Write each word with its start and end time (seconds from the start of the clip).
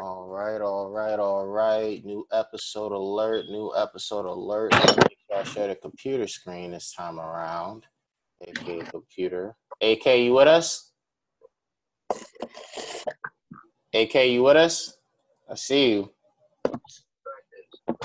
All 0.00 0.28
right, 0.28 0.60
all 0.60 0.90
right, 0.90 1.18
all 1.18 1.46
right. 1.46 2.04
New 2.04 2.24
episode 2.30 2.92
alert, 2.92 3.46
new 3.46 3.72
episode 3.76 4.26
alert. 4.26 4.72
I 5.34 5.42
share 5.42 5.66
the 5.66 5.74
computer 5.74 6.28
screen 6.28 6.70
this 6.70 6.92
time 6.92 7.18
around. 7.18 7.84
AK 8.46 8.90
computer. 8.90 9.56
AK, 9.80 10.06
you 10.18 10.34
with 10.34 10.46
us? 10.46 10.92
AK, 13.92 14.14
you 14.26 14.44
with 14.44 14.56
us? 14.56 14.96
I 15.50 15.56
see 15.56 15.90
you. 15.92 16.10
All 17.88 17.96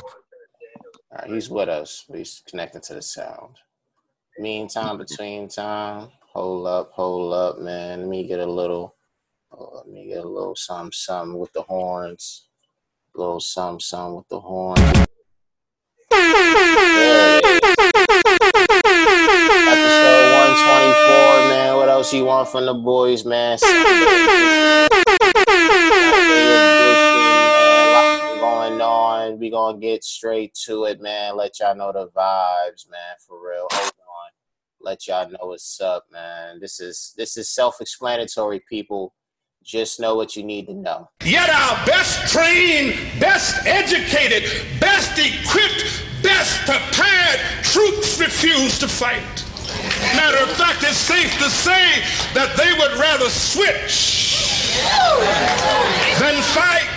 right, 1.11 1.29
he's 1.29 1.49
with 1.49 1.69
us. 1.69 2.05
He's 2.11 2.41
connecting 2.47 2.81
to 2.81 2.95
the 2.95 3.01
sound. 3.03 3.57
Meantime, 4.39 4.97
between 4.97 5.47
time, 5.47 6.09
hold 6.33 6.65
up, 6.65 6.91
hold 6.93 7.33
up, 7.33 7.59
man. 7.59 7.99
Let 7.99 8.09
me 8.09 8.25
get 8.25 8.39
a 8.39 8.45
little, 8.45 8.95
oh, 9.53 9.71
let 9.75 9.87
me 9.87 10.07
get 10.07 10.23
a 10.23 10.27
little 10.27 10.55
something, 10.55 10.91
something 10.91 11.39
with 11.39 11.53
the 11.53 11.61
horns. 11.63 12.47
A 13.15 13.19
little 13.19 13.39
something, 13.39 13.79
something 13.79 14.15
with 14.15 14.27
the 14.29 14.39
horns. 14.39 14.79
Episode 19.65 20.27
124, 20.35 21.49
man. 21.49 21.75
What 21.77 21.89
else 21.89 22.13
you 22.13 22.25
want 22.25 22.49
from 22.49 22.65
the 22.65 22.73
boys, 22.73 23.25
man? 23.25 23.57
We 29.39 29.49
gonna 29.49 29.77
get 29.77 30.03
straight 30.05 30.53
to 30.65 30.85
it, 30.85 31.01
man. 31.01 31.35
Let 31.35 31.59
y'all 31.59 31.75
know 31.75 31.91
the 31.91 32.07
vibes, 32.09 32.89
man. 32.89 33.15
For 33.27 33.45
real. 33.45 33.67
Hold 33.71 33.91
on. 33.91 34.31
Let 34.79 35.05
y'all 35.05 35.29
know 35.29 35.47
what's 35.47 35.81
up, 35.81 36.05
man. 36.11 36.61
This 36.61 36.79
is 36.79 37.13
this 37.17 37.35
is 37.35 37.49
self-explanatory, 37.49 38.61
people. 38.69 39.13
Just 39.63 39.99
know 39.99 40.15
what 40.15 40.35
you 40.35 40.43
need 40.43 40.67
to 40.67 40.73
know. 40.73 41.09
Yet 41.23 41.49
our 41.49 41.85
best 41.85 42.31
trained, 42.31 42.95
best 43.19 43.65
educated, 43.65 44.43
best 44.79 45.17
equipped, 45.17 46.03
best 46.21 46.59
prepared 46.65 47.39
troops 47.63 48.19
refuse 48.19 48.77
to 48.79 48.89
fight. 48.89 49.23
Matter 50.15 50.43
of 50.43 50.49
fact, 50.57 50.83
it's 50.83 50.97
safe 50.97 51.31
to 51.39 51.49
say 51.49 52.01
that 52.33 52.55
they 52.57 52.73
would 52.77 52.99
rather 52.99 53.29
switch 53.29 54.75
than 56.19 56.41
fight. 56.53 56.89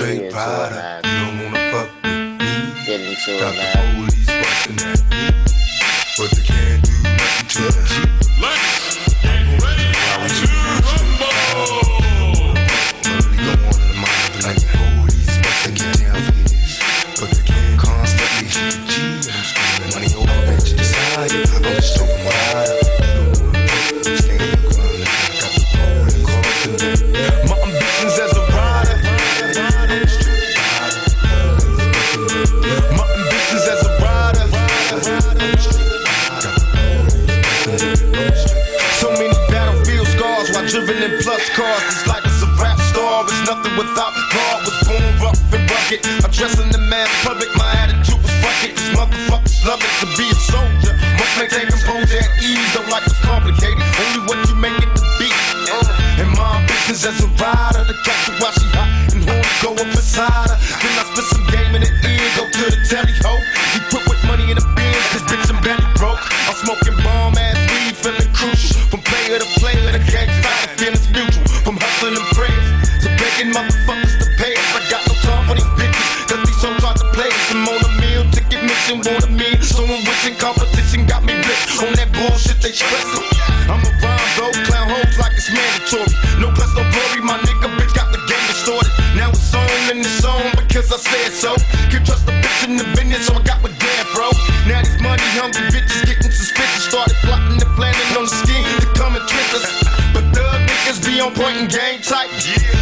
Straight 0.00 0.22
into 0.22 0.99
rugged. 46.00 46.24
I'm 46.24 46.30
dressing 46.30 46.70
the 46.70 46.78
man 46.78 47.08
public. 47.22 47.48
My 47.56 47.72
attitude 47.76 48.20
was 48.22 48.30
fuck 48.40 48.64
it. 48.64 48.76
These 48.76 48.90
motherfuckers 48.96 49.64
love 49.66 49.80
it 49.80 49.92
to 50.00 50.06
be 50.16 50.28
a 50.30 50.34
soldier. 50.34 50.94
Must 51.18 51.34
maintain 51.38 51.68
composure 51.68 52.20
and 52.20 52.32
ease. 52.42 52.74
Don't 52.74 52.88
like 52.88 53.04
it's 53.06 53.18
complicated. 53.20 53.82
Only 53.82 54.20
what 54.26 54.48
you 54.48 54.54
make 54.56 54.78
it 54.78 54.90
to 54.96 55.04
be. 55.18 55.28
And 56.20 56.30
my 56.36 56.60
ambitions 56.60 57.04
as 57.04 57.20
a 57.22 57.28
rider. 57.40 57.84
To 57.84 57.94
catch 58.04 58.28
her 58.28 58.36
while 58.40 58.52
she 58.52 58.66
hot 58.76 58.88
and 59.14 59.24
horny 59.24 59.54
go 59.62 59.72
up 59.74 59.88
inside 59.88 60.50
her. 60.50 60.58
On 101.30 101.36
point 101.36 101.56
and 101.56 101.70
game 101.70 102.00
tight. 102.00 102.30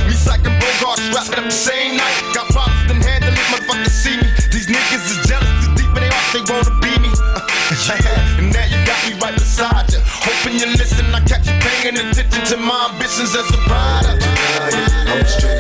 Me 0.07 0.15
psyching 0.15 0.57
Bogart, 0.61 0.99
rapping 1.15 1.39
up 1.39 1.45
the 1.45 1.51
same 1.51 1.97
night. 1.97 2.17
Got 2.35 2.49
problems, 2.49 2.87
then 2.89 3.01
handle 3.03 3.33
it, 3.33 3.47
motherfuckers 3.53 3.91
see 3.91 4.17
me. 4.17 4.29
These 4.53 4.67
niggas 4.67 5.05
is 5.11 5.29
jealous, 5.29 5.49
too 5.65 5.75
deep 5.77 5.89
in 5.97 6.03
their 6.03 6.13
heart, 6.13 6.29
they 6.33 6.45
wanna 6.49 6.73
be 6.81 6.93
me. 6.99 7.11
and 8.39 8.53
now 8.53 8.65
you 8.65 8.79
got 8.87 8.99
me 9.07 9.13
right 9.21 9.35
beside 9.35 9.93
you. 9.93 10.01
Hoping 10.05 10.59
you 10.61 10.67
listen, 10.77 11.07
I 11.15 11.21
catch 11.21 11.47
you 11.47 11.57
paying 11.61 11.97
attention 11.97 12.45
to 12.53 12.57
my 12.57 12.91
ambitions 12.93 13.35
as 13.37 13.49
a 13.51 13.59
rider. 13.69 14.19
I'm 15.09 15.27
straight 15.27 15.58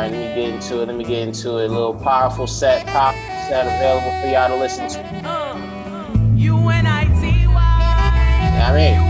right, 0.00 0.12
let 0.12 0.36
me 0.36 0.42
get 0.42 0.54
into 0.54 0.82
it. 0.82 0.86
Let 0.86 0.96
me 0.96 1.04
get 1.04 1.28
into 1.28 1.58
it. 1.58 1.66
A 1.66 1.72
little 1.72 1.94
powerful 1.94 2.46
set, 2.46 2.86
powerful 2.86 3.20
set 3.48 3.66
available 3.66 4.10
for 4.20 4.28
y'all 4.28 4.48
to 4.48 4.56
listen 4.56 4.88
to. 4.88 5.16
You 5.16 5.22
know 5.22 6.62
U-N-I-T-Y. 6.62 7.54
what 8.52 8.62
I 8.62 8.74
mean? 8.74 9.09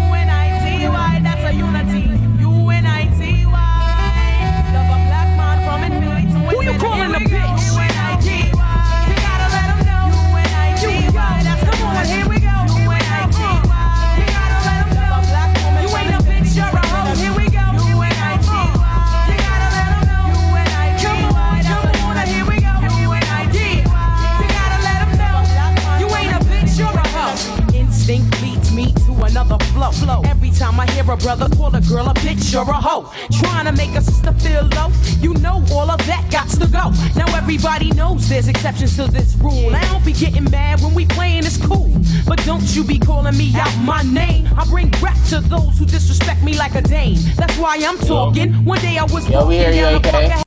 Time 29.94 30.78
I 30.78 30.86
hear 30.92 31.10
a 31.10 31.16
brother 31.16 31.48
call 31.56 31.74
a 31.74 31.80
girl 31.80 32.08
a 32.08 32.14
bitch 32.14 32.54
or 32.54 32.68
a 32.68 32.74
hoe. 32.74 33.10
Trying 33.40 33.66
to 33.66 33.72
make 33.72 33.96
a 33.96 34.02
sister 34.02 34.32
feel 34.34 34.64
low. 34.76 34.88
You 35.20 35.34
know 35.34 35.64
all 35.72 35.90
of 35.90 35.98
that 36.06 36.28
got 36.30 36.48
to 36.50 36.66
go. 36.66 36.90
Now 37.18 37.34
everybody 37.36 37.90
knows 37.92 38.28
there's 38.28 38.48
exceptions 38.48 38.96
to 38.96 39.06
this 39.10 39.34
rule. 39.36 39.74
I 39.74 39.82
don't 39.90 40.04
be 40.04 40.12
getting 40.12 40.44
mad 40.50 40.80
when 40.80 40.94
we 40.94 41.06
playing, 41.06 41.44
it's 41.44 41.56
cool. 41.56 41.90
But 42.26 42.44
don't 42.44 42.64
you 42.76 42.84
be 42.84 42.98
calling 42.98 43.36
me 43.36 43.52
out 43.56 43.74
my 43.84 44.02
name. 44.02 44.48
I 44.56 44.64
bring 44.66 44.90
rap 45.02 45.16
to 45.30 45.40
those 45.40 45.78
who 45.78 45.86
disrespect 45.86 46.42
me 46.42 46.56
like 46.56 46.74
a 46.74 46.82
dame. 46.82 47.18
That's 47.36 47.56
why 47.56 47.78
I'm 47.80 47.98
talking. 47.98 48.52
One 48.64 48.80
day 48.80 48.98
I 48.98 49.04
was 49.04 49.28
Yo, 49.28 49.46
we 49.46 49.56
walking 49.56 49.72
down 49.72 50.02
the 50.02 50.08
AK. 50.08 50.12
park. 50.30 50.46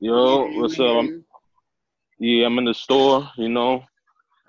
Yo, 0.00 0.46
what's 0.60 0.80
up? 0.80 0.98
I'm, 0.98 1.24
yeah, 2.18 2.46
I'm 2.46 2.58
in 2.58 2.64
the 2.64 2.74
store. 2.74 3.28
You 3.36 3.48
know, 3.48 3.84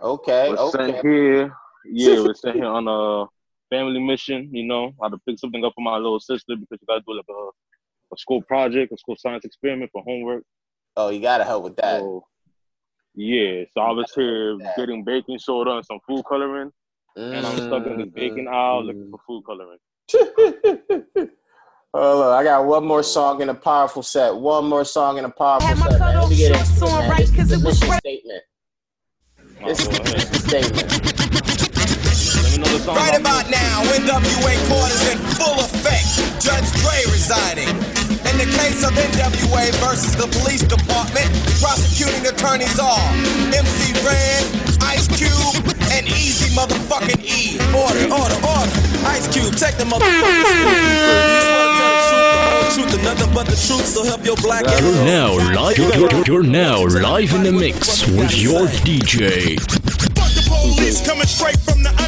Okay, 0.02 0.50
we're 0.50 0.72
sent 0.72 0.96
okay. 0.96 1.08
here. 1.10 1.56
Yeah, 1.86 2.22
we're 2.24 2.34
sent 2.34 2.56
here 2.56 2.66
on 2.66 2.88
a 2.88 3.26
family 3.70 4.00
mission. 4.00 4.50
You 4.54 4.66
know, 4.66 4.94
I 5.02 5.06
had 5.06 5.12
to 5.12 5.20
pick 5.28 5.40
something 5.40 5.64
up 5.64 5.74
for 5.76 5.82
my 5.82 5.98
little 5.98 6.20
sister 6.20 6.56
because 6.56 6.80
you 6.82 6.88
gotta 6.88 7.04
do 7.08 7.16
like 7.16 7.26
a, 7.30 7.50
a 8.14 8.18
school 8.18 8.42
project, 8.42 8.92
a 8.94 8.98
school 8.98 9.16
science 9.18 9.46
experiment 9.46 9.92
for 9.92 10.04
homework. 10.04 10.44
Oh, 10.96 11.10
you 11.10 11.22
gotta 11.22 11.44
help 11.44 11.64
with 11.64 11.76
that. 11.78 12.00
So, 12.00 12.26
yeah, 13.16 13.64
so 13.74 13.82
I 13.82 13.92
was 13.92 14.12
here 14.16 14.58
getting 14.76 15.04
baking 15.04 15.40
soda 15.40 15.72
and 15.72 15.86
some 15.86 16.00
food 16.08 16.24
coloring, 16.28 16.72
and 17.16 17.46
I'm 17.46 17.58
stuck 17.58 17.86
in 17.88 17.98
this 17.98 18.08
mm-hmm. 18.08 18.16
baking 18.16 18.48
aisle 18.48 18.86
looking 18.86 19.12
for 19.12 19.20
food 19.26 19.44
coloring. 19.46 19.80
Hold 21.94 22.26
on, 22.26 22.34
I 22.34 22.44
got 22.44 22.66
one 22.66 22.86
more 22.86 23.02
song 23.02 23.42
in 23.42 23.50
a 23.50 23.56
powerful 23.56 24.04
set. 24.04 24.36
One 24.36 24.66
more 24.66 24.86
song 24.86 25.18
in 25.18 25.26
a 25.26 25.30
powerful 25.30 25.76
set. 25.76 26.00
Let 26.00 26.30
me 26.30 26.36
get 26.36 26.52
into 26.52 26.86
it, 26.86 26.90
man. 26.90 27.10
right 27.10 27.20
This 27.20 27.30
is 27.30 27.36
'cause 27.36 27.50
the 27.50 27.60
mission 27.60 27.90
right. 27.90 28.00
statement. 28.00 28.44
Me 33.18 33.24
know 33.24 33.30
the 33.30 33.48
song. 33.48 33.48
Right 33.48 33.50
about 33.50 33.50
now, 33.50 33.84
NWA 33.84 34.54
court 34.70 34.92
is 34.92 35.12
in 35.12 35.18
full 35.38 35.60
effect. 35.60 36.42
Judge 36.42 36.70
Dre 36.82 37.04
resigning. 37.12 37.70
In 38.28 38.38
the 38.38 38.46
case 38.58 38.84
of 38.84 38.92
NWA 38.92 39.72
versus 39.86 40.16
the 40.16 40.28
police 40.40 40.62
department, 40.62 41.28
prosecuting 41.62 42.26
attorneys 42.28 42.80
are 42.80 43.10
MC 43.54 43.94
Ren, 44.06 44.46
Ice 44.82 45.08
Cube, 45.08 45.66
and 45.92 46.06
Eazy 46.08 46.50
motherfucking 46.54 47.24
E. 47.24 47.58
Order, 47.74 48.14
order, 48.14 48.40
order. 48.46 48.72
Ice 49.08 49.28
Cube, 49.28 49.56
take 49.56 49.78
the 49.78 49.86
motherfucking 49.86 50.48
truth, 52.76 53.04
nothing 53.04 53.34
but 53.34 53.46
the 53.48 53.56
truth, 53.56 53.86
so 53.86 54.04
help 54.04 54.26
your 54.26 54.36
black. 54.38 54.66
You're 54.80 55.06
now 55.06 55.34
live. 55.54 55.78
You're, 55.78 56.24
you're 56.26 56.44
now 56.44 56.84
live 56.86 57.34
in 57.34 57.44
the 57.44 57.52
mix 57.52 58.08
with 58.08 58.38
your 58.38 58.68
DJ. 58.86 59.60
Fuck 60.14 60.32
the 60.34 60.44
police 60.48 61.06
coming 61.06 61.26
straight 61.26 61.60
from 61.60 61.82
the 61.84 62.07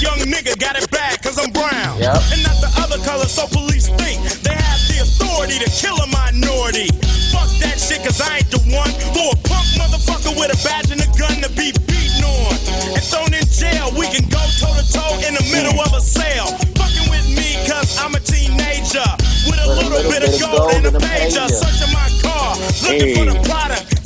young 0.00 0.18
nigga 0.24 0.56
got 0.58 0.76
it 0.80 0.90
bad 0.90 1.20
cause 1.22 1.36
I'm 1.36 1.52
brown. 1.52 2.00
Yep. 2.00 2.16
And 2.32 2.42
not 2.42 2.56
the 2.64 2.72
other 2.80 2.98
color, 3.04 3.28
so 3.28 3.46
police 3.46 3.88
think 4.00 4.24
they 4.40 4.56
have 4.56 4.82
the 4.88 5.04
authority 5.04 5.60
to 5.60 5.68
kill 5.68 5.96
a 6.00 6.08
minority. 6.08 6.88
Fuck 7.28 7.52
that 7.60 7.76
shit 7.76 8.00
cause 8.00 8.20
I 8.20 8.40
ain't 8.40 8.50
the 8.50 8.60
one 8.72 8.90
for 9.12 9.36
a 9.36 9.38
punk 9.44 9.68
motherfucker 9.76 10.32
with 10.40 10.50
a 10.50 10.58
badge 10.64 10.90
and 10.90 11.04
a 11.04 11.10
gun 11.20 11.44
to 11.44 11.50
be 11.52 11.76
beaten 11.84 12.24
on. 12.24 12.56
And 12.96 13.04
thrown 13.04 13.30
in 13.36 13.44
jail, 13.44 13.92
we 13.92 14.08
can 14.08 14.24
go 14.32 14.40
toe 14.56 14.72
to 14.72 14.84
toe 14.88 15.14
in 15.28 15.36
the 15.36 15.44
middle 15.52 15.76
of 15.76 15.92
a 15.92 16.00
cell. 16.00 16.48
Fucking 16.80 17.06
with 17.12 17.28
me 17.36 17.60
cause 17.68 18.00
I'm 18.00 18.16
a 18.16 18.20
teenager. 18.24 19.04
With 19.48 19.60
a 19.60 19.68
little, 19.68 20.08
bit 20.08 20.24
of 20.24 20.32
gold 20.40 20.80
and 20.80 20.88
a 20.88 20.92
pager. 20.96 21.44
Searching 21.44 21.92
my 21.92 22.08
car, 22.24 22.56
looking 22.88 23.16
for 23.20 23.26
the 23.28 23.36
product. 23.44 23.99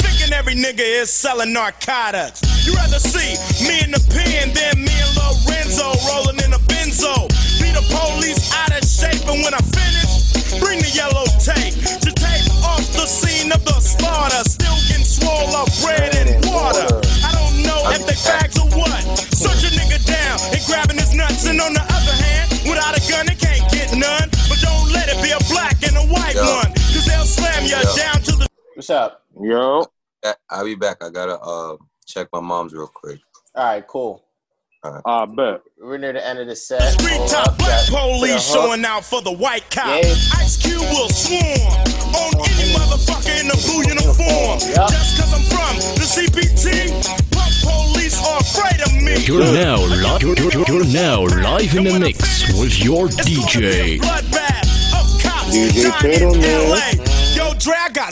Thinking 0.55 0.71
every 0.71 0.85
nigga 0.85 1.03
is 1.03 1.11
selling 1.11 1.53
narcotics. 1.53 2.43
You 2.67 2.75
rather 2.75 2.99
see 2.99 3.35
me 3.67 3.83
in 3.83 3.91
the 3.91 4.03
pen 4.15 4.55
than 4.55 4.85
me 4.85 4.95
and 4.95 5.13
Lorenzo 5.19 5.91
rolling 6.07 6.39
in 6.47 6.53
a 6.55 6.63
benzo. 6.71 7.27
Be 7.59 7.75
the 7.75 7.83
police 7.91 8.53
out 8.55 8.71
of 8.71 8.87
shape, 8.87 9.27
and 9.27 9.43
when 9.43 9.55
I 9.55 9.63
finish, 9.75 10.63
bring 10.63 10.79
the 10.79 10.91
yellow 10.95 11.27
tape 11.43 11.75
to 11.75 12.11
tape 12.15 12.47
off 12.63 12.87
the 12.95 13.07
scene 13.07 13.51
of 13.53 13.65
the 13.65 13.79
slaughter. 13.81 14.43
Still 14.47 14.79
getting 14.87 15.05
swole 15.07 15.55
up 15.59 15.69
bread 15.83 16.15
and 16.15 16.39
water. 16.47 16.87
I 17.27 17.31
don't 17.35 17.63
know 17.67 17.91
if 17.91 18.07
they 18.07 18.15
fags 18.15 18.55
or 18.59 18.71
what. 18.79 19.03
Search 19.35 19.67
a 19.67 19.71
nigga 19.75 19.99
down 20.07 20.39
and 20.55 20.63
grabbing 20.67 20.99
his 20.99 21.15
nuts, 21.15 21.47
and 21.47 21.61
on 21.61 21.75
the 21.75 21.83
other 21.83 22.15
hand, 22.15 22.47
without 22.69 22.95
a 22.95 23.03
gun, 23.11 23.27
they 23.27 23.39
can't 23.39 23.65
get 23.73 23.91
none. 23.97 24.31
But 24.47 24.63
don't 24.63 24.93
let 24.93 25.11
it 25.11 25.19
be 25.19 25.35
a 25.35 25.43
black 25.51 25.83
and 25.83 25.99
a 25.99 26.07
white 26.07 26.39
Yo. 26.39 26.47
one, 26.47 26.71
cause 26.95 27.07
they'll 27.07 27.27
slam 27.27 27.65
you 27.67 27.75
Yo. 27.75 27.97
down 27.97 28.23
to 28.23 28.33
the 28.39 28.47
What's 28.75 28.91
up? 28.91 29.23
Yo, 29.41 29.87
Back- 30.25 30.39
I'll 30.49 30.65
be 30.65 30.75
back. 30.75 31.05
I 31.05 31.11
gotta 31.11 31.39
uh 31.39 31.77
check 32.07 32.29
my 32.33 32.41
mom's 32.41 32.73
real 32.73 32.87
quick. 32.93 33.21
All 33.55 33.65
right, 33.65 33.87
cool. 33.87 34.25
I 34.83 35.25
bet. 35.27 35.61
We're 35.81 35.97
near 35.99 36.13
the 36.15 36.27
end 36.27 36.39
of 36.39 36.47
the 36.47 36.57
set. 36.57 36.81
Street 36.93 37.13
Hold 37.17 37.29
top 37.31 37.49
up, 37.49 37.59
black 37.59 37.91
got- 37.91 38.01
police 38.19 38.47
to 38.47 38.53
showing 38.53 38.85
out 38.87 39.05
for 39.05 39.21
the 39.23 39.33
white 39.33 39.71
cop. 39.71 39.87
Yeah. 40.03 40.15
Ice 40.41 40.57
Cube 40.57 40.81
will 40.81 41.09
swarm 41.09 41.45
on 42.17 42.33
any 42.41 42.73
motherfucker 42.73 43.37
in 43.41 43.49
a 43.53 43.57
blue 43.69 43.85
uniform. 43.85 44.61
Yeah. 44.65 44.89
Just 44.89 45.21
cause 45.21 45.33
I'm 45.33 45.45
from 45.53 45.77
the 45.97 46.05
CPT, 46.09 46.89
punk 47.33 47.53
police 47.63 48.19
are 48.27 48.41
afraid 48.41 48.81
of 48.81 48.93
me. 49.03 49.25
You're 49.25 49.53
now 49.53 49.77
live. 49.77 50.23
You're, 50.23 50.37
you're, 50.37 50.65
you're 50.69 50.87
now 50.93 51.21
live 51.21 51.75
in 51.77 51.85
the 51.85 51.99
mix 52.01 52.49
with 52.59 52.83
your 52.83 53.09
It's 57.59 57.77
gonna 57.77 58.05
be 58.05 58.05
a 58.05 58.07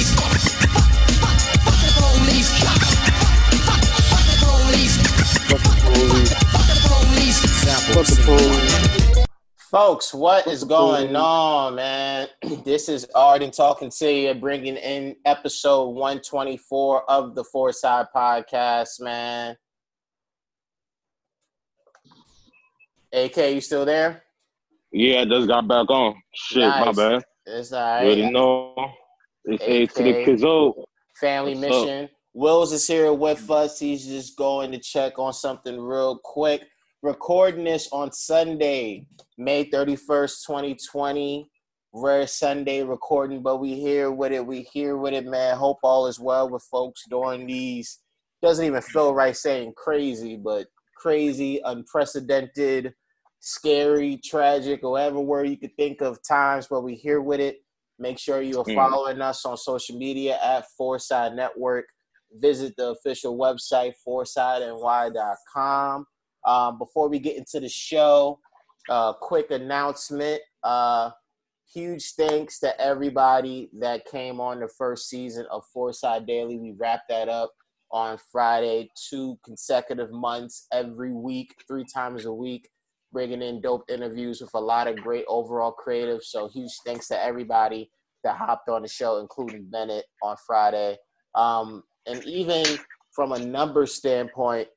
DJ. 0.00 0.08
bloodbath 1.12 1.50
of 1.50 1.56
cops 1.74 1.74
DJ 2.00 2.18
dying 2.18 2.40
Tatum, 2.40 2.96
in 2.96 3.10
man. 3.10 3.20
LA. 3.50 3.58
Yo, 5.48 5.84
Dre, 5.84 5.96
I 5.96 5.96
got 6.46 6.70
something 6.70 7.12
to 7.92 8.00
say. 8.80 9.24
Folks, 9.70 10.12
what 10.12 10.46
is 10.48 10.64
going 10.64 11.14
on, 11.16 11.76
man? 11.76 12.28
This 12.64 12.88
is 12.88 13.06
Arden 13.14 13.50
talking 13.52 13.90
to 13.90 14.12
you, 14.12 14.34
bringing 14.34 14.76
in 14.76 15.16
episode 15.24 15.90
124 15.90 17.08
of 17.10 17.34
the 17.34 17.44
Four 17.44 17.72
Side 17.72 18.06
Podcast, 18.14 19.00
man. 19.00 19.56
AK, 23.12 23.36
you 23.54 23.60
still 23.60 23.84
there? 23.84 24.22
Yeah, 24.92 25.20
I 25.20 25.24
just 25.24 25.46
got 25.46 25.68
back 25.68 25.88
on. 25.90 26.14
Shit, 26.34 26.68
my 26.68 26.92
bad. 26.92 27.22
It's 27.46 27.70
You 27.70 27.76
all 27.76 27.82
already 27.82 28.30
know. 28.30 28.74
It's 29.44 29.62
A 29.64 29.86
to 29.86 30.02
the. 30.02 30.12
Kizzo. 30.24 30.84
Family 31.20 31.54
What's 31.54 31.66
up? 31.66 31.84
mission. 31.84 32.08
Wills 32.34 32.72
is 32.72 32.86
here 32.86 33.12
with 33.12 33.48
us. 33.50 33.78
He's 33.78 34.06
just 34.06 34.36
going 34.36 34.72
to 34.72 34.78
check 34.78 35.18
on 35.18 35.32
something 35.32 35.80
real 35.80 36.18
quick. 36.22 36.62
Recording 37.02 37.64
this 37.64 37.88
on 37.92 38.12
Sunday, 38.12 39.06
May 39.38 39.64
31st, 39.64 40.46
2020. 40.46 41.48
Rare 41.92 42.26
Sunday 42.26 42.84
recording, 42.84 43.42
but 43.42 43.56
we 43.56 43.74
here 43.74 44.12
with 44.12 44.30
it. 44.30 44.46
We 44.46 44.62
here 44.72 44.96
with 44.96 45.12
it, 45.12 45.26
man. 45.26 45.56
Hope 45.56 45.78
all 45.82 46.06
is 46.06 46.20
well 46.20 46.48
with 46.48 46.62
folks 46.70 47.04
during 47.10 47.46
these. 47.46 47.98
Doesn't 48.42 48.64
even 48.64 48.80
feel 48.80 49.12
right 49.12 49.36
saying 49.36 49.72
crazy, 49.76 50.36
but 50.36 50.68
crazy, 50.96 51.60
unprecedented, 51.64 52.94
scary, 53.40 54.18
tragic, 54.22 54.84
or 54.84 54.92
whatever 54.92 55.20
word 55.20 55.48
you 55.48 55.56
could 55.56 55.74
think 55.76 56.00
of 56.02 56.22
times, 56.22 56.66
but 56.68 56.82
we 56.82 56.94
here 56.94 57.20
with 57.20 57.40
it. 57.40 57.62
Make 57.98 58.18
sure 58.18 58.40
you 58.40 58.60
are 58.60 58.64
Mm. 58.64 58.74
following 58.74 59.20
us 59.20 59.44
on 59.44 59.56
social 59.56 59.96
media 59.96 60.38
at 60.42 60.66
Four 60.76 60.98
Side 60.98 61.34
Network. 61.34 61.86
Visit 62.32 62.76
the 62.76 62.90
official 62.90 63.36
website, 63.36 63.94
foursideny.com. 64.06 66.06
Um, 66.44 66.78
before 66.78 67.08
we 67.08 67.18
get 67.18 67.36
into 67.36 67.60
the 67.60 67.68
show, 67.68 68.38
uh, 68.88 69.12
quick 69.14 69.50
announcement. 69.50 70.40
Uh, 70.62 71.10
huge 71.72 72.14
thanks 72.14 72.58
to 72.60 72.78
everybody 72.80 73.70
that 73.78 74.04
came 74.06 74.40
on 74.40 74.60
the 74.60 74.68
first 74.68 75.08
season 75.08 75.46
of 75.50 75.64
Four 75.72 75.92
Side 75.92 76.26
Daily. 76.26 76.58
We 76.58 76.72
wrapped 76.72 77.08
that 77.08 77.28
up 77.28 77.52
on 77.92 78.18
Friday, 78.32 78.90
two 79.08 79.38
consecutive 79.44 80.10
months 80.10 80.66
every 80.72 81.12
week, 81.12 81.54
three 81.68 81.84
times 81.84 82.24
a 82.24 82.32
week, 82.32 82.68
bringing 83.12 83.42
in 83.42 83.60
dope 83.60 83.84
interviews 83.88 84.40
with 84.40 84.50
a 84.54 84.60
lot 84.60 84.86
of 84.86 84.96
great 84.96 85.24
overall 85.28 85.74
creatives. 85.74 86.24
So 86.24 86.48
huge 86.48 86.72
thanks 86.84 87.08
to 87.08 87.22
everybody 87.22 87.90
that 88.24 88.36
hopped 88.36 88.68
on 88.68 88.82
the 88.82 88.88
show, 88.88 89.18
including 89.18 89.68
Bennett 89.70 90.04
on 90.22 90.36
Friday. 90.46 90.96
Um, 91.34 91.82
and 92.06 92.22
even 92.24 92.64
from 93.12 93.32
a 93.32 93.38
number 93.38 93.86
standpoint, 93.86 94.68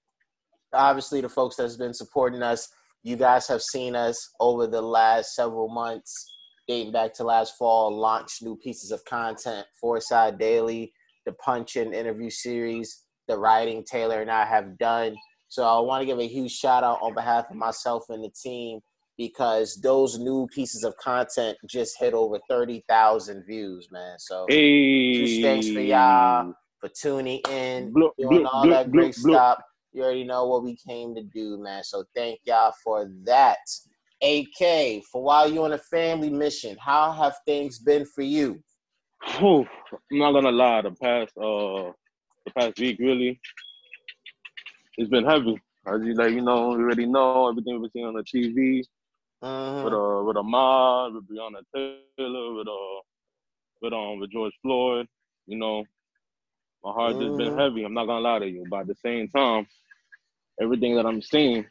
obviously 0.73 1.21
the 1.21 1.29
folks 1.29 1.55
that's 1.55 1.77
been 1.77 1.93
supporting 1.93 2.41
us, 2.41 2.67
you 3.03 3.15
guys 3.15 3.47
have 3.47 3.61
seen 3.61 3.95
us 3.95 4.29
over 4.39 4.65
the 4.65 4.81
last 4.81 5.35
several 5.35 5.69
months, 5.69 6.25
dating 6.67 6.93
back 6.93 7.13
to 7.15 7.23
last 7.23 7.55
fall, 7.57 7.95
launch 7.95 8.39
new 8.41 8.55
pieces 8.55 8.91
of 8.91 9.03
content, 9.05 9.67
Four 9.79 9.99
Side 9.99 10.39
Daily, 10.39 10.93
the 11.25 11.33
Punch 11.33 11.75
and 11.75 11.93
interview 11.93 12.29
series, 12.29 13.03
the 13.27 13.37
writing 13.37 13.83
Taylor 13.83 14.21
and 14.21 14.31
I 14.31 14.45
have 14.45 14.77
done. 14.77 15.15
So 15.53 15.63
I 15.65 15.79
want 15.81 16.01
to 16.01 16.07
give 16.07 16.17
a 16.17 16.27
huge 16.27 16.51
shout 16.51 16.83
out 16.83 16.97
on 17.03 17.13
behalf 17.13 17.45
of 17.51 17.55
myself 17.55 18.05
and 18.09 18.23
the 18.23 18.31
team 18.31 18.79
because 19.19 19.79
those 19.83 20.17
new 20.17 20.47
pieces 20.47 20.83
of 20.83 20.97
content 20.97 21.59
just 21.69 21.99
hit 21.99 22.15
over 22.15 22.39
30,000 22.49 23.43
views, 23.45 23.87
man. 23.91 24.17
So 24.17 24.47
Hey. 24.49 25.43
Thanks 25.43 25.69
for 25.69 25.81
y'all. 25.81 26.55
for 26.81 26.89
tuning 26.99 27.39
in, 27.51 27.93
Bloop, 27.93 28.13
doing 28.17 28.39
bloop, 28.39 28.49
all 28.51 28.65
bloop, 28.65 28.71
that 28.71 28.91
great 28.91 29.13
stuff. 29.13 29.59
You 29.91 30.01
already 30.01 30.23
know 30.23 30.47
what 30.47 30.63
we 30.63 30.75
came 30.75 31.13
to 31.13 31.21
do, 31.21 31.59
man. 31.59 31.83
So 31.83 32.03
thank 32.15 32.39
y'all 32.45 32.73
for 32.83 33.07
that. 33.25 33.59
AK, 34.23 35.03
for 35.11 35.21
while 35.21 35.47
you're 35.51 35.65
on 35.65 35.73
a 35.73 35.77
family 35.77 36.31
mission, 36.31 36.75
how 36.79 37.11
have 37.11 37.35
things 37.45 37.77
been 37.77 38.07
for 38.07 38.23
you? 38.23 38.59
Whew, 39.37 39.67
I'm 39.91 40.17
not 40.17 40.31
gonna 40.31 40.51
lie. 40.51 40.81
The 40.81 40.91
past 40.93 41.37
uh, 41.37 41.91
the 42.43 42.51
past 42.57 42.79
week 42.79 42.97
really, 42.97 43.39
it's 44.97 45.09
been 45.09 45.25
heavy. 45.25 45.59
As 45.85 46.01
you 46.03 46.13
like, 46.13 46.31
you 46.31 46.41
know, 46.41 46.69
we 46.69 46.75
already 46.83 47.05
know 47.05 47.49
everything 47.49 47.81
we've 47.81 47.91
seen 47.91 48.05
on 48.05 48.13
the 48.13 48.23
TV 48.23 48.83
Mhm. 49.43 49.83
with 49.83 49.93
uh 49.93 50.23
with 50.23 50.37
Ahmaud, 50.37 51.15
with 51.15 51.27
Breonna 51.29 51.61
Taylor, 51.75 52.53
with 52.53 52.67
uh 52.67 53.01
with 53.81 53.93
um 53.93 54.19
with 54.19 54.31
George 54.31 54.53
Floyd. 54.61 55.07
You 55.47 55.57
know, 55.57 55.83
my 56.83 56.91
heart 56.91 57.17
just 57.17 57.35
been 57.37 57.51
Mhm. 57.51 57.57
heavy. 57.57 57.83
I'm 57.83 57.93
not 57.93 58.05
gonna 58.05 58.21
lie 58.21 58.39
to 58.39 58.47
you, 58.49 58.65
but 58.69 58.81
at 58.81 58.87
the 58.87 58.95
same 58.95 59.27
time, 59.29 59.67
everything 60.61 60.95
that 60.95 61.05
I'm 61.05 61.21
seeing, 61.21 61.65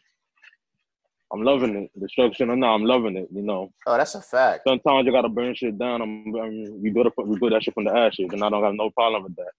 I'm 1.32 1.42
loving 1.42 1.74
it. 1.76 1.90
Destruction 1.98 2.50
or 2.50 2.56
not, 2.56 2.74
I'm 2.74 2.84
loving 2.84 3.16
it. 3.16 3.28
You 3.32 3.42
know, 3.42 3.72
Oh, 3.86 3.96
that's 3.96 4.14
a 4.14 4.20
fact. 4.20 4.64
sometimes 4.68 5.06
you 5.06 5.12
gotta 5.12 5.30
burn 5.30 5.54
shit 5.54 5.78
down. 5.78 6.02
I'm, 6.02 6.34
I'm 6.36 6.82
we 6.82 6.90
build 6.90 7.06
up, 7.06 7.14
we 7.24 7.38
build 7.38 7.52
that 7.52 7.62
shit 7.62 7.72
from 7.72 7.84
the 7.84 7.96
ashes, 7.96 8.28
and 8.30 8.44
I 8.44 8.50
don't 8.50 8.62
have 8.62 8.74
no 8.74 8.90
problem 8.90 9.22
with 9.22 9.36
that. 9.36 9.52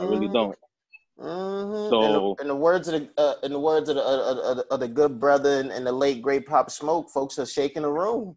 I 0.00 0.04
really 0.04 0.28
Mhm. 0.28 0.32
don't. 0.32 0.58
Mhm. 1.18 1.88
So- 1.90 2.02
in, 2.02 2.12
the, 2.12 2.42
in 2.42 2.48
the 2.48 2.56
words 2.56 2.88
of 2.88 3.00
the 3.00 3.10
uh, 3.22 3.34
in 3.42 3.52
the 3.52 3.58
words 3.58 3.88
of 3.88 3.96
the, 3.96 4.02
uh, 4.02 4.62
of 4.70 4.80
the 4.80 4.88
good 4.88 5.18
brother 5.18 5.60
and, 5.60 5.70
and 5.70 5.86
the 5.86 5.92
late 5.92 6.20
great 6.20 6.46
Pop 6.46 6.70
Smoke, 6.70 7.10
folks 7.10 7.38
are 7.38 7.46
shaking 7.46 7.82
the 7.82 7.90
room. 7.90 8.36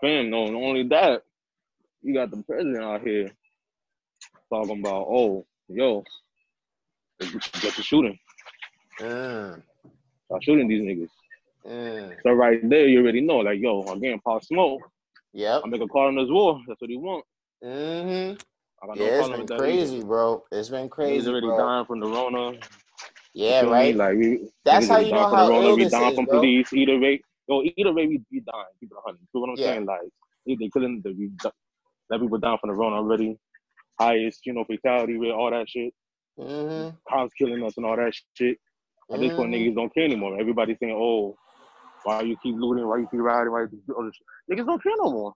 Fam, 0.00 0.30
no, 0.30 0.44
not 0.46 0.62
only 0.62 0.84
that, 0.88 1.22
you 2.02 2.14
got 2.14 2.30
the 2.30 2.42
president 2.42 2.82
out 2.82 3.00
here 3.02 3.30
talking 4.52 4.78
about, 4.80 5.06
oh, 5.08 5.44
yo, 5.68 6.04
get 7.20 7.74
the 7.74 7.82
shooting. 7.82 8.18
Mm, 9.00 9.62
Start 10.26 10.44
shooting 10.44 10.68
these 10.68 10.82
niggas. 10.82 11.08
mm. 11.66 12.16
So 12.22 12.32
right 12.32 12.60
there, 12.68 12.86
you 12.86 13.00
already 13.00 13.22
know, 13.22 13.38
like, 13.38 13.58
yo, 13.60 13.82
again, 13.84 14.20
Pop 14.24 14.44
Smoke, 14.44 14.82
Yeah, 15.32 15.60
I 15.64 15.66
make 15.68 15.80
a 15.80 15.86
call 15.88 16.06
on 16.08 16.16
this 16.16 16.28
war. 16.28 16.60
That's 16.68 16.80
what 16.80 16.90
he 16.90 16.96
want. 16.96 17.24
Mm-hmm. 17.64 18.36
Yeah, 18.94 19.04
it's 19.20 19.28
been 19.28 19.46
crazy, 19.58 19.96
either. 19.96 20.06
bro. 20.06 20.44
It's 20.52 20.68
been 20.68 20.88
crazy, 20.88 21.28
already 21.28 21.46
bro. 21.46 21.58
dying 21.58 21.84
from 21.86 22.00
the 22.00 22.06
Rona. 22.06 22.58
Yeah, 23.34 23.62
right. 23.62 23.94
Like 23.96 24.16
we, 24.16 24.48
That's 24.64 24.88
how 24.88 24.98
you 24.98 25.10
dying 25.10 25.14
know 25.22 25.28
from 25.28 25.38
how 25.38 25.46
the 25.46 25.52
Rona. 25.52 25.66
ill 25.68 25.76
We 25.76 25.82
this 25.84 25.92
dying 25.92 26.10
is, 26.10 26.14
from 26.16 26.24
bro. 26.26 26.38
police. 26.38 26.72
Either 26.72 26.98
way, 26.98 27.22
yo, 27.48 27.62
either 27.76 27.92
way, 27.92 28.06
we 28.06 28.18
be 28.30 28.40
dying. 28.40 28.64
Keep 28.80 28.92
it 28.92 28.98
hundred. 29.04 29.20
You 29.22 29.26
know 29.34 29.40
what 29.40 29.50
I'm 29.50 29.56
Yeah. 29.56 29.66
saying? 29.72 29.86
Like, 29.86 30.00
they 30.46 30.54
they 30.56 30.68
killing 30.72 31.00
the 31.02 31.10
we 31.12 31.30
let 32.10 32.20
people 32.20 32.38
down 32.38 32.58
from 32.58 32.70
the 32.70 32.74
Rona 32.76 32.96
already. 32.96 33.36
Highest, 34.00 34.44
you 34.46 34.52
know, 34.52 34.64
fatality 34.64 35.16
rate, 35.18 35.30
all 35.32 35.50
that 35.50 35.68
shit. 35.68 35.92
Mm-hmm. 36.38 36.96
Cops 37.08 37.32
killing 37.34 37.62
us 37.64 37.76
and 37.76 37.86
all 37.86 37.96
that 37.96 38.12
shit. 38.34 38.58
At 39.12 39.20
this 39.20 39.34
point, 39.34 39.52
Mhm. 39.52 39.54
niggas 39.70 39.74
don't 39.76 39.94
care 39.94 40.04
anymore. 40.04 40.38
Everybody's 40.40 40.78
saying, 40.80 40.96
"Oh, 40.96 41.36
why 42.04 42.22
you 42.22 42.36
keep 42.42 42.56
looting? 42.56 42.86
Why 42.88 42.98
you 42.98 43.08
keep 43.10 43.20
riding? 43.20 43.52
Why 43.52 43.62
you 43.62 43.68
keep 43.68 43.82
all 43.96 44.04
this 44.04 44.14
shit?" 44.16 44.26
Niggas 44.58 44.66
don't 44.66 44.82
care 44.82 44.96
no 44.96 45.10
more. 45.10 45.32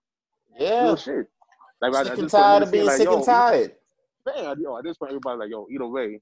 Yeah. 0.58 0.84
Real 0.84 0.96
shit. 0.96 1.26
Like 1.80 1.94
Sick 1.94 2.12
this 2.12 2.20
and 2.20 2.30
tired 2.30 2.62
of 2.64 2.72
being 2.72 2.86
like, 2.86 2.96
sick 2.96 3.08
and 3.08 3.24
tired. 3.24 3.72
Man, 4.26 4.56
yo, 4.60 4.76
at 4.78 4.84
this 4.84 4.96
point, 4.96 5.10
everybody's 5.10 5.38
like, 5.40 5.50
"Yo, 5.50 5.66
either 5.70 5.86
way, 5.86 6.20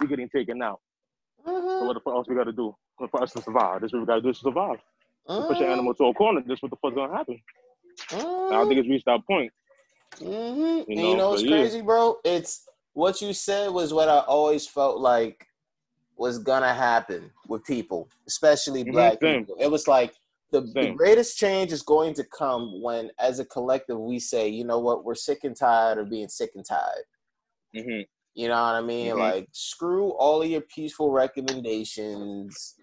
we're 0.00 0.06
getting 0.08 0.28
taken 0.28 0.62
out. 0.62 0.80
So 1.46 1.52
Mm-hmm. 1.52 1.86
what 1.86 1.94
the 1.94 2.00
fuck 2.00 2.14
else 2.14 2.26
we 2.28 2.34
got 2.34 2.44
to 2.44 2.52
do? 2.52 2.74
For 3.10 3.22
us 3.22 3.32
to 3.32 3.42
survive, 3.42 3.80
this 3.80 3.88
is 3.90 3.92
what 3.94 4.00
we 4.00 4.06
got 4.06 4.14
to 4.16 4.22
do 4.22 4.32
to 4.32 4.38
survive. 4.38 4.78
You 5.28 5.42
push 5.44 5.60
an 5.60 5.66
Mm-hmm. 5.66 5.72
animal 5.72 5.94
to 5.94 6.04
a 6.06 6.14
corner, 6.14 6.40
this 6.46 6.56
is 6.58 6.62
what 6.62 6.70
the 6.70 6.76
fuck's 6.82 6.94
gonna 6.96 7.16
happen. 7.16 7.40
And 8.12 8.54
I 8.54 8.64
think 8.66 8.80
it's 8.80 8.88
reached 8.88 9.06
that 9.06 9.24
point. 9.26 9.52
Mm-hmm. 10.20 10.90
You 10.90 10.96
and 10.96 10.96
know, 10.96 11.10
you 11.10 11.16
know 11.16 11.30
what's 11.30 11.42
yeah. 11.42 11.56
crazy, 11.58 11.82
bro? 11.82 12.16
It's 12.24 12.66
what 12.94 13.20
you 13.22 13.32
said 13.32 13.70
was 13.70 13.92
what 13.92 14.08
I 14.08 14.18
always 14.20 14.66
felt 14.66 14.98
like 14.98 15.46
was 16.16 16.38
gonna 16.38 16.74
happen 16.74 17.30
with 17.46 17.64
people, 17.64 18.08
especially 18.26 18.84
Mhm, 18.84 18.92
black 18.92 19.20
same. 19.20 19.46
people. 19.46 19.56
It 19.60 19.70
was 19.70 19.86
like 19.86 20.14
the, 20.50 20.62
the 20.62 20.88
greatest 20.96 21.36
change 21.36 21.72
is 21.72 21.82
going 21.82 22.14
to 22.14 22.24
come 22.24 22.82
when, 22.82 23.10
as 23.18 23.38
a 23.38 23.44
collective, 23.44 23.98
we 23.98 24.18
say, 24.18 24.48
you 24.48 24.64
know 24.64 24.78
what, 24.78 25.04
we're 25.04 25.14
sick 25.14 25.40
and 25.44 25.56
tired 25.56 25.98
of 25.98 26.10
being 26.10 26.28
sick 26.28 26.52
and 26.54 26.64
tired. 26.64 27.04
hmm 27.74 28.00
You 28.34 28.48
know 28.48 28.54
what 28.62 28.74
I 28.74 28.80
mean? 28.80 29.14
Mhm. 29.14 29.18
Like, 29.18 29.48
screw 29.52 30.10
all 30.12 30.42
of 30.42 30.48
your 30.48 30.62
peaceful 30.62 31.10
recommendations. 31.10 32.76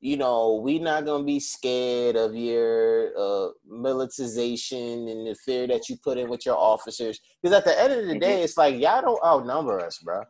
You 0.00 0.16
know, 0.16 0.60
we 0.62 0.78
not 0.78 1.06
gonna 1.06 1.24
be 1.24 1.40
scared 1.40 2.16
of 2.16 2.34
your 2.36 3.12
uh, 3.18 3.48
militarization 3.66 5.08
and 5.08 5.26
the 5.26 5.34
fear 5.34 5.66
that 5.68 5.88
you 5.88 5.96
put 5.96 6.18
in 6.18 6.28
with 6.28 6.46
your 6.46 6.56
officers. 6.56 7.20
Because 7.42 7.56
at 7.56 7.64
the 7.64 7.80
end 7.80 7.92
of 7.94 8.06
the 8.06 8.14
Mhm. 8.14 8.20
day, 8.20 8.42
it's 8.42 8.56
like 8.56 8.78
y'all 8.78 9.02
don't 9.02 9.24
outnumber 9.24 9.80
us, 9.80 9.98
bro. 9.98 10.24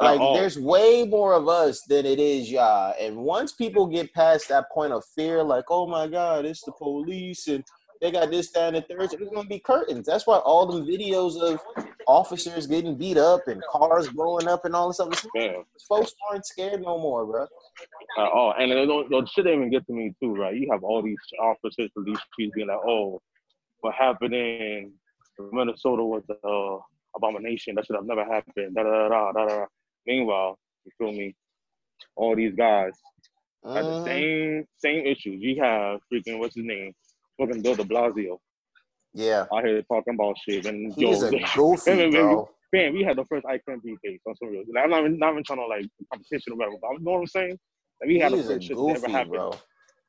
Like, 0.00 0.18
there's 0.34 0.58
way 0.58 1.04
more 1.04 1.34
of 1.34 1.46
us 1.48 1.82
than 1.82 2.06
it 2.06 2.18
is 2.18 2.50
y'all. 2.50 2.94
And 2.98 3.16
once 3.16 3.52
people 3.52 3.86
get 3.86 4.12
past 4.14 4.48
that 4.48 4.70
point 4.72 4.92
of 4.92 5.04
fear, 5.14 5.42
like, 5.42 5.66
oh 5.68 5.86
my 5.86 6.06
God, 6.06 6.46
it's 6.46 6.62
the 6.62 6.72
police 6.72 7.48
and 7.48 7.62
they 8.00 8.10
got 8.10 8.30
this, 8.30 8.50
that, 8.52 8.74
and 8.74 8.76
the 8.76 8.80
third, 8.80 9.10
there's 9.10 9.30
gonna 9.30 9.46
be 9.46 9.58
curtains. 9.58 10.06
That's 10.06 10.26
why 10.26 10.38
all 10.38 10.66
them 10.66 10.86
videos 10.86 11.38
of 11.38 11.60
officers 12.06 12.66
getting 12.66 12.96
beat 12.96 13.18
up 13.18 13.46
and 13.46 13.62
cars 13.70 14.08
blowing 14.08 14.48
up 14.48 14.64
and 14.64 14.74
all 14.74 14.88
this 14.88 15.00
other 15.00 15.14
stuff. 15.14 15.30
Yeah. 15.34 15.58
Folks 15.86 16.14
aren't 16.30 16.46
scared 16.46 16.80
no 16.80 16.98
more, 16.98 17.26
bro. 17.26 17.42
At 18.18 18.32
all. 18.32 18.54
And 18.58 18.72
it 18.72 18.86
don't, 18.86 19.10
the 19.10 19.26
shit 19.26 19.46
even 19.46 19.70
get 19.70 19.86
to 19.86 19.92
me 19.92 20.14
too, 20.18 20.34
right? 20.34 20.56
You 20.56 20.68
have 20.72 20.82
all 20.82 21.02
these 21.02 21.18
officers, 21.42 21.90
police 21.92 22.18
chiefs 22.38 22.52
being 22.54 22.68
like, 22.68 22.80
oh, 22.86 23.20
what 23.80 23.94
happened 23.94 24.34
in 24.34 24.92
Minnesota 25.52 26.02
was 26.02 26.22
the 26.26 26.36
uh, 26.46 26.78
abomination. 27.14 27.74
That 27.74 27.84
should 27.84 27.96
have 27.96 28.06
never 28.06 28.24
happened. 28.24 28.74
Da, 28.74 28.82
da, 28.82 29.08
da, 29.08 29.32
da, 29.32 29.46
da. 29.46 29.66
Meanwhile, 30.14 30.58
you 30.84 30.92
feel 30.98 31.12
me? 31.12 31.34
All 32.16 32.34
these 32.34 32.54
guys 32.56 32.92
have 33.76 33.86
the 33.86 33.92
Mhm. 33.92 34.04
same 34.04 34.66
same 34.78 35.06
issues. 35.06 35.40
You 35.40 35.62
have 35.62 36.00
freaking 36.12 36.38
what's 36.40 36.56
his 36.56 36.64
name? 36.64 36.92
Fucking 37.38 37.62
Bill 37.62 37.76
De 37.76 37.84
Blasio 37.84 38.38
Yeah, 39.14 39.46
out 39.52 39.64
here 39.64 39.82
talking 39.82 40.14
about 40.14 40.36
shit. 40.38 40.66
And 40.66 40.92
he's 40.96 41.22
yo, 41.22 41.28
a 41.28 41.30
goofy, 41.56 41.92
man, 41.92 42.10
bro. 42.10 42.48
man, 42.72 42.92
we 42.92 43.04
had 43.04 43.16
the 43.18 43.24
first 43.26 43.46
Icon 43.46 43.80
B 43.84 43.96
case 44.04 44.20
on 44.26 44.34
some 44.36 44.48
real. 44.48 44.64
Like, 44.74 44.84
I'm 44.84 44.90
not 44.90 45.00
even, 45.00 45.18
not 45.18 45.32
even 45.32 45.44
trying 45.44 45.60
to 45.60 45.66
like 45.66 45.86
competition 46.12 46.54
or 46.54 46.56
whatever, 46.56 46.76
but 46.82 46.90
you 46.98 47.04
know 47.04 47.12
what 47.12 47.20
I'm 47.20 47.26
saying? 47.28 47.58
Like, 48.00 48.08
we 48.08 48.18
had 48.18 48.32
the 48.32 48.36
He's 48.38 48.46
first 48.48 48.66
shit 48.66 48.76
that 48.76 48.96
ever 48.96 49.06
goofy, 49.06 49.12
happened, 49.12 49.30
bro. 49.32 49.50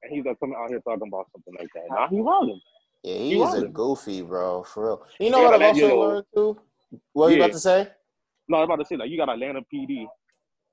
and 0.03 0.13
he's 0.13 0.25
like 0.25 0.39
coming 0.39 0.55
out 0.57 0.69
here 0.69 0.79
talking 0.79 1.07
about 1.07 1.27
something 1.31 1.53
like 1.59 1.69
that. 1.75 1.85
Nah, 1.91 2.07
he 2.09 2.21
wilding. 2.21 2.61
Yeah, 3.03 3.13
He 3.15 3.35
he's 3.35 3.53
a 3.53 3.67
goofy, 3.67 4.21
bro. 4.23 4.63
For 4.63 4.83
real. 4.83 5.05
You 5.19 5.29
know 5.29 5.39
Yeah, 5.39 5.45
what 5.45 5.53
I've 5.53 5.61
also 5.61 5.87
yo. 5.87 5.99
learned 5.99 6.25
too? 6.35 6.59
What 7.13 7.25
are 7.27 7.31
you 7.31 7.37
about 7.37 7.51
to 7.53 7.59
say? 7.59 7.87
No, 8.51 8.57
I 8.57 8.59
was 8.61 8.65
about 8.67 8.79
to 8.79 8.85
say 8.85 8.97
like 8.97 9.09
you 9.09 9.15
got 9.17 9.29
Atlanta 9.29 9.61
PD 9.73 10.05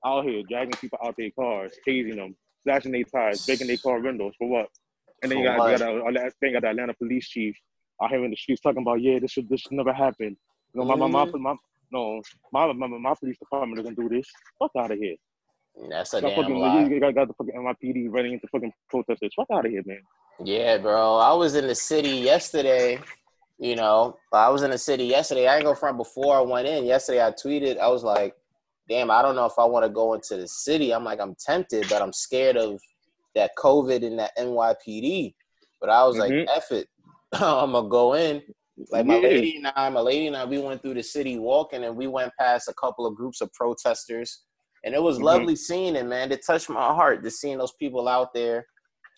out 0.05 0.25
here 0.25 0.43
dragging 0.49 0.73
people 0.73 0.99
out 1.03 1.15
their 1.17 1.31
cars, 1.31 1.71
tasing 1.87 2.17
them, 2.17 2.35
slashing 2.63 2.91
their 2.91 3.03
tires, 3.05 3.45
breaking 3.45 3.67
their 3.67 3.77
car 3.77 3.99
windows 4.01 4.33
for 4.37 4.49
what? 4.49 4.67
And 5.23 5.31
then 5.31 5.39
you 5.39 5.45
got, 5.45 5.71
you 5.71 5.77
got, 5.77 6.13
then 6.41 6.49
you 6.49 6.51
got 6.53 6.61
the 6.63 6.69
Atlanta 6.69 6.93
police 6.95 7.29
chief 7.29 7.55
out 8.03 8.09
here 8.09 8.23
in 8.25 8.31
the 8.31 8.35
streets 8.37 8.59
talking 8.61 8.81
about 8.81 9.01
yeah, 9.01 9.19
this 9.19 9.31
should 9.31 9.47
this 9.47 9.61
should 9.61 9.71
never 9.71 9.93
happen. 9.93 10.35
You 10.73 10.81
know, 10.81 10.83
my, 10.85 10.95
my, 10.95 11.07
my, 11.07 11.25
Mhm. 11.25 11.39
my, 11.39 11.55
no, 11.91 12.21
my, 12.51 12.71
my, 12.73 12.87
my 12.87 13.13
police 13.17 13.37
department 13.39 13.77
doesn't 13.77 13.95
do 13.97 14.09
this. 14.09 14.27
Fuck 14.59 14.71
out 14.77 14.91
of 14.91 14.97
here. 14.97 15.15
That's 15.89 16.13
a 16.13 16.19
Got 16.21 16.27
damn 16.29 16.35
fucking, 16.41 16.57
lie. 16.59 16.83
you 16.85 16.99
got, 16.99 17.15
got 17.15 17.27
the 17.29 17.33
fucking 17.35 17.55
NYPD 17.55 18.07
running 18.11 18.33
into 18.33 18.47
fucking 18.51 18.73
protesters. 18.89 19.31
Fuck 19.35 19.47
out 19.53 19.65
of 19.65 19.71
here, 19.71 19.83
man. 19.85 20.01
Yeah, 20.43 20.77
bro. 20.77 21.15
I 21.15 21.33
was 21.33 21.55
in 21.55 21.65
the 21.67 21.75
city 21.75 22.09
yesterday. 22.09 22.99
You 23.59 23.75
know, 23.75 24.17
I 24.31 24.49
was 24.49 24.63
in 24.63 24.71
the 24.71 24.77
city 24.77 25.03
yesterday. 25.03 25.47
I 25.47 25.57
ain't 25.57 25.65
go 25.65 25.75
front 25.75 25.97
before 25.97 26.37
I 26.37 26.41
went 26.41 26.65
in. 26.67 26.85
Yesterday, 26.85 27.25
I 27.25 27.31
tweeted. 27.31 27.77
I 27.77 27.89
was 27.89 28.03
like, 28.05 28.33
"Damn, 28.87 29.11
I 29.11 29.21
don't 29.21 29.35
know 29.35 29.45
if 29.45 29.59
I 29.59 29.65
want 29.65 29.83
to 29.83 29.89
go 29.89 30.13
into 30.13 30.37
the 30.37 30.47
city." 30.47 30.93
I'm 30.93 31.03
like, 31.03 31.19
I'm 31.19 31.35
tempted, 31.35 31.87
but 31.89 32.01
I'm 32.01 32.13
scared 32.13 32.55
of 32.55 32.79
that 33.35 33.51
COVID 33.57 34.05
and 34.05 34.17
that 34.17 34.31
NYPD. 34.37 35.35
But 35.81 35.89
I 35.89 36.05
was 36.05 36.15
Mhm. 36.15 36.19
like, 36.19 36.49
"F 36.55 36.71
it, 36.71 36.87
I'm 37.33 37.73
gonna 37.73 37.89
go 37.89 38.13
in." 38.13 38.41
Like 38.91 39.05
my 39.05 39.15
Yeah. 39.17 39.27
lady 39.27 39.57
and 39.57 39.67
I, 39.75 39.89
my 39.89 39.99
lady 39.99 40.27
and 40.27 40.37
I, 40.37 40.45
we 40.45 40.57
went 40.59 40.81
through 40.81 40.93
the 40.93 41.03
city 41.03 41.37
walking, 41.37 41.83
and 41.83 41.97
we 41.97 42.07
went 42.07 42.31
past 42.39 42.69
a 42.69 42.73
couple 42.75 43.05
of 43.05 43.13
groups 43.15 43.41
of 43.41 43.51
protesters, 43.51 44.43
and 44.85 44.95
it 44.95 45.03
was 45.03 45.19
Mhm. 45.19 45.23
lovely 45.23 45.57
seeing 45.57 45.97
it, 45.97 46.05
man. 46.05 46.31
It 46.31 46.45
touched 46.45 46.69
my 46.69 46.93
heart 46.95 47.23
just 47.23 47.41
seeing 47.41 47.57
those 47.57 47.73
people 47.73 48.07
out 48.07 48.33
there. 48.33 48.65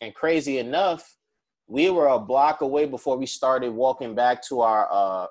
And 0.01 0.15
crazy 0.15 0.57
enough, 0.57 1.15
we 1.71 1.89
were 1.89 2.07
a 2.07 2.19
block 2.19 2.59
away 2.59 2.85
before 2.85 3.15
we 3.15 3.25
started 3.25 3.71
walking 3.71 4.13
back 4.13 4.43
to 4.43 4.59
our 4.59 4.89
uh, 4.91 5.27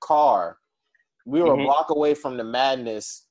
car. 0.00 0.56
We 1.26 1.42
were 1.42 1.50
Mhm. 1.56 1.62
a 1.62 1.64
block 1.64 1.90
away 1.90 2.14
from 2.14 2.36
the 2.36 2.44
madness 2.44 3.26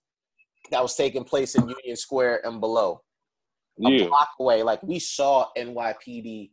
that 0.69 0.81
was 0.83 0.93
taking 0.93 1.23
place 1.23 1.55
in 1.55 1.69
Union 1.69 1.95
Square 1.95 2.45
and 2.45 2.59
below. 2.59 3.01
A 3.85 3.89
Yeah. 3.89 4.07
block 4.07 4.31
away, 4.41 4.61
like 4.61 4.83
we 4.83 4.99
saw 4.99 5.47
NYPD 5.55 6.51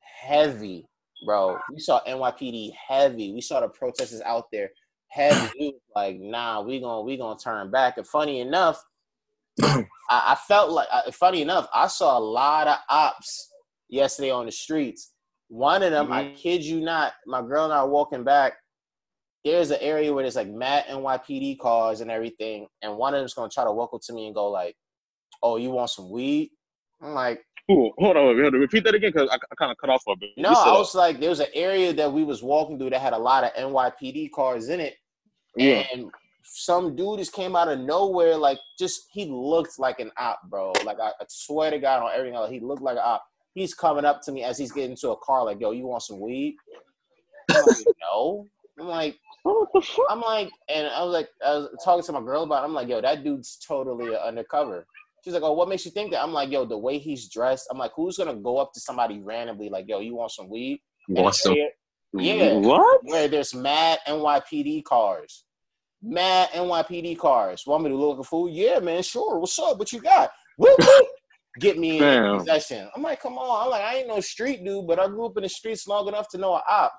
heavy, 0.00 0.86
bro. 1.26 1.58
We 1.68 1.80
saw 1.80 2.02
NYPD 2.06 2.70
heavy. 2.70 3.32
We 3.32 3.40
saw 3.40 3.58
the 3.58 3.68
protesters 3.68 4.20
out 4.20 4.46
there 4.52 4.70
heavy. 5.08 5.74
Like, 5.92 6.20
nah, 6.20 6.60
we 6.60 6.78
gonna 6.78 7.02
we 7.02 7.16
gonna 7.16 7.36
turn 7.36 7.72
back. 7.72 7.98
And 7.98 8.06
funny 8.06 8.38
enough, 8.38 8.80
I, 9.60 9.88
I 10.08 10.36
felt 10.46 10.70
like, 10.70 10.86
funny 11.14 11.42
enough, 11.42 11.68
I 11.74 11.88
saw 11.88 12.16
a 12.16 12.20
lot 12.20 12.68
of 12.68 12.78
ops 12.88 13.52
yesterday 13.88 14.30
on 14.30 14.46
the 14.46 14.52
streets. 14.52 15.14
One 15.48 15.82
of 15.82 15.90
them, 15.90 16.12
I 16.12 16.24
Mhm. 16.24 16.36
kid 16.36 16.62
you 16.64 16.80
not, 16.80 17.14
my 17.26 17.40
girl 17.42 17.64
and 17.64 17.72
I 17.72 17.82
were 17.82 17.90
walking 17.90 18.22
back. 18.24 18.54
There's 19.44 19.70
an 19.70 19.78
area 19.80 20.12
where 20.12 20.22
there's 20.24 20.36
like 20.36 20.48
mad 20.48 20.84
NYPD 20.88 21.56
cars 21.58 22.00
and 22.00 22.10
everything, 22.10 22.68
and 22.82 22.96
one 22.98 23.14
of 23.14 23.20
them's 23.20 23.34
gonna 23.34 23.48
try 23.48 23.64
to 23.64 23.72
walk 23.72 23.94
up 23.94 24.02
to 24.02 24.12
me 24.12 24.26
and 24.26 24.34
go 24.34 24.50
like, 24.50 24.76
"Oh, 25.42 25.56
you 25.56 25.70
want 25.70 25.90
some 25.90 26.10
weed?" 26.10 26.50
I'm 27.00 27.14
like, 27.14 27.44
Ooh, 27.70 27.92
hold 27.98 28.16
on, 28.16 28.34
we 28.36 28.42
have 28.42 28.52
to 28.52 28.58
repeat 28.58 28.82
that 28.84 28.94
again 28.94 29.12
because 29.12 29.28
I, 29.30 29.34
I 29.36 29.54
kind 29.58 29.70
of 29.70 29.76
cut 29.78 29.90
off 29.90 30.02
for 30.02 30.14
a 30.14 30.16
bit. 30.16 30.30
"No." 30.36 30.50
I 30.50 30.72
was 30.76 30.94
like, 30.94 31.20
there 31.20 31.28
was 31.30 31.40
an 31.40 31.48
area 31.54 31.92
that 31.94 32.12
we 32.12 32.24
was 32.24 32.42
walking 32.42 32.78
through 32.78 32.90
that 32.90 33.00
had 33.00 33.12
a 33.12 33.18
lot 33.18 33.44
of 33.44 33.52
NYPD 33.54 34.30
cars 34.32 34.68
in 34.68 34.80
it, 34.80 34.96
yeah, 35.56 35.84
and 35.92 36.10
some 36.42 36.96
dude 36.96 37.18
just 37.20 37.32
came 37.32 37.54
out 37.56 37.68
of 37.68 37.78
nowhere, 37.78 38.36
like 38.36 38.58
just 38.78 39.08
he 39.12 39.26
looked 39.26 39.78
like 39.78 40.00
an 40.00 40.10
op, 40.18 40.40
bro. 40.50 40.72
Like 40.84 40.98
I, 41.00 41.08
I 41.08 41.24
swear 41.28 41.70
to 41.70 41.78
God 41.78 42.02
on 42.02 42.10
everything 42.12 42.34
else, 42.36 42.50
he 42.50 42.60
looked 42.60 42.82
like 42.82 42.96
an 42.96 43.02
op. 43.04 43.24
He's 43.58 43.74
coming 43.74 44.04
up 44.04 44.22
to 44.22 44.32
me 44.32 44.44
as 44.44 44.58
he's 44.58 44.72
getting 44.72 44.96
to 44.96 45.10
a 45.10 45.16
car, 45.16 45.44
like, 45.44 45.60
"Yo, 45.60 45.72
you 45.72 45.86
want 45.86 46.02
some 46.02 46.20
weed?" 46.20 46.56
I'm 47.50 47.64
like, 47.66 47.76
no. 48.00 48.46
I'm 48.80 48.86
like, 48.86 49.18
what 49.42 49.68
the 49.74 49.80
fuck? 49.80 50.06
I'm 50.10 50.20
like, 50.20 50.50
and 50.68 50.86
I 50.86 51.02
was 51.02 51.12
like, 51.12 51.28
I 51.44 51.50
was 51.54 51.68
talking 51.84 52.04
to 52.04 52.12
my 52.12 52.20
girl 52.20 52.44
about. 52.44 52.62
It. 52.62 52.66
I'm 52.66 52.74
like, 52.74 52.88
yo, 52.88 53.00
that 53.00 53.24
dude's 53.24 53.58
totally 53.66 54.16
undercover. 54.16 54.86
She's 55.24 55.34
like, 55.34 55.42
oh, 55.42 55.52
what 55.52 55.68
makes 55.68 55.84
you 55.84 55.90
think 55.90 56.12
that? 56.12 56.22
I'm 56.22 56.32
like, 56.32 56.50
yo, 56.50 56.64
the 56.64 56.78
way 56.78 56.98
he's 56.98 57.28
dressed. 57.28 57.66
I'm 57.70 57.78
like, 57.78 57.92
who's 57.94 58.16
gonna 58.16 58.36
go 58.36 58.58
up 58.58 58.72
to 58.74 58.80
somebody 58.80 59.20
randomly 59.20 59.68
like, 59.68 59.86
yo, 59.88 60.00
you 60.00 60.14
want 60.14 60.30
some 60.30 60.48
weed? 60.48 60.80
Want 61.08 61.34
some? 61.34 61.56
Yeah. 62.12 62.54
What? 62.54 63.00
Where 63.04 63.28
there's 63.28 63.54
mad 63.54 63.98
NYPD 64.06 64.84
cars, 64.84 65.44
mad 66.02 66.50
NYPD 66.50 67.18
cars. 67.18 67.64
Want 67.66 67.84
me 67.84 67.90
to 67.90 67.96
look 67.96 68.20
a 68.20 68.24
fool? 68.24 68.48
Yeah, 68.48 68.78
man, 68.78 69.02
sure. 69.02 69.38
What's 69.38 69.58
up? 69.58 69.78
What 69.78 69.92
you 69.92 70.00
got? 70.00 70.30
Whoop, 70.56 70.78
whoop. 70.78 71.06
Get 71.58 71.78
me 71.78 71.96
in 71.96 72.02
Damn. 72.02 72.38
possession. 72.38 72.88
I'm 72.94 73.02
like, 73.02 73.20
come 73.20 73.38
on. 73.38 73.64
I'm 73.64 73.70
like, 73.70 73.82
I 73.82 73.96
ain't 73.98 74.08
no 74.08 74.20
street 74.20 74.64
dude, 74.64 74.86
but 74.86 74.98
I 74.98 75.06
grew 75.06 75.26
up 75.26 75.36
in 75.36 75.42
the 75.42 75.48
streets 75.48 75.86
long 75.86 76.08
enough 76.08 76.28
to 76.30 76.38
know 76.38 76.54
a 76.54 76.62
op. 76.68 76.92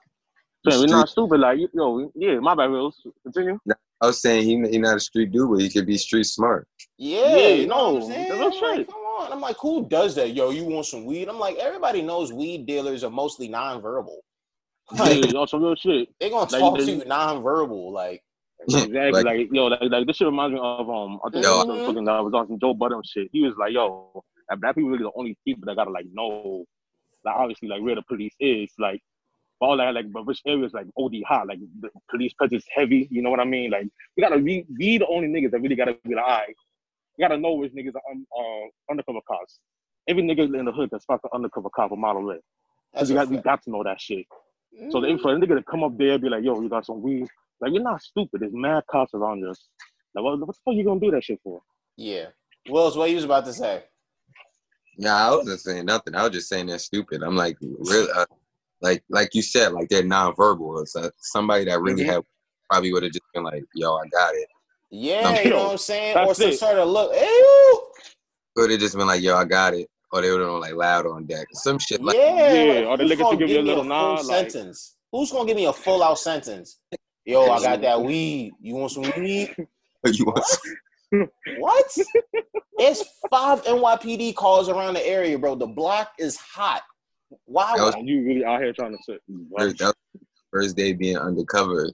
Damn, 0.68 0.80
we're 0.82 0.88
not 0.88 1.10
stupid. 1.10 1.39
Like, 1.39 1.60
you- 1.60 1.70
yo, 1.74 2.12
yeah, 2.16 2.39
my 2.39 2.54
bad, 2.56 2.70
Wills. 2.72 3.01
Continue. 3.24 3.58
I 4.01 4.08
was 4.08 4.22
saying 4.22 4.44
he 4.44 4.70
he 4.72 4.78
not 4.78 4.96
a 4.98 5.00
street 5.00 5.32
dude, 5.32 5.50
but 5.50 5.60
he 5.62 5.70
could 5.70 5.86
be 5.86 5.98
street 5.98 6.25
smart. 6.25 6.68
Yeah, 6.98 7.36
Yeah, 7.36 7.48
you 7.50 7.68
know 7.68 7.92
what 7.94 8.00
no, 8.01 8.06
I'm 8.08 8.12
saying? 8.12 8.30
that's 8.30 8.56
I'm 8.58 8.62
like, 8.78 8.88
come 8.88 8.96
on. 8.96 9.32
I'm 9.34 9.42
like, 9.42 9.58
who 9.62 9.88
does 9.89 10.16
that? 10.16 10.34
Yo, 10.34 10.51
you 10.51 10.63
want 10.66 10.86
some 10.86 11.06
weed? 11.06 11.28
I'm 11.30 11.39
like, 11.39 11.58
everybody 11.58 12.01
knows 12.01 12.32
weed 12.34 12.66
dealers 12.66 13.04
are 13.04 13.10
mostly 13.12 13.48
nonverbal. 13.50 14.16
Like, 14.98 15.24
Yeah, 15.32 15.39
on 15.39 15.48
some 15.48 15.62
real 15.63 15.75
shit. 15.75 16.10
they 16.20 16.30
gonna 16.30 16.50
Like, 16.51 16.60
talk 16.62 16.78
they- 16.80 16.86
to 16.86 16.92
you 16.94 17.01
nonverbal. 17.04 17.92
Like, 17.92 18.22
Exactly. 18.68 19.12
Like- 19.12 19.25
Like, 19.25 19.50
yo, 19.51 19.66
like, 19.68 19.80
like 19.84 20.08
this 20.08 20.16
shit 20.18 20.28
reminds 20.28 20.54
me 20.56 20.60
of 20.62 20.89
um. 20.89 21.20
I 21.25 21.30
think 21.30 21.46
Yo. 21.46 21.62
it 21.62 21.68
was 21.68 21.88
fucking 21.88 22.06
that 22.06 22.24
was 22.24 22.34
on 22.34 22.48
some 22.48 22.60
Joe 22.60 22.74
Budden 22.74 23.01
shit. 23.06 23.30
He 23.32 23.42
was 23.42 23.54
like, 23.58 23.72
yo, 23.74 24.24
like, 24.50 24.60
black 24.60 24.75
people 24.75 24.89
really 24.89 25.03
the 25.03 25.12
only 25.15 25.38
people 25.46 25.63
that 25.65 25.75
gotta 25.75 25.91
like 25.91 26.06
know, 26.12 26.65
like 27.25 27.36
obviously 27.36 27.68
like 27.68 27.82
where 27.82 27.96
the 27.96 28.03
police 28.03 28.36
is, 28.39 28.72
like. 28.79 29.01
All 29.62 29.75
that, 29.75 29.94
like, 29.94 30.10
but 30.13 30.25
which 30.25 30.39
areas 30.48 30.72
like 30.72 30.86
OD 30.98 31.15
hot, 31.27 31.48
like 31.48 31.60
the 31.82 31.89
police 32.10 32.32
presence 32.32 32.63
heavy. 32.74 33.10
You 33.12 33.22
know 33.22 33.29
what 33.29 33.41
I 33.41 33.44
mean? 33.44 33.72
Like, 33.72 33.88
we 34.15 34.22
gotta 34.24 34.39
be, 34.39 34.65
be 34.77 34.98
the 35.00 35.08
only 35.08 35.27
niggas 35.27 35.51
that 35.51 35.60
really 35.60 35.75
gotta 35.75 35.98
be 36.08 36.15
like, 36.15 36.24
all 36.24 36.29
right, 36.29 36.56
you 37.18 37.27
gotta 37.27 37.36
know 37.38 37.51
which 37.56 37.74
niggas 37.74 37.94
are 37.94 38.10
um, 38.10 38.25
uh, 38.34 38.68
undercover 38.89 39.20
cops. 39.27 39.60
Every 40.08 40.24
nigga 40.24 40.58
in 40.58 40.63
the 40.63 40.72
hood 40.72 40.88
that's 40.94 41.03
fucking 41.03 41.29
undercover 41.34 41.68
cop 41.75 41.91
a 41.91 41.98
model 41.98 42.34
that's 42.94 43.10
we 43.10 43.15
a 43.18 43.20
got, 43.20 43.27
we 43.27 43.38
got 43.39 43.62
to 43.63 43.70
know 43.70 43.84
that 43.84 44.00
shit. 44.00 44.25
So 44.91 45.01
the 45.01 45.08
Mhm. 45.08 45.22
for 45.22 45.34
a 45.36 45.38
nigga 45.38 45.58
to 45.58 45.63
come 45.70 45.84
up 45.84 45.98
there 45.98 46.13
and 46.13 46.22
be 46.22 46.29
like, 46.29 46.46
yo, 46.46 46.62
you 46.62 46.69
got 46.69 46.86
some 46.86 47.02
weed. 47.02 47.28
Like, 47.60 47.74
you're 47.74 47.84
not 47.84 48.02
stupid. 48.02 48.39
There's 48.39 48.54
mad 48.54 48.86
cops 48.89 49.13
around 49.13 49.45
us. 49.45 49.67
Like, 50.15 50.24
what, 50.24 50.39
what 50.39 50.47
the 50.47 50.54
fuck 50.54 50.74
you 50.76 50.86
gonna 50.86 51.02
do 51.02 51.12
that 51.12 51.26
shit 51.26 51.41
for? 51.43 51.62
yeah. 51.97 52.28
Wills, 52.69 52.95
what 52.95 53.10
you 53.10 53.17
was 53.17 53.26
about 53.26 53.43
to 53.43 53.54
say? 53.54 53.84
Nah, 55.02 55.28
I 55.32 55.36
wasn't 55.36 55.62
saying 55.62 55.86
nothing. 55.86 56.14
I 56.14 56.24
was 56.24 56.32
just 56.34 56.50
saying 56.50 56.66
they're 56.68 56.78
stupid. 56.78 57.24
I'm 57.24 57.36
like, 57.38 57.58
really, 57.62 58.12
uh, 58.14 58.26
like, 58.82 59.02
like 59.10 59.34
you 59.34 59.42
said, 59.42 59.72
like 59.72 59.88
they're 59.90 60.04
nonverbal. 60.04 60.82
It's 60.82 60.96
uh, 60.96 61.10
somebody 61.18 61.64
that 61.66 61.80
really 61.80 62.04
Mhm. 62.04 62.14
had 62.14 62.24
probably 62.70 62.92
would 62.92 63.04
have 63.04 63.12
just 63.14 63.24
been 63.34 63.44
like, 63.44 63.64
"Yo, 63.76 63.96
I 63.96 64.06
got 64.10 64.36
it." 64.36 64.48
Yeah, 64.92 65.22
No, 65.22 65.40
you 65.40 65.50
know 65.52 65.56
yo, 65.58 65.64
what 65.64 65.72
I'm 65.72 65.78
saying? 65.78 66.18
Or 66.18 66.36
some 66.36 66.50
it. 66.50 66.60
sort 66.60 66.78
of 66.78 66.90
look. 66.90 67.14
Ew. 67.14 67.84
Would 68.58 68.72
have 68.72 68.80
just 68.82 68.98
been 68.98 69.08
like, 69.08 69.22
"Yo, 69.22 69.36
I 69.38 69.46
got 69.46 69.74
it," 69.74 69.88
or 70.12 70.22
they 70.22 70.30
would 70.32 70.42
have 70.42 70.50
been 70.50 70.60
like 70.60 70.74
loud 70.76 71.06
on 71.08 71.26
deck, 71.26 71.48
some 71.54 71.80
shit 71.80 72.02
like. 72.04 72.18
yeah, 72.18 72.54
Yeah, 72.54 72.74
like, 72.74 72.86
or 72.88 72.98
the 72.98 73.04
who's 73.04 73.12
nigga 73.14 73.18
to 73.18 73.24
gonna 73.24 73.38
give 73.38 73.50
you 73.50 73.60
a 73.60 73.62
me 73.62 73.68
little 73.70 73.84
full 73.84 73.90
nod, 73.90 74.26
like- 74.26 74.52
sentence? 74.52 74.96
Who's 75.14 75.32
gonna 75.32 75.48
give 75.48 75.56
me 75.56 75.66
a 75.66 75.74
full 75.74 76.04
out 76.04 76.20
sentence? 76.20 76.80
Yo, 77.26 77.50
I 77.50 77.60
got 77.62 77.82
that 77.82 78.02
weed. 78.02 78.52
You 78.62 78.76
want 78.76 78.92
some 78.92 79.04
weed? 79.18 79.56
you 80.06 80.26
want 80.26 80.44
What? 81.12 81.98
it's 82.80 83.04
five 83.32 83.63
NYPD 83.63 84.36
calls 84.36 84.69
around 84.69 84.93
the 84.95 85.06
area, 85.08 85.38
bro. 85.38 85.56
The 85.56 85.67
block 85.67 86.12
is 86.19 86.38
hot. 86.38 86.84
Why? 87.45 87.74
Was- 87.76 87.95
would- 87.95 88.08
you 88.08 88.24
really 88.24 88.45
out 88.45 88.62
here 88.62 88.74
trying 88.74 88.95
to 88.98 89.04
sit. 89.04 89.22
first, 89.58 89.78
that 89.80 89.95
first 90.52 90.76
day 90.78 90.93
being 90.93 91.17
undercover. 91.17 91.89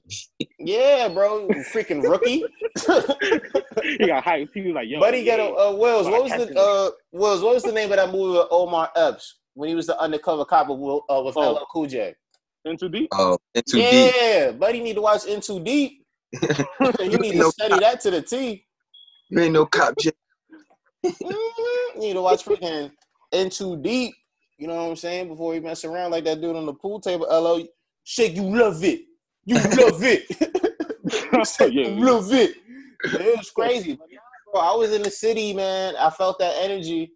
yeah, 0.60 1.08
bro. 1.08 1.48
you 1.50 1.64
Freaking 1.74 2.04
rookie. 2.04 2.44
he 3.84 4.08
got 4.08 4.24
hyped. 4.24 4.50
He 4.54 4.62
was 4.62 4.74
like, 4.76 4.88
yo. 4.90 5.00
Buddy, 5.00 5.24
get 5.24 5.40
a 5.40 5.44
yeah. 5.44 5.50
uh, 5.50 5.72
Wills. 5.76 6.08
But 6.08 6.14
What 6.14 6.24
was 6.24 6.32
the 6.48 6.60
uh 6.60 6.90
Wills? 7.12 7.42
What 7.42 7.54
was 7.56 7.64
the 7.64 7.72
name 7.72 7.92
of 7.92 7.98
that 7.98 8.12
movie 8.12 8.38
with 8.38 8.48
Omar 8.52 8.92
Epps 8.96 9.40
when 9.54 9.70
he 9.70 9.76
was 9.76 9.88
the 9.88 10.00
undercover 10.00 10.46
cop 10.46 10.68
with, 10.70 10.80
Will- 10.80 11.06
uh, 11.10 11.22
with 11.24 11.38
Oh. 11.38 11.54
LL 11.54 11.66
Cool 11.72 11.88
J? 11.88 12.16
In 12.66 12.78
too 12.78 12.90
deep? 12.90 13.10
Oh, 13.14 13.38
in 13.54 13.62
too 13.70 13.78
deep. 13.78 14.14
yeah, 14.18 14.52
buddy, 14.52 14.82
need 14.82 14.96
to 14.96 15.02
watch 15.02 15.26
In 15.26 15.40
Too 15.40 15.60
Deep. 15.60 16.04
you 16.42 17.18
need 17.20 17.34
to 17.34 17.38
No 17.38 17.50
study 17.52 17.78
that 17.80 18.02
to 18.02 18.10
the 18.10 18.24
T. 18.24 18.66
You 19.30 19.40
ain't 19.40 19.54
no 19.54 19.66
cop. 19.66 19.98
J- 19.98 20.12
Mhm. 21.04 21.30
You 21.96 22.00
need 22.02 22.14
to 22.14 22.22
watch 22.22 22.44
freaking 22.46 22.92
In 23.32 23.50
Too 23.50 23.78
Deep. 23.78 24.16
You 24.58 24.68
know 24.68 24.76
what 24.76 24.90
I'm 24.90 24.96
saying? 24.96 25.28
Before 25.28 25.54
you 25.54 25.62
mess 25.62 25.84
around 25.84 26.12
like 26.12 26.24
that 26.26 26.42
dude 26.42 26.56
on 26.56 26.66
the 26.66 26.74
pool 26.74 27.00
table. 27.00 27.28
LO, 27.30 27.64
shake, 28.04 28.36
you 28.36 28.44
love 28.44 28.84
it. 28.84 29.02
You 29.46 29.56
love 29.56 30.02
it. 30.04 30.26
Yeah. 31.60 31.68
you 31.68 32.04
love 32.04 32.34
it. 32.34 32.56
It 33.04 33.38
was 33.38 33.52
crazy. 33.52 34.00
Bro, 34.52 34.62
I 34.62 34.76
was 34.76 34.92
in 34.92 35.04
the 35.04 35.12
city, 35.12 35.54
man. 35.54 35.96
I 35.98 36.10
felt 36.10 36.40
that 36.40 36.56
energy. 36.60 37.12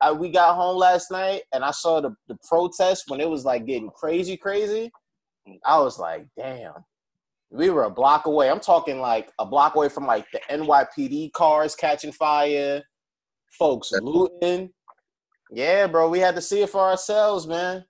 I, 0.00 0.12
we 0.12 0.30
got 0.30 0.54
home 0.54 0.76
last 0.76 1.10
night 1.10 1.42
and 1.52 1.64
I 1.64 1.70
saw 1.70 2.00
the, 2.00 2.14
the 2.28 2.36
protest 2.48 3.04
when 3.08 3.20
it 3.20 3.28
was 3.28 3.44
like 3.44 3.66
getting 3.66 3.90
crazy, 3.90 4.36
crazy. 4.36 4.90
I 5.64 5.78
was 5.80 5.98
like, 5.98 6.26
damn. 6.38 6.72
We 7.50 7.70
were 7.70 7.84
a 7.84 7.90
block 7.90 8.26
away. 8.26 8.50
I'm 8.50 8.60
talking 8.60 8.98
like 9.00 9.30
a 9.38 9.46
block 9.46 9.76
away 9.76 9.88
from 9.88 10.06
like 10.06 10.26
the 10.32 10.40
NYPD 10.50 11.32
cars 11.32 11.74
catching 11.76 12.12
fire, 12.12 12.82
folks 13.58 13.92
looting. 13.92 14.70
Yeah, 15.52 15.86
bro, 15.86 16.08
we 16.08 16.18
had 16.18 16.34
to 16.34 16.42
see 16.42 16.62
it 16.62 16.70
for 16.70 16.80
ourselves, 16.80 17.46
man. 17.46 17.84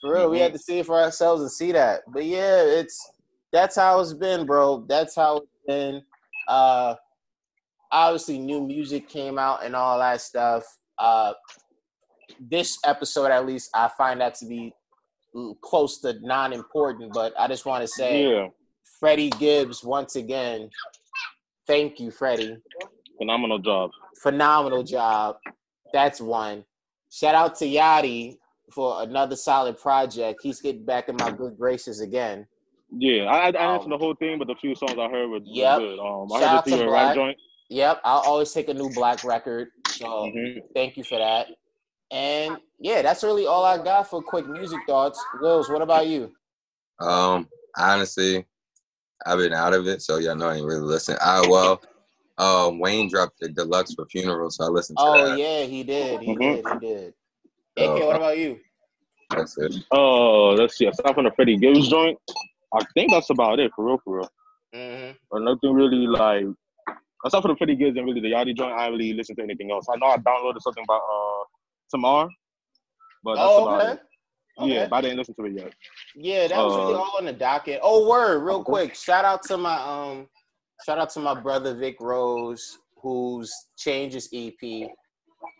For 0.00 0.14
real, 0.14 0.30
we 0.30 0.40
had 0.40 0.52
to 0.52 0.58
see 0.58 0.80
it 0.80 0.86
for 0.86 1.00
ourselves 1.00 1.42
and 1.42 1.50
see 1.50 1.72
that. 1.72 2.00
But 2.12 2.24
yeah, 2.24 2.62
it's 2.62 3.00
that's 3.52 3.76
how 3.76 4.00
it's 4.00 4.12
been, 4.12 4.44
bro. 4.46 4.84
That's 4.88 5.14
how 5.14 5.38
it's 5.38 5.46
been. 5.66 6.02
Uh 6.48 6.96
obviously 7.92 8.38
new 8.38 8.60
music 8.66 9.08
came 9.08 9.38
out 9.38 9.64
and 9.64 9.76
all 9.76 9.98
that 9.98 10.20
stuff. 10.20 10.64
Uh 10.98 11.32
this 12.40 12.78
episode 12.84 13.30
at 13.30 13.46
least 13.46 13.70
I 13.74 13.88
find 13.96 14.20
that 14.20 14.34
to 14.36 14.46
be 14.46 14.74
close 15.62 16.00
to 16.00 16.14
non-important, 16.20 17.12
but 17.12 17.32
I 17.38 17.46
just 17.46 17.64
want 17.64 17.82
to 17.82 17.88
say 17.88 18.28
Yeah. 18.28 18.48
Freddie 19.02 19.30
Gibbs 19.30 19.82
once 19.82 20.14
again. 20.14 20.70
Thank 21.66 21.98
you, 21.98 22.12
Freddie. 22.12 22.56
Phenomenal 23.18 23.58
job. 23.58 23.90
Phenomenal 24.22 24.84
job. 24.84 25.38
That's 25.92 26.20
one. 26.20 26.64
Shout 27.10 27.34
out 27.34 27.56
to 27.56 27.64
Yachty 27.64 28.36
for 28.72 29.02
another 29.02 29.34
solid 29.34 29.76
project. 29.80 30.38
He's 30.40 30.60
getting 30.60 30.84
back 30.84 31.08
in 31.08 31.16
my 31.16 31.32
good 31.32 31.58
graces 31.58 32.00
again. 32.00 32.46
Yeah, 32.96 33.24
I, 33.24 33.48
I, 33.48 33.50
I 33.50 33.64
Um, 33.64 33.76
listen 33.78 33.90
the 33.90 33.98
whole 33.98 34.14
thing, 34.14 34.38
but 34.38 34.46
the 34.46 34.54
few 34.54 34.76
songs 34.76 34.92
I 34.96 35.08
heard 35.08 35.28
were, 35.28 35.40
were 35.40 35.40
good. 35.40 35.98
Um, 35.98 36.32
I 36.32 36.38
Shout 36.40 36.64
heard 36.68 36.72
the 36.72 36.78
to 36.78 36.84
Black. 36.86 37.14
joint. 37.16 37.38
Yep, 37.70 38.00
I'll 38.04 38.20
always 38.20 38.52
take 38.52 38.68
a 38.68 38.74
new 38.74 38.90
black 38.94 39.24
record. 39.24 39.70
So 39.88 40.04
Mhm. 40.06 40.60
thank 40.74 40.96
you 40.96 41.02
for 41.02 41.18
that. 41.18 41.48
And 42.12 42.56
yeah, 42.78 43.02
that's 43.02 43.24
really 43.24 43.46
all 43.46 43.64
I 43.64 43.82
got 43.82 44.08
for 44.08 44.22
quick 44.22 44.46
music 44.46 44.78
thoughts. 44.86 45.20
Wills, 45.40 45.68
what 45.70 45.82
about 45.82 46.06
you? 46.06 46.32
Um, 47.00 47.48
honestly, 47.76 48.46
I've 49.26 49.38
been 49.38 49.52
out 49.52 49.74
of 49.74 49.86
it, 49.86 50.02
so 50.02 50.18
y'all 50.18 50.36
know 50.36 50.48
I 50.48 50.56
ain't 50.56 50.66
really 50.66 50.80
listen. 50.80 51.16
I 51.24 51.46
well, 51.48 51.82
um, 52.38 52.78
Wayne 52.78 53.08
dropped 53.08 53.40
the 53.40 53.48
deluxe 53.48 53.94
for 53.94 54.06
funeral, 54.06 54.50
so 54.50 54.64
I 54.64 54.68
listened 54.68 54.98
to 54.98 55.04
Oh 55.04 55.26
that. 55.28 55.38
yeah, 55.38 55.62
he 55.62 55.82
did. 55.82 56.20
He 56.22 56.34
Mhm. 56.34 56.40
did. 56.40 56.72
He 56.72 56.78
did. 56.78 57.14
AK, 57.76 58.06
what 58.06 58.16
about 58.16 58.38
you? 58.38 58.58
That's 59.30 59.56
it. 59.58 59.74
Oh, 59.90 60.50
let's 60.50 60.76
see. 60.76 60.86
Aside 60.86 61.14
from 61.14 61.24
the 61.24 61.30
Freddie 61.32 61.56
Gibbs 61.56 61.88
joint, 61.88 62.18
I 62.74 62.84
think 62.94 63.10
that's 63.12 63.30
about 63.30 63.60
it 63.60 63.70
for 63.74 63.86
real, 63.86 63.98
for 64.04 64.18
real. 64.18 64.30
Mm-hmm. 64.74 65.12
Or 65.30 65.40
nothing 65.40 65.72
really 65.72 66.06
like. 66.06 66.44
Aside 67.24 67.40
from 67.42 67.52
the 67.52 67.56
Freddie 67.56 67.76
Gibbs 67.76 67.96
and 67.96 68.04
really 68.06 68.20
the 68.20 68.32
Yachty 68.32 68.56
joint, 68.56 68.72
I 68.72 68.86
didn't 68.86 68.98
really 68.98 69.12
listen 69.14 69.36
to 69.36 69.42
anything 69.42 69.70
else. 69.70 69.86
I 69.88 69.96
know 69.96 70.06
I 70.06 70.16
downloaded 70.16 70.60
something 70.60 70.84
about 70.84 71.00
uh 71.00 71.44
Tamar, 71.90 72.28
but 73.22 73.36
that's 73.36 73.52
Oh, 73.52 73.64
about 73.66 73.82
okay. 73.82 73.92
it. 73.92 74.00
Okay. 74.58 74.74
Yeah, 74.74 74.86
but 74.86 74.96
I 74.96 75.00
didn't 75.02 75.18
listen 75.18 75.34
to 75.34 75.44
it 75.46 75.52
yet. 75.54 75.72
Yeah, 76.14 76.48
that 76.48 76.58
was 76.64 76.76
really 76.76 76.94
Uh, 76.94 76.98
all 76.98 77.14
on 77.18 77.24
the 77.24 77.32
docket. 77.32 77.80
Oh, 77.82 78.06
word, 78.08 78.40
real 78.44 78.62
quick. 78.62 78.94
Shout 78.94 79.24
out 79.24 79.42
to 79.44 79.56
my 79.56 79.76
um, 79.82 80.28
shout 80.84 80.98
out 80.98 81.10
to 81.10 81.20
my 81.20 81.38
brother 81.40 81.74
Vic 81.74 81.96
Rose, 82.00 82.78
whose 82.96 83.50
Changes 83.78 84.28
EP. 84.32 84.90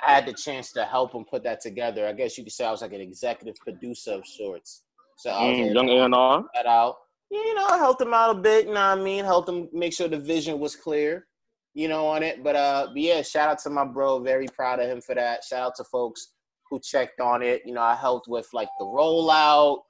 I 0.07 0.15
had 0.15 0.27
the 0.27 0.33
chance 0.35 0.73
to 0.73 0.85
help 0.85 1.15
him 1.15 1.25
put 1.25 1.43
that 1.45 1.61
together. 1.61 2.07
I 2.07 2.13
guess 2.13 2.37
you 2.37 2.45
could 2.45 2.53
say 2.53 2.65
I 2.65 2.71
was 2.71 2.83
like 2.83 2.93
an 2.93 3.01
executive 3.01 3.57
producer 3.57 4.13
of 4.13 4.27
sorts. 4.27 4.83
So 5.17 5.31
I 5.31 5.49
was 5.49 5.59
Mm, 5.59 5.75
young 5.75 5.89
A 5.89 6.05
and 6.05 6.15
R. 6.15 6.45
that 6.55 6.67
out. 6.67 6.97
You 7.31 7.55
know, 7.55 7.67
I 7.67 7.79
helped 7.79 8.01
him 8.03 8.13
out 8.13 8.37
a 8.37 8.39
bit. 8.39 8.67
You 8.67 8.75
know 8.75 8.91
what 8.91 8.99
I 8.99 9.03
mean? 9.03 9.25
Helped 9.25 9.49
him 9.49 9.69
make 9.73 9.95
sure 9.95 10.07
the 10.09 10.19
vision 10.19 10.59
was 10.59 10.77
clear. 10.77 11.27
you 11.75 11.89
know, 11.89 12.07
on 12.07 12.23
it. 12.23 12.45
But 12.45 12.55
uh, 12.55 12.89
but 12.89 12.99
yeah, 13.01 13.23
shout 13.23 13.49
out 13.49 13.59
to 13.61 13.71
my 13.71 13.87
bro. 13.87 14.19
Very 14.19 14.47
proud 14.49 14.79
of 14.81 14.91
him 14.91 15.01
for 15.01 15.15
that. 15.15 15.43
Shout 15.43 15.63
out 15.63 15.75
to 15.77 15.85
folks 15.85 16.32
who 16.73 16.81
checked 16.81 17.21
on 17.21 17.43
it. 17.43 17.61
You 17.67 17.75
know, 17.75 17.83
I 17.83 17.95
helped 17.95 18.29
with 18.29 18.49
like 18.55 18.69
the 18.79 18.87
rollout, 18.87 19.81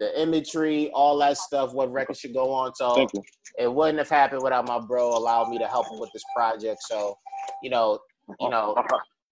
the 0.00 0.20
imagery, 0.20 0.90
all 0.94 1.18
that 1.18 1.36
stuff. 1.36 1.74
What 1.74 1.92
record 1.92 2.16
should 2.16 2.32
go 2.32 2.50
on. 2.50 2.74
So 2.74 2.94
Thank 2.94 3.10
you. 3.12 3.22
it 3.58 3.72
wouldn't 3.72 3.98
have 3.98 4.08
happened 4.08 4.42
without 4.42 4.66
my 4.66 4.80
bro 4.80 5.14
allowing 5.14 5.50
me 5.50 5.58
to 5.58 5.66
help 5.66 5.86
him 5.92 6.00
with 6.00 6.10
this 6.14 6.24
project. 6.34 6.78
So, 6.88 7.14
you 7.62 7.68
know, 7.68 7.98
you 8.40 8.48
know, 8.48 8.74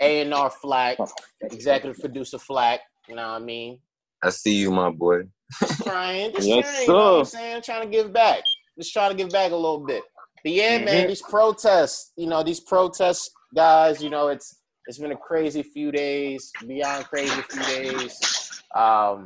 A 0.00 0.20
and 0.20 0.34
R 0.34 0.50
Flak, 0.50 0.98
executive 1.40 1.98
producer 1.98 2.38
Flak. 2.38 2.80
You 3.08 3.16
know 3.16 3.26
what 3.32 3.40
I 3.40 3.44
mean? 3.44 3.78
I 4.22 4.28
see 4.28 4.56
you, 4.56 4.70
my 4.70 4.90
boy. 4.90 5.22
Just 5.62 5.82
trying, 5.84 6.32
just 6.32 6.46
Yes, 6.46 6.66
trying. 6.66 6.86
You 6.88 6.92
know 6.92 7.12
what 7.12 7.18
I'm 7.20 7.24
saying? 7.24 7.62
Trying 7.62 7.82
to 7.82 7.88
give 7.88 8.12
back. 8.12 8.42
Just 8.78 8.92
trying 8.92 9.10
to 9.12 9.16
give 9.16 9.30
back 9.30 9.52
a 9.52 9.56
little 9.56 9.80
bit. 9.86 10.02
But 10.44 10.52
yeah, 10.52 10.76
Mm-hmm. 10.76 10.84
man, 10.84 11.06
these 11.08 11.22
protests. 11.22 12.12
You 12.16 12.26
know, 12.26 12.42
these 12.42 12.60
protests, 12.60 13.30
guys. 13.54 14.02
You 14.02 14.10
know, 14.10 14.28
it's 14.28 14.58
it's 14.86 14.98
been 14.98 15.12
a 15.12 15.16
crazy 15.16 15.62
few 15.62 15.90
days, 15.90 16.52
beyond 16.66 17.04
crazy 17.06 17.40
few 17.50 17.62
days. 17.62 18.62
Um, 18.74 19.24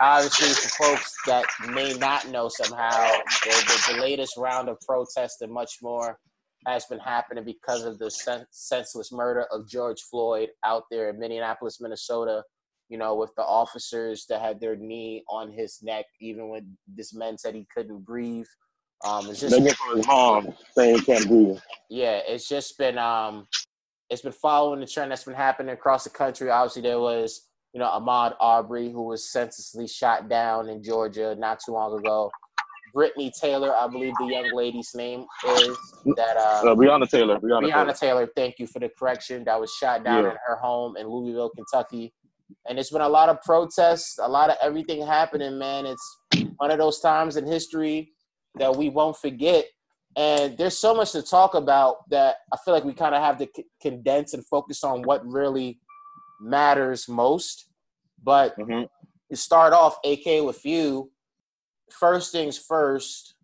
obviously, 0.00 0.48
for 0.48 0.84
folks 0.84 1.14
that 1.26 1.46
may 1.70 1.94
not 1.94 2.28
know 2.28 2.48
somehow, 2.48 3.12
the, 3.44 3.50
the, 3.50 3.94
the 3.94 4.00
latest 4.00 4.36
round 4.36 4.68
of 4.68 4.78
protests 4.80 5.40
and 5.40 5.52
much 5.52 5.76
more 5.82 6.18
has 6.66 6.84
been 6.86 6.98
happening 6.98 7.44
because 7.44 7.84
of 7.84 7.98
the 7.98 8.10
sen- 8.10 8.46
senseless 8.50 9.10
murder 9.10 9.46
of 9.52 9.68
George 9.68 10.02
Floyd 10.10 10.50
out 10.64 10.84
there 10.90 11.10
in 11.10 11.18
Minneapolis, 11.18 11.80
Minnesota. 11.80 12.42
You 12.90 12.96
know, 12.96 13.16
with 13.16 13.30
the 13.36 13.42
officers 13.42 14.24
that 14.30 14.40
had 14.40 14.60
their 14.60 14.74
knee 14.74 15.22
on 15.28 15.52
his 15.52 15.80
neck, 15.82 16.06
even 16.22 16.48
when 16.48 16.78
this 16.86 17.12
man 17.12 17.36
said 17.36 17.54
he 17.54 17.66
couldn't 17.74 18.02
breathe. 18.02 18.46
Um, 19.06 19.28
it's 19.28 19.40
just 19.40 19.54
for 19.76 19.96
his 19.96 20.06
mom, 20.06 20.54
saying 20.72 20.96
he 20.96 21.04
can't 21.04 21.28
breathe. 21.28 21.58
yeah, 21.90 22.20
it's 22.26 22.48
just 22.48 22.78
been 22.78 22.96
um 22.96 23.46
it's 24.10 24.22
been 24.22 24.32
following 24.32 24.80
the 24.80 24.86
trend 24.86 25.10
that's 25.10 25.24
been 25.24 25.34
happening 25.34 25.72
across 25.72 26.04
the 26.04 26.10
country. 26.10 26.50
Obviously 26.50 26.82
there 26.82 26.98
was, 26.98 27.48
you 27.72 27.80
know, 27.80 27.86
Ahmaud 27.86 28.34
Arbery 28.40 28.90
who 28.90 29.02
was 29.02 29.30
senselessly 29.30 29.86
shot 29.86 30.28
down 30.28 30.68
in 30.68 30.82
Georgia 30.82 31.34
not 31.38 31.60
too 31.64 31.72
long 31.72 31.98
ago. 31.98 32.30
Brittany 32.94 33.30
Taylor, 33.38 33.74
I 33.74 33.86
believe 33.86 34.14
the 34.18 34.26
young 34.26 34.50
lady's 34.54 34.94
name 34.94 35.26
is 35.46 35.76
that 36.16 36.36
uh 36.38 36.70
Uh, 36.70 36.74
Breonna 36.74 37.08
Taylor. 37.08 37.38
Breonna, 37.38 37.70
Taylor. 37.70 37.92
Taylor, 37.92 38.28
thank 38.34 38.58
you 38.58 38.66
for 38.66 38.78
the 38.78 38.88
correction. 38.98 39.44
That 39.44 39.60
was 39.60 39.70
shot 39.74 40.04
down 40.04 40.24
Yeah. 40.24 40.30
in 40.30 40.36
her 40.46 40.56
home 40.56 40.96
in 40.96 41.06
Louisville, 41.06 41.50
Kentucky. 41.50 42.14
And 42.66 42.78
it's 42.78 42.90
been 42.90 43.02
a 43.02 43.08
lot 43.08 43.28
of 43.28 43.42
protests, 43.42 44.18
a 44.22 44.26
lot 44.28 44.48
of 44.48 44.56
everything 44.62 45.06
happening, 45.06 45.58
man. 45.58 45.84
It's 45.84 46.18
one 46.56 46.70
of 46.70 46.78
those 46.78 46.98
times 47.00 47.36
in 47.36 47.46
history 47.46 48.12
that 48.54 48.74
we 48.74 48.88
won't 48.88 49.18
forget. 49.18 49.66
And 50.18 50.58
there's 50.58 50.76
so 50.76 50.94
much 50.96 51.12
to 51.12 51.22
talk 51.22 51.54
about 51.54 52.10
that 52.10 52.38
I 52.52 52.56
feel 52.64 52.74
like 52.74 52.82
we 52.82 52.92
kind 52.92 53.14
of 53.14 53.22
have 53.22 53.38
to 53.38 53.48
c- 53.54 53.66
condense 53.80 54.34
and 54.34 54.44
focus 54.44 54.82
on 54.82 55.02
what 55.02 55.24
really 55.24 55.78
matters 56.40 57.08
most. 57.08 57.68
But 58.24 58.58
Mhm. 58.58 58.88
to 59.30 59.36
start 59.36 59.72
off, 59.72 60.00
AK, 60.04 60.40
with 60.40 60.66
you, 60.66 61.12
first 61.88 62.32
things 62.32 62.58
first, 62.58 63.36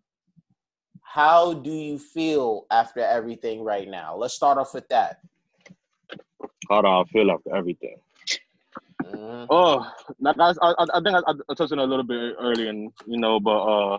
how 1.01 1.53
do 1.53 1.71
you 1.71 1.97
feel 1.97 2.65
after 2.69 2.99
everything 2.99 3.63
right 3.63 3.87
now? 3.87 4.17
Let's 4.17 4.33
start 4.33 4.57
off 4.57 4.73
with 4.73 4.89
that. 4.89 5.21
How 6.69 6.81
do 6.81 6.87
I 6.89 7.03
feel 7.05 7.31
after 7.31 7.55
everything? 7.55 8.01
Mhm. 9.01 9.47
Oh, 9.49 9.89
like 10.19 10.35
I, 10.39 10.53
I, 10.61 10.73
I 10.93 10.99
think 11.01 11.15
I, 11.15 11.21
I 11.49 11.53
touched 11.53 11.71
on 11.71 11.79
it 11.79 11.83
a 11.83 11.85
little 11.85 12.03
bit 12.03 12.35
earlier, 12.37 12.67
and 12.69 12.91
you 13.05 13.17
know, 13.17 13.39
but 13.39 13.59
uh, 13.63 13.97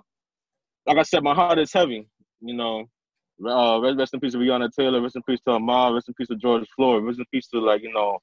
like 0.86 0.98
I 0.98 1.02
said, 1.04 1.22
my 1.22 1.34
heart 1.34 1.58
is 1.58 1.72
heavy. 1.72 2.06
You 2.46 2.54
know, 2.54 2.84
uh, 3.46 3.80
rest, 3.80 3.98
rest 3.98 4.14
in 4.14 4.20
peace 4.20 4.32
to 4.32 4.38
Breonna 4.38 4.70
Taylor. 4.72 5.00
Rest 5.02 5.16
in 5.16 5.22
peace 5.22 5.40
to 5.46 5.52
Ahmaud. 5.52 5.94
Rest 5.94 6.08
in 6.08 6.14
peace 6.14 6.28
to 6.28 6.36
George 6.36 6.66
Floyd. 6.74 7.04
Rest 7.04 7.18
in 7.18 7.24
peace 7.32 7.48
to 7.48 7.58
like 7.60 7.82
you 7.82 7.92
know, 7.92 8.18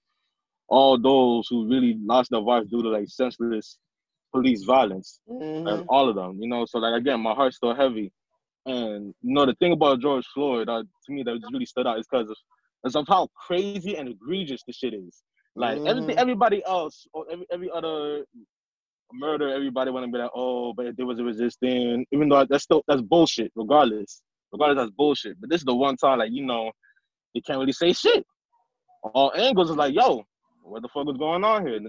all 0.69 0.99
those 0.99 1.47
who 1.49 1.67
really 1.67 1.97
lost 2.03 2.31
their 2.31 2.39
lives 2.39 2.69
due 2.69 2.81
to 2.81 2.89
like 2.89 3.07
senseless 3.09 3.77
police 4.33 4.63
violence. 4.63 5.19
Mhm. 5.29 5.71
and 5.71 5.83
all 5.87 6.09
of 6.09 6.15
them, 6.15 6.39
you 6.41 6.47
know. 6.49 6.65
So 6.65 6.79
like 6.79 6.99
again, 6.99 7.21
my 7.21 7.33
heart's 7.33 7.57
still 7.57 7.75
heavy. 7.75 8.11
And 8.65 9.13
you 9.21 9.33
know, 9.33 9.45
the 9.45 9.55
thing 9.55 9.73
about 9.73 9.99
George 9.99 10.25
Floyd, 10.33 10.69
uh, 10.69 10.83
to 10.83 11.11
me, 11.13 11.23
that 11.23 11.39
just 11.39 11.53
really 11.53 11.65
stood 11.65 11.85
out 11.87 11.99
is 11.99 12.07
because 12.09 12.29
of, 12.29 12.37
is 12.85 12.95
of 12.95 13.05
how 13.07 13.27
crazy 13.35 13.95
and 13.97 14.07
egregious 14.09 14.61
the 14.65 14.73
shit 14.73 14.93
is. 14.93 15.21
Like 15.55 15.81
everything, 15.85 16.15
Mhm. 16.15 16.19
everybody 16.19 16.63
else, 16.65 17.05
or 17.13 17.25
every 17.31 17.45
every 17.51 17.69
other 17.71 18.25
murder, 19.11 19.49
everybody 19.49 19.91
want 19.91 20.05
to 20.05 20.11
be 20.11 20.17
like, 20.17 20.31
oh, 20.35 20.73
but 20.73 20.95
there 20.97 21.05
was 21.05 21.19
a 21.19 21.23
resistance. 21.23 22.05
Even 22.11 22.29
though 22.29 22.45
that's 22.49 22.63
still 22.63 22.83
that's 22.87 23.01
bullshit. 23.01 23.51
Regardless, 23.55 24.21
regardless, 24.51 24.83
that's 24.83 24.95
bullshit. 24.95 25.39
But 25.39 25.49
this 25.49 25.61
is 25.61 25.65
the 25.65 25.75
one 25.75 25.97
time, 25.97 26.19
like 26.19 26.31
you 26.31 26.45
know, 26.45 26.71
they 27.33 27.41
can't 27.41 27.59
really 27.59 27.73
say 27.73 27.93
shit. 27.93 28.25
All 29.13 29.33
angles 29.35 29.69
is 29.69 29.75
like, 29.75 29.93
yo, 29.93 30.23
what 30.63 30.81
the 30.81 30.87
fuck 30.89 31.07
is 31.09 31.17
going 31.17 31.43
on 31.43 31.67
here? 31.67 31.79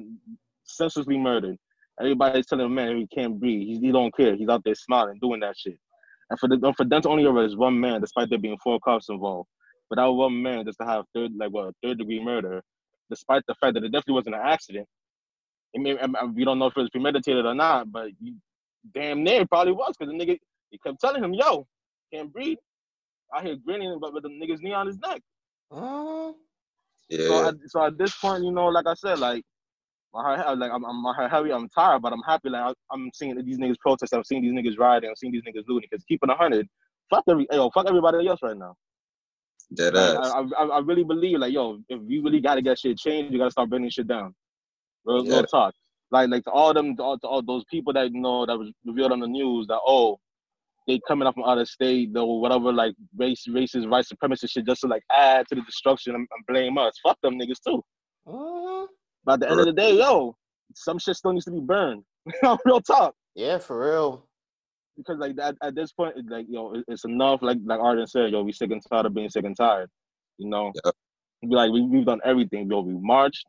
Senselessly 0.64 1.18
murdered. 1.18 1.56
Everybody's 2.00 2.46
telling 2.46 2.66
him, 2.66 2.74
man, 2.74 2.96
he 2.96 3.06
can't 3.06 3.38
breathe. 3.38 3.68
He, 3.68 3.78
he 3.78 3.92
don't 3.92 4.14
care. 4.16 4.34
He's 4.34 4.48
out 4.48 4.62
there 4.64 4.74
smiling, 4.74 5.18
doing 5.20 5.40
that 5.40 5.56
shit. 5.56 5.78
And 6.30 6.38
for 6.38 6.48
the 6.48 6.74
for 6.76 6.84
them 6.84 7.02
to 7.02 7.08
only 7.08 7.24
arrest 7.24 7.56
one 7.56 7.78
man, 7.78 8.00
despite 8.00 8.30
there 8.30 8.38
being 8.38 8.58
four 8.62 8.80
cops 8.80 9.08
involved, 9.08 9.48
but 9.88 9.96
that 9.96 10.06
one 10.06 10.42
man 10.42 10.64
just 10.64 10.78
to 10.80 10.86
have 10.86 11.04
third 11.14 11.32
like 11.36 11.50
what 11.50 11.74
third 11.82 11.98
degree 11.98 12.22
murder, 12.22 12.62
despite 13.10 13.42
the 13.46 13.54
fact 13.54 13.74
that 13.74 13.84
it 13.84 13.92
definitely 13.92 14.14
wasn't 14.14 14.34
an 14.34 14.42
accident. 14.44 14.88
I 15.74 15.78
mean, 15.78 15.98
I- 15.98 16.20
I- 16.20 16.24
we 16.24 16.44
don't 16.44 16.58
know 16.58 16.66
if 16.66 16.76
it 16.76 16.80
was 16.80 16.90
premeditated 16.90 17.44
or 17.44 17.54
not, 17.54 17.90
but 17.90 18.10
you, 18.20 18.36
damn 18.92 19.22
near 19.24 19.42
it 19.42 19.48
probably 19.48 19.72
was 19.72 19.94
because 19.96 20.12
the 20.12 20.18
nigga 20.18 20.38
he 20.70 20.78
kept 20.78 21.00
telling 21.00 21.22
him, 21.22 21.34
"Yo, 21.34 21.66
can't 22.12 22.32
breathe." 22.32 22.58
Out 23.34 23.44
here 23.44 23.56
grinning, 23.56 23.98
but 24.00 24.12
with 24.12 24.22
the 24.22 24.28
nigga's 24.28 24.60
knee 24.60 24.72
on 24.72 24.86
his 24.86 24.98
neck. 24.98 25.20
Mhm. 25.72 26.34
Yeah. 27.08 27.26
So, 27.28 27.48
at, 27.48 27.54
so 27.66 27.84
at 27.84 27.98
this 27.98 28.14
point, 28.16 28.44
you 28.44 28.52
know, 28.52 28.66
like 28.66 28.86
I 28.86 28.94
said, 28.94 29.18
like 29.18 29.44
my 30.12 30.22
heart, 30.22 30.58
like 30.58 30.70
I'm, 30.70 30.84
I'm 30.84 31.02
my 31.02 31.12
heart 31.12 31.30
heavy. 31.30 31.52
I'm 31.52 31.68
tired, 31.70 32.02
but 32.02 32.12
I'm 32.12 32.22
happy. 32.22 32.48
Like 32.50 32.62
I, 32.62 32.94
I'm 32.94 33.10
seeing 33.14 33.36
these 33.44 33.58
niggas 33.58 33.78
protest. 33.80 34.12
I'm 34.14 34.24
seeing 34.24 34.42
these 34.42 34.52
niggas 34.52 34.78
rioting. 34.78 35.10
I'm 35.10 35.16
seeing 35.16 35.32
these 35.32 35.42
niggas 35.42 35.64
looting. 35.66 35.88
Because 35.90 36.04
keeping 36.04 36.30
a 36.30 36.36
hundred, 36.36 36.68
fuck 37.10 37.24
every, 37.28 37.46
yo, 37.50 37.70
fuck 37.70 37.86
everybody 37.88 38.26
else 38.28 38.40
right 38.42 38.56
now. 38.56 38.74
Dead 39.74 39.94
Like, 39.94 40.18
ass. 40.18 40.32
I, 40.32 40.62
I, 40.62 40.66
I 40.66 40.78
really 40.80 41.04
believe, 41.04 41.38
like, 41.38 41.52
yo, 41.52 41.78
if 41.88 42.00
you 42.06 42.22
really 42.22 42.40
got 42.40 42.56
to 42.56 42.62
get 42.62 42.78
shit 42.78 42.98
changed, 42.98 43.32
you 43.32 43.38
got 43.38 43.46
to 43.46 43.50
start 43.50 43.70
bringing 43.70 43.90
shit 43.90 44.06
down. 44.06 44.34
Real, 45.04 45.24
Yeah. 45.26 45.34
real 45.36 45.44
talk. 45.44 45.74
Like, 46.10 46.28
like 46.30 46.44
to 46.44 46.50
all 46.50 46.72
them, 46.74 46.96
to 46.96 47.02
all, 47.02 47.18
to 47.18 47.26
all 47.26 47.42
those 47.42 47.64
people 47.70 47.92
that 47.94 48.10
you 48.12 48.20
know 48.20 48.46
that 48.46 48.56
was 48.58 48.70
revealed 48.84 49.12
on 49.12 49.20
the 49.20 49.26
news 49.26 49.66
that 49.68 49.80
oh, 49.86 50.18
they 50.86 51.00
coming 51.08 51.26
up 51.26 51.34
from 51.34 51.44
out 51.44 51.58
of 51.58 51.68
state, 51.68 52.12
though 52.12 52.26
whatever, 52.34 52.72
like 52.72 52.94
race, 53.16 53.44
racist, 53.48 53.88
white 53.88 54.04
supremacist 54.06 54.50
shit, 54.50 54.66
just 54.66 54.82
to 54.82 54.86
like 54.86 55.02
add 55.12 55.46
to 55.48 55.54
the 55.54 55.62
destruction 55.62 56.14
and, 56.14 56.26
and 56.30 56.46
blame 56.46 56.76
us. 56.78 56.92
Fuck 57.02 57.18
them 57.22 57.38
niggas 57.38 57.60
too. 57.66 57.82
Mhm. 58.28 58.86
But 59.24 59.32
at 59.34 59.40
the 59.40 59.50
end 59.50 59.60
of 59.60 59.66
the 59.66 59.72
day, 59.72 59.96
yo, 59.96 60.36
some 60.74 60.98
shit 60.98 61.16
still 61.16 61.32
needs 61.32 61.46
to 61.46 61.50
be 61.52 61.60
burned. 61.60 62.02
real 62.64 62.80
talk. 62.80 63.14
Yeah, 63.34 63.58
for 63.58 63.90
real. 63.90 64.26
because 64.96 65.18
like 65.18 65.36
at, 65.40 65.56
at 65.62 65.74
this 65.74 65.92
point, 65.92 66.14
it's 66.16 66.28
like 66.28 66.46
yo, 66.48 66.72
it- 66.74 66.84
it's 66.88 67.04
enough. 67.04 67.40
Like 67.42 67.58
like 67.64 67.80
Arden 67.80 68.06
said, 68.06 68.30
yo, 68.30 68.42
we 68.42 68.52
sick 68.52 68.70
and 68.70 68.82
tired 68.90 69.06
of 69.06 69.14
being 69.14 69.30
sick 69.30 69.44
and 69.44 69.56
tired. 69.56 69.88
You 70.38 70.48
know, 70.50 70.70
Yeah. 70.84 70.90
be 71.42 71.54
like 71.56 71.70
we 71.72 71.80
we've 71.82 72.06
done 72.06 72.20
everything. 72.24 72.68
Yo, 72.70 72.80
we 72.82 72.92
marched. 72.94 73.46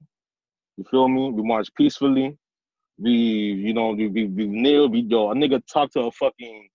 You 0.77 0.83
feel 0.89 1.07
me? 1.07 1.31
We 1.31 1.43
march 1.43 1.69
peacefully. 1.77 2.37
We 2.97 3.11
you 3.11 3.73
know 3.73 3.91
we 3.91 4.07
we, 4.07 4.25
we 4.27 4.47
kneeled. 4.47 4.91
We 4.91 5.01
yo 5.01 5.31
a 5.31 5.35
nigga 5.35 5.61
talked 5.71 5.93
to 5.93 6.01
a 6.01 6.11
fucking. 6.11 6.69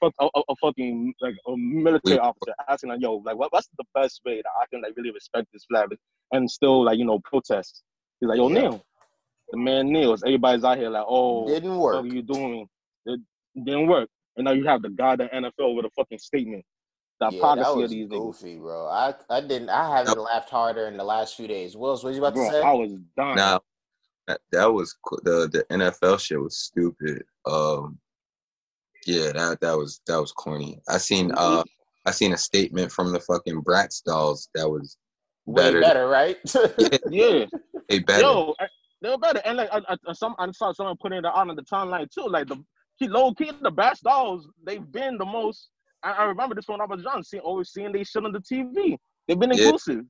fuck- 0.00 0.14
A, 0.20 0.24
a, 0.34 0.42
a 0.48 0.54
fucking 0.60 1.14
like 1.20 1.34
a 1.46 1.56
military 1.56 2.18
officer 2.18 2.54
asking 2.68 2.90
like 2.90 3.00
yo 3.00 3.16
like 3.24 3.36
what, 3.36 3.52
what's 3.52 3.68
the 3.78 3.84
best 3.94 4.20
way 4.24 4.36
that 4.36 4.50
I 4.60 4.64
can 4.70 4.82
like 4.82 4.94
really 4.96 5.10
respect 5.10 5.48
this 5.52 5.64
flag 5.68 5.88
and 6.32 6.50
still 6.50 6.84
like 6.84 6.98
you 6.98 7.04
know 7.04 7.20
protest 7.24 7.82
he's 8.20 8.28
like 8.28 8.38
yo 8.38 8.48
Yeah. 8.48 8.54
kneel 8.62 8.84
the 9.50 9.58
man 9.58 9.92
kneels 9.92 10.22
everybody's 10.22 10.64
out 10.64 10.78
here 10.78 10.88
like 10.90 11.04
oh 11.06 11.46
Didn't 11.46 11.76
work. 11.76 11.96
what 11.96 12.04
are 12.10 12.14
you 12.14 12.22
doing? 12.22 12.66
It 13.06 13.20
didn't 13.64 13.86
work. 13.88 14.08
And 14.36 14.44
now 14.46 14.52
you 14.52 14.64
have 14.66 14.80
the 14.82 14.88
goddamn 14.88 15.28
NFL 15.28 15.74
with 15.76 15.84
a 15.84 15.90
fucking 15.94 16.18
statement. 16.18 16.64
The 17.22 17.30
Yeah, 17.30 17.40
that 17.54 17.58
hypocrisy 17.58 17.70
of 17.70 17.76
was 17.78 17.90
these 17.92 18.08
niggas. 18.08 18.26
goofy, 18.42 18.58
bro. 18.58 18.86
I, 18.88 19.14
I 19.30 19.40
didn't. 19.40 19.68
I 19.68 19.96
haven't 19.98 20.18
laughed 20.18 20.50
harder 20.50 20.88
in 20.88 20.96
the 20.96 21.04
last 21.04 21.36
few 21.36 21.46
days. 21.46 21.76
Wills, 21.76 22.02
what 22.02 22.14
you 22.14 22.18
about 22.18 22.34
Bro, 22.34 22.46
to 22.46 22.50
say? 22.52 22.62
I 22.62 22.72
was 22.72 22.92
dying. 23.16 23.36
Now, 23.36 23.60
that, 24.26 24.40
that 24.50 24.72
was 24.72 24.96
co- 25.06 25.20
the 25.22 25.48
the 25.52 25.64
NFL 25.70 26.18
shit 26.18 26.40
was 26.40 26.56
stupid. 26.56 27.22
Um, 27.46 27.98
yeah, 29.06 29.30
that 29.32 29.60
that 29.60 29.76
was 29.78 30.00
that 30.08 30.20
was 30.20 30.32
corny. 30.32 30.80
I 30.88 30.98
seen 30.98 31.30
uh 31.36 31.62
I 32.06 32.10
seen 32.10 32.32
a 32.32 32.36
statement 32.36 32.90
from 32.90 33.12
the 33.12 33.20
fucking 33.20 33.62
Bratz 33.62 34.02
dolls 34.02 34.48
that 34.56 34.68
was 34.68 34.96
Way 35.46 35.62
better. 35.62 35.80
better, 35.80 36.08
right? 36.08 36.38
Yeah, 37.08 37.44
Way 37.88 37.98
better. 38.00 38.22
yo, 38.22 38.54
I- 38.58 38.66
they 39.00 39.08
were 39.10 39.18
better. 39.18 39.40
And 39.44 39.56
like, 39.56 39.68
I, 39.72 39.96
I, 40.06 40.12
some, 40.12 40.34
I 40.38 40.48
saw 40.52 40.72
someone 40.72 40.96
putting 41.00 41.18
it 41.18 41.24
out 41.26 41.34
on 41.34 41.48
the 41.48 41.62
timeline 41.62 42.08
too. 42.10 42.26
Like 42.28 42.46
the 42.48 42.56
he 42.98 43.08
low 43.08 43.32
key, 43.34 43.50
the 43.60 43.70
best 43.70 44.04
dolls. 44.04 44.48
They've 44.64 44.90
been 44.92 45.18
the 45.18 45.24
most. 45.24 45.68
I, 46.02 46.12
I 46.12 46.24
remember 46.24 46.54
this 46.54 46.68
when 46.68 46.80
I 46.80 46.84
was 46.84 47.02
young, 47.02 47.22
seeing 47.22 47.42
always 47.42 47.70
seeing 47.70 47.92
they 47.92 48.04
shit 48.04 48.24
on 48.24 48.32
the 48.32 48.40
TV. 48.40 48.96
They've 49.26 49.38
been 49.38 49.52
Yeah. 49.52 49.64
inclusive. 49.64 50.04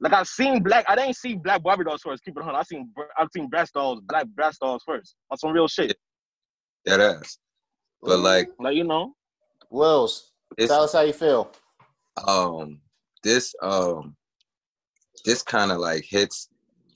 Like 0.00 0.12
I 0.12 0.22
seen 0.22 0.62
black. 0.62 0.84
I 0.88 0.94
didn't 0.94 1.16
see 1.16 1.34
black 1.34 1.62
Barbie 1.62 1.84
dolls 1.84 2.02
first. 2.02 2.24
Keep 2.24 2.36
it 2.36 2.42
on. 2.44 2.54
I 2.54 2.62
seen 2.62 2.90
I've 3.18 3.28
seen 3.34 3.50
Bratz 3.50 3.72
dolls, 3.72 4.00
black 4.04 4.26
Bratz 4.26 4.58
dolls 4.58 4.82
first. 4.86 5.16
On 5.30 5.36
some 5.38 5.50
real 5.52 5.66
shit. 5.68 5.96
That 6.84 7.00
ass. 7.00 7.38
But 8.00 8.20
like 8.20 8.48
Like 8.60 8.76
you 8.76 8.84
know, 8.84 9.14
Wills, 9.70 10.30
It's, 10.56 10.72
Tell 10.72 10.84
us 10.84 10.92
how 10.92 11.00
you 11.00 11.12
feel. 11.12 11.50
um 12.26 12.80
this 13.24 13.54
um 13.60 14.16
this 15.24 15.42
kind 15.42 15.72
of 15.72 15.78
like 15.78 16.04
hits 16.08 16.48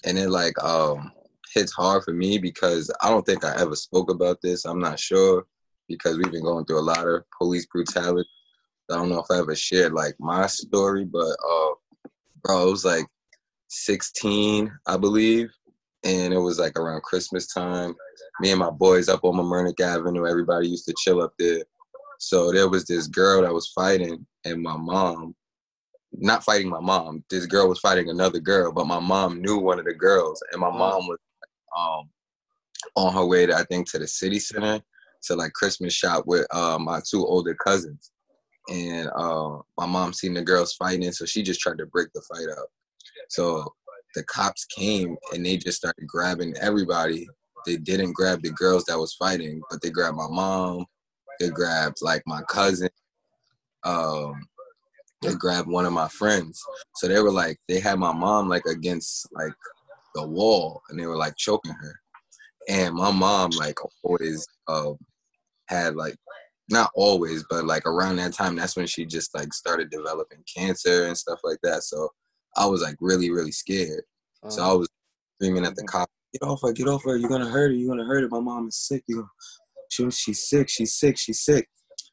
and 0.04 0.16
it 0.16 0.30
like 0.30 0.56
um 0.62 1.10
hits 1.52 1.72
hard 1.72 2.04
for 2.04 2.12
me 2.12 2.38
because 2.38 2.88
I 3.02 3.10
don't 3.10 3.26
think 3.26 3.44
I 3.44 3.60
ever 3.60 3.74
spoke 3.74 4.10
about 4.10 4.38
this. 4.42 4.64
I'm 4.64 4.78
not 4.80 4.98
sure 5.00 5.44
because 5.88 6.16
we've 6.16 6.32
been 6.32 6.44
going 6.44 6.64
through 6.64 6.80
a 6.80 6.82
lot 6.82 7.06
of 7.06 7.24
police 7.36 7.66
brutality. 7.66 8.28
I 8.90 8.96
don't 8.96 9.08
know 9.08 9.20
if 9.20 9.26
I 9.30 9.38
ever 9.38 9.54
shared 9.54 9.92
like 9.92 10.14
my 10.18 10.46
story, 10.46 11.04
but 11.04 11.18
uh 11.18 11.70
bro, 12.42 12.68
it 12.68 12.70
was 12.70 12.84
like 12.84 13.06
16, 13.68 14.70
I 14.86 14.96
believe, 14.96 15.50
and 16.04 16.34
it 16.34 16.38
was 16.38 16.58
like 16.58 16.78
around 16.78 17.02
Christmas 17.02 17.46
time. 17.46 17.94
Me 18.40 18.50
and 18.50 18.60
my 18.60 18.70
boys 18.70 19.08
up 19.08 19.24
on 19.24 19.34
Mamaroneck 19.34 19.80
Avenue, 19.80 20.26
everybody 20.26 20.68
used 20.68 20.86
to 20.86 20.94
chill 20.98 21.22
up 21.22 21.32
there. 21.38 21.64
So 22.18 22.52
there 22.52 22.68
was 22.68 22.84
this 22.84 23.06
girl 23.06 23.42
that 23.42 23.52
was 23.52 23.72
fighting, 23.74 24.26
and 24.44 24.62
my 24.62 24.76
mom, 24.76 25.34
not 26.12 26.44
fighting 26.44 26.68
my 26.68 26.80
mom, 26.80 27.24
this 27.30 27.46
girl 27.46 27.68
was 27.68 27.80
fighting 27.80 28.10
another 28.10 28.40
girl, 28.40 28.72
but 28.72 28.86
my 28.86 29.00
mom 29.00 29.40
knew 29.40 29.58
one 29.58 29.78
of 29.78 29.86
the 29.86 29.94
girls, 29.94 30.42
and 30.52 30.60
my 30.60 30.70
mom 30.70 31.06
was 31.06 31.18
um 31.76 32.10
on 32.96 33.14
her 33.14 33.24
way 33.24 33.46
to 33.46 33.54
I 33.54 33.64
think 33.64 33.90
to 33.90 33.98
the 33.98 34.06
city 34.06 34.38
center 34.38 34.82
to 35.24 35.36
like 35.36 35.52
Christmas 35.52 35.92
shop 35.92 36.24
with 36.26 36.46
uh, 36.54 36.78
my 36.80 37.00
two 37.08 37.24
older 37.26 37.54
cousins, 37.54 38.10
and 38.68 39.08
uh, 39.16 39.58
my 39.78 39.86
mom 39.86 40.12
seen 40.12 40.34
the 40.34 40.42
girls 40.42 40.74
fighting, 40.74 41.12
so 41.12 41.24
she 41.24 41.42
just 41.42 41.60
tried 41.60 41.78
to 41.78 41.86
break 41.86 42.08
the 42.14 42.22
fight 42.22 42.48
up. 42.50 42.68
So 43.28 43.72
the 44.14 44.22
cops 44.24 44.64
came 44.66 45.16
and 45.32 45.44
they 45.44 45.56
just 45.56 45.78
started 45.78 46.06
grabbing 46.06 46.54
everybody. 46.60 47.26
They 47.66 47.76
didn't 47.76 48.12
grab 48.12 48.42
the 48.42 48.50
girls 48.50 48.84
that 48.84 48.98
was 48.98 49.14
fighting, 49.14 49.62
but 49.70 49.80
they 49.80 49.90
grabbed 49.90 50.16
my 50.16 50.28
mom. 50.28 50.86
They 51.40 51.48
grabbed 51.48 51.98
like 52.02 52.22
my 52.26 52.42
cousin. 52.42 52.90
Um, 53.84 54.46
they 55.22 55.34
grabbed 55.34 55.68
one 55.68 55.86
of 55.86 55.92
my 55.92 56.08
friends. 56.08 56.62
So 56.96 57.08
they 57.08 57.20
were 57.20 57.32
like, 57.32 57.58
they 57.68 57.80
had 57.80 57.98
my 57.98 58.12
mom 58.12 58.48
like 58.48 58.66
against 58.66 59.28
like 59.32 59.54
the 60.14 60.26
wall, 60.26 60.82
and 60.88 60.98
they 60.98 61.06
were 61.06 61.16
like 61.16 61.36
choking 61.36 61.72
her. 61.72 62.00
And 62.68 62.94
my 62.94 63.10
mom 63.10 63.50
like 63.50 63.76
always 64.02 64.46
um, 64.68 64.96
had 65.72 65.96
like 65.96 66.16
not 66.68 66.90
always, 66.94 67.44
but 67.50 67.64
like 67.64 67.86
around 67.86 68.16
that 68.16 68.32
time, 68.32 68.56
that's 68.56 68.76
when 68.76 68.86
she 68.86 69.04
just 69.04 69.34
like 69.34 69.52
started 69.52 69.90
developing 69.90 70.44
cancer 70.54 71.06
and 71.06 71.16
stuff 71.16 71.40
like 71.44 71.58
that. 71.62 71.82
So 71.82 72.08
I 72.56 72.66
was 72.66 72.82
like 72.82 72.96
really, 73.00 73.30
really 73.30 73.52
scared. 73.52 74.02
So 74.48 74.62
I 74.62 74.70
oh. 74.70 74.78
was 74.78 74.88
screaming 75.36 75.64
at 75.64 75.76
the 75.76 75.82
mm-hmm. 75.82 75.98
cop, 75.98 76.10
"Get 76.32 76.42
off 76.42 76.60
her! 76.62 76.72
Get 76.72 76.88
off 76.88 77.04
her! 77.04 77.16
You're 77.16 77.28
gonna 77.28 77.48
hurt 77.48 77.70
her! 77.70 77.76
You're 77.76 77.94
gonna 77.94 78.06
hurt 78.06 78.22
her! 78.22 78.28
My 78.28 78.40
mom 78.40 78.68
is 78.68 78.76
sick! 78.76 79.04
You, 79.06 79.28
she, 79.90 80.10
she's 80.10 80.48
sick! 80.48 80.68
She's 80.68 80.94
sick! 80.94 81.18
She's 81.18 81.40
sick!" 81.40 81.68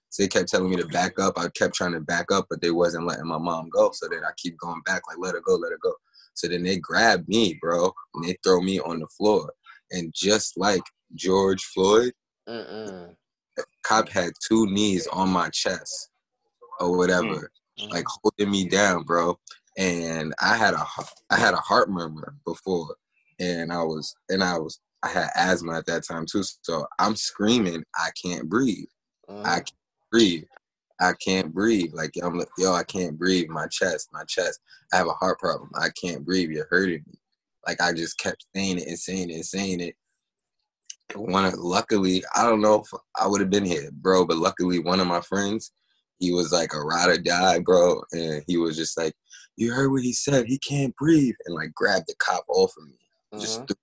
So 0.10 0.24
they 0.24 0.28
kept 0.28 0.50
telling 0.50 0.70
me 0.70 0.78
to 0.78 0.88
back 0.88 1.20
up. 1.20 1.38
I 1.38 1.48
kept 1.56 1.76
trying 1.76 1.94
to 1.94 2.02
back 2.02 2.32
up, 2.32 2.48
but 2.50 2.62
they 2.62 2.72
wasn't 2.72 3.06
letting 3.06 3.28
my 3.28 3.38
mom 3.38 3.70
go. 3.70 3.92
So 3.94 4.08
then 4.10 4.24
I 4.24 4.32
keep 4.38 4.58
going 4.58 4.82
back, 4.86 5.04
like 5.08 5.18
let 5.20 5.36
her 5.36 5.42
go, 5.42 5.56
let 5.56 5.72
her 5.72 5.80
go. 5.82 5.94
So 6.34 6.48
then 6.48 6.64
they 6.64 6.78
grab 6.78 7.28
me, 7.28 7.58
bro, 7.62 7.92
and 8.16 8.26
they 8.26 8.36
throw 8.44 8.62
me 8.62 8.80
on 8.80 9.00
the 9.00 9.08
floor. 9.08 9.54
And 9.92 10.12
just 10.16 10.58
like 10.58 10.84
George 11.16 11.64
Floyd, 11.64 12.14
Mm-mm. 12.48 13.16
Cop 13.84 14.10
had 14.10 14.34
two 14.48 14.66
knees 14.68 15.08
on 15.08 15.30
my 15.30 15.50
chest 15.50 16.10
or 16.80 16.98
whatever, 16.98 17.28
mm. 17.28 17.84
mm-hmm. 17.84 17.92
like 17.92 18.06
holding 18.08 18.52
me 18.52 18.68
down, 18.68 19.04
bro. 19.04 19.38
And 19.78 20.34
I 20.42 20.58
had 20.58 20.74
a 20.74 20.86
I 21.30 21.38
had 21.38 21.54
a 21.54 21.58
heart 21.58 21.90
murmur 21.90 22.36
before, 22.46 22.96
and 23.40 23.72
I 23.72 23.84
was 23.84 24.16
and 24.30 24.44
I 24.44 24.58
was 24.58 24.80
I 25.04 25.10
had 25.10 25.30
asthma 25.36 25.78
at 25.78 25.86
that 25.86 26.06
time 26.06 26.26
too. 26.30 26.44
So 26.62 26.86
I'm 27.00 27.16
screaming, 27.16 27.84
I 27.96 28.10
can't 28.22 28.50
breathe. 28.50 28.88
I 29.30 29.34
mm. 29.34 29.44
can't 29.44 29.72
breathe. 30.12 30.44
I 31.02 31.14
can't 31.14 31.54
breathe. 31.54 31.94
Like 31.94 32.12
I'm 32.22 32.38
like, 32.38 32.50
yo, 32.58 32.74
I 32.74 32.84
can't 32.84 33.18
breathe. 33.18 33.48
My 33.50 33.68
chest, 33.68 34.10
my 34.12 34.24
chest. 34.26 34.60
I 34.92 34.98
have 34.98 35.08
a 35.08 35.14
heart 35.14 35.40
problem. 35.40 35.70
I 35.76 35.90
can't 36.02 36.26
breathe. 36.26 36.50
You're 36.50 36.68
hurting 36.70 37.04
me. 37.08 37.20
Like 37.66 37.82
I 37.82 37.94
just 37.94 38.18
kept 38.18 38.46
saying 38.56 38.80
it 38.80 38.88
and 38.88 39.00
saying 39.00 39.30
it 39.30 39.36
and 39.36 39.46
saying 39.46 39.80
it. 39.80 39.96
One 41.16 41.46
of 41.46 41.56
luckily, 41.56 42.24
I 42.36 42.44
don't 42.44 42.62
know 42.62 42.76
if 42.82 42.88
I 43.20 43.28
would 43.28 43.42
have 43.42 43.50
been 43.50 43.66
here, 43.66 43.90
bro, 43.92 44.26
but 44.26 44.38
luckily 44.38 44.80
one 44.80 45.00
of 45.00 45.08
my 45.08 45.22
friends, 45.22 45.72
he 46.20 46.32
was 46.32 46.52
like 46.52 46.74
a 46.74 46.80
ride 46.80 47.10
or 47.10 47.18
die, 47.18 47.60
bro, 47.60 48.02
and 48.12 48.44
he 48.48 48.58
was 48.58 48.78
just 48.78 48.98
like, 48.98 49.14
"You 49.56 49.72
heard 49.72 49.92
what 49.92 50.04
he 50.04 50.14
said? 50.14 50.46
He 50.46 50.60
can't 50.60 50.96
breathe," 50.96 51.36
and 51.46 51.56
like 51.56 51.74
grabbed 51.74 52.08
the 52.08 52.16
cop 52.20 52.44
off 52.50 52.74
of 52.78 52.88
me, 52.88 52.98
just, 53.40 53.58
uh-huh. 53.58 53.66
threw- 53.68 53.76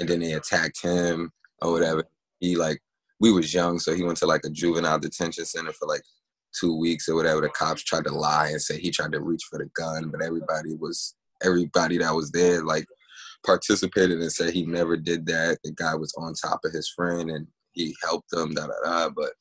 and 0.00 0.08
then 0.08 0.20
they 0.20 0.32
attacked 0.32 0.82
him 0.82 1.30
or 1.62 1.72
whatever. 1.72 2.04
He 2.40 2.56
like, 2.56 2.80
we 3.20 3.32
was 3.32 3.54
young, 3.54 3.78
so 3.78 3.94
he 3.94 4.02
went 4.02 4.18
to 4.18 4.26
like 4.26 4.44
a 4.44 4.50
juvenile 4.50 4.98
detention 4.98 5.44
center 5.44 5.72
for 5.72 5.86
like 5.86 6.02
two 6.58 6.76
weeks 6.76 7.08
or 7.08 7.14
whatever. 7.14 7.40
The 7.40 7.48
cops 7.50 7.82
tried 7.82 8.04
to 8.04 8.12
lie 8.12 8.48
and 8.48 8.60
say 8.60 8.78
he 8.78 8.90
tried 8.90 9.12
to 9.12 9.20
reach 9.20 9.44
for 9.50 9.58
the 9.58 9.70
gun, 9.76 10.10
but 10.10 10.22
everybody 10.22 10.74
was 10.74 11.14
everybody 11.42 11.98
that 11.98 12.14
was 12.14 12.30
there 12.30 12.62
like 12.64 12.86
participated 13.44 14.20
and 14.20 14.32
said 14.32 14.52
he 14.52 14.66
never 14.66 14.96
did 14.96 15.26
that. 15.26 15.58
The 15.64 15.72
guy 15.72 15.94
was 15.94 16.12
on 16.18 16.34
top 16.34 16.60
of 16.64 16.72
his 16.72 16.88
friend 16.88 17.30
and 17.30 17.46
he 17.72 17.94
helped 18.02 18.30
them, 18.30 18.54
da 18.54 18.66
da 18.66 18.74
da. 18.84 19.10
But 19.10 19.32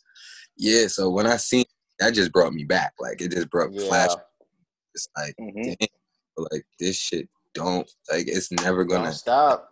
yeah, 0.57 0.87
so 0.87 1.09
when 1.09 1.27
I 1.27 1.37
seen 1.37 1.65
that 1.99 2.13
just 2.13 2.31
brought 2.31 2.53
me 2.53 2.63
back. 2.63 2.93
Like 2.99 3.21
it 3.21 3.31
just 3.31 3.49
brought 3.49 3.71
Yeah. 3.71 3.87
flash. 3.87 4.11
It's 4.93 5.07
like 5.17 5.35
mm-hmm. 5.39 5.73
damn, 5.79 6.47
like 6.51 6.65
this 6.79 6.97
shit 6.97 7.29
don't 7.53 7.89
like 8.11 8.27
it's 8.27 8.51
never 8.51 8.83
gonna 8.83 9.05
Don't 9.05 9.13
stop. 9.13 9.69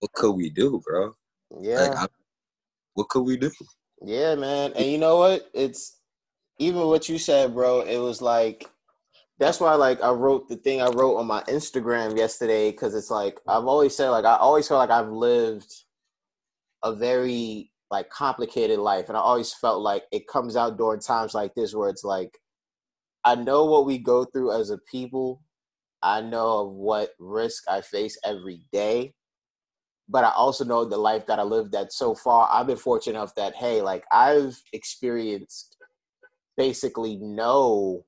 What 0.00 0.12
could 0.12 0.32
we 0.32 0.50
do, 0.50 0.80
bro? 0.84 1.14
Yeah. 1.60 1.80
Like, 1.80 1.96
I, 1.96 2.06
what 2.94 3.08
could 3.08 3.22
we 3.22 3.36
do? 3.36 3.50
Yeah, 4.02 4.36
man. 4.36 4.72
And 4.74 4.86
you 4.86 4.98
know 4.98 5.18
what? 5.18 5.50
It's 5.54 5.98
even 6.58 6.82
what 6.82 7.08
you 7.08 7.18
said, 7.18 7.54
bro. 7.54 7.80
It 7.80 7.98
was 7.98 8.22
like 8.22 8.68
that's 9.38 9.60
why 9.60 9.74
like 9.74 10.02
I 10.02 10.10
wrote 10.10 10.48
the 10.48 10.56
thing 10.56 10.82
I 10.82 10.88
wrote 10.88 11.16
on 11.16 11.26
my 11.26 11.42
Instagram 11.44 12.16
yesterday 12.16 12.70
because 12.70 12.94
it's 12.94 13.10
like 13.10 13.38
I've 13.46 13.66
always 13.66 13.96
said 13.96 14.10
like 14.10 14.24
I 14.24 14.36
always 14.36 14.68
feel 14.68 14.78
like 14.78 14.90
I've 14.90 15.10
lived 15.10 15.72
a 16.82 16.94
very 16.94 17.70
like 17.90 18.10
complicated 18.10 18.78
life 18.78 19.08
and 19.08 19.16
I 19.16 19.20
always 19.20 19.52
felt 19.54 19.82
like 19.82 20.04
it 20.12 20.28
comes 20.28 20.56
out 20.56 20.76
during 20.76 21.00
times 21.00 21.34
like 21.34 21.54
this 21.54 21.74
where 21.74 21.88
it's 21.88 22.04
like 22.04 22.36
I 23.24 23.34
know 23.34 23.64
what 23.64 23.86
we 23.86 23.98
go 23.98 24.24
through 24.24 24.58
as 24.58 24.70
a 24.70 24.78
people. 24.90 25.42
I 26.02 26.20
know 26.20 26.60
of 26.60 26.72
what 26.72 27.10
risk 27.18 27.64
I 27.68 27.80
face 27.80 28.16
every 28.24 28.62
day 28.72 29.14
but 30.08 30.24
I 30.24 30.30
also 30.30 30.64
know 30.64 30.84
the 30.84 30.96
life 30.96 31.26
that 31.26 31.38
I 31.38 31.42
lived 31.42 31.72
that 31.72 31.92
so 31.92 32.14
far, 32.14 32.48
I've 32.50 32.66
been 32.66 32.76
fortunate 32.76 33.18
enough 33.18 33.34
that 33.34 33.54
hey, 33.54 33.82
like 33.82 34.04
I've 34.10 34.60
experienced 34.72 35.76
basically 36.56 37.16
no 37.16 38.04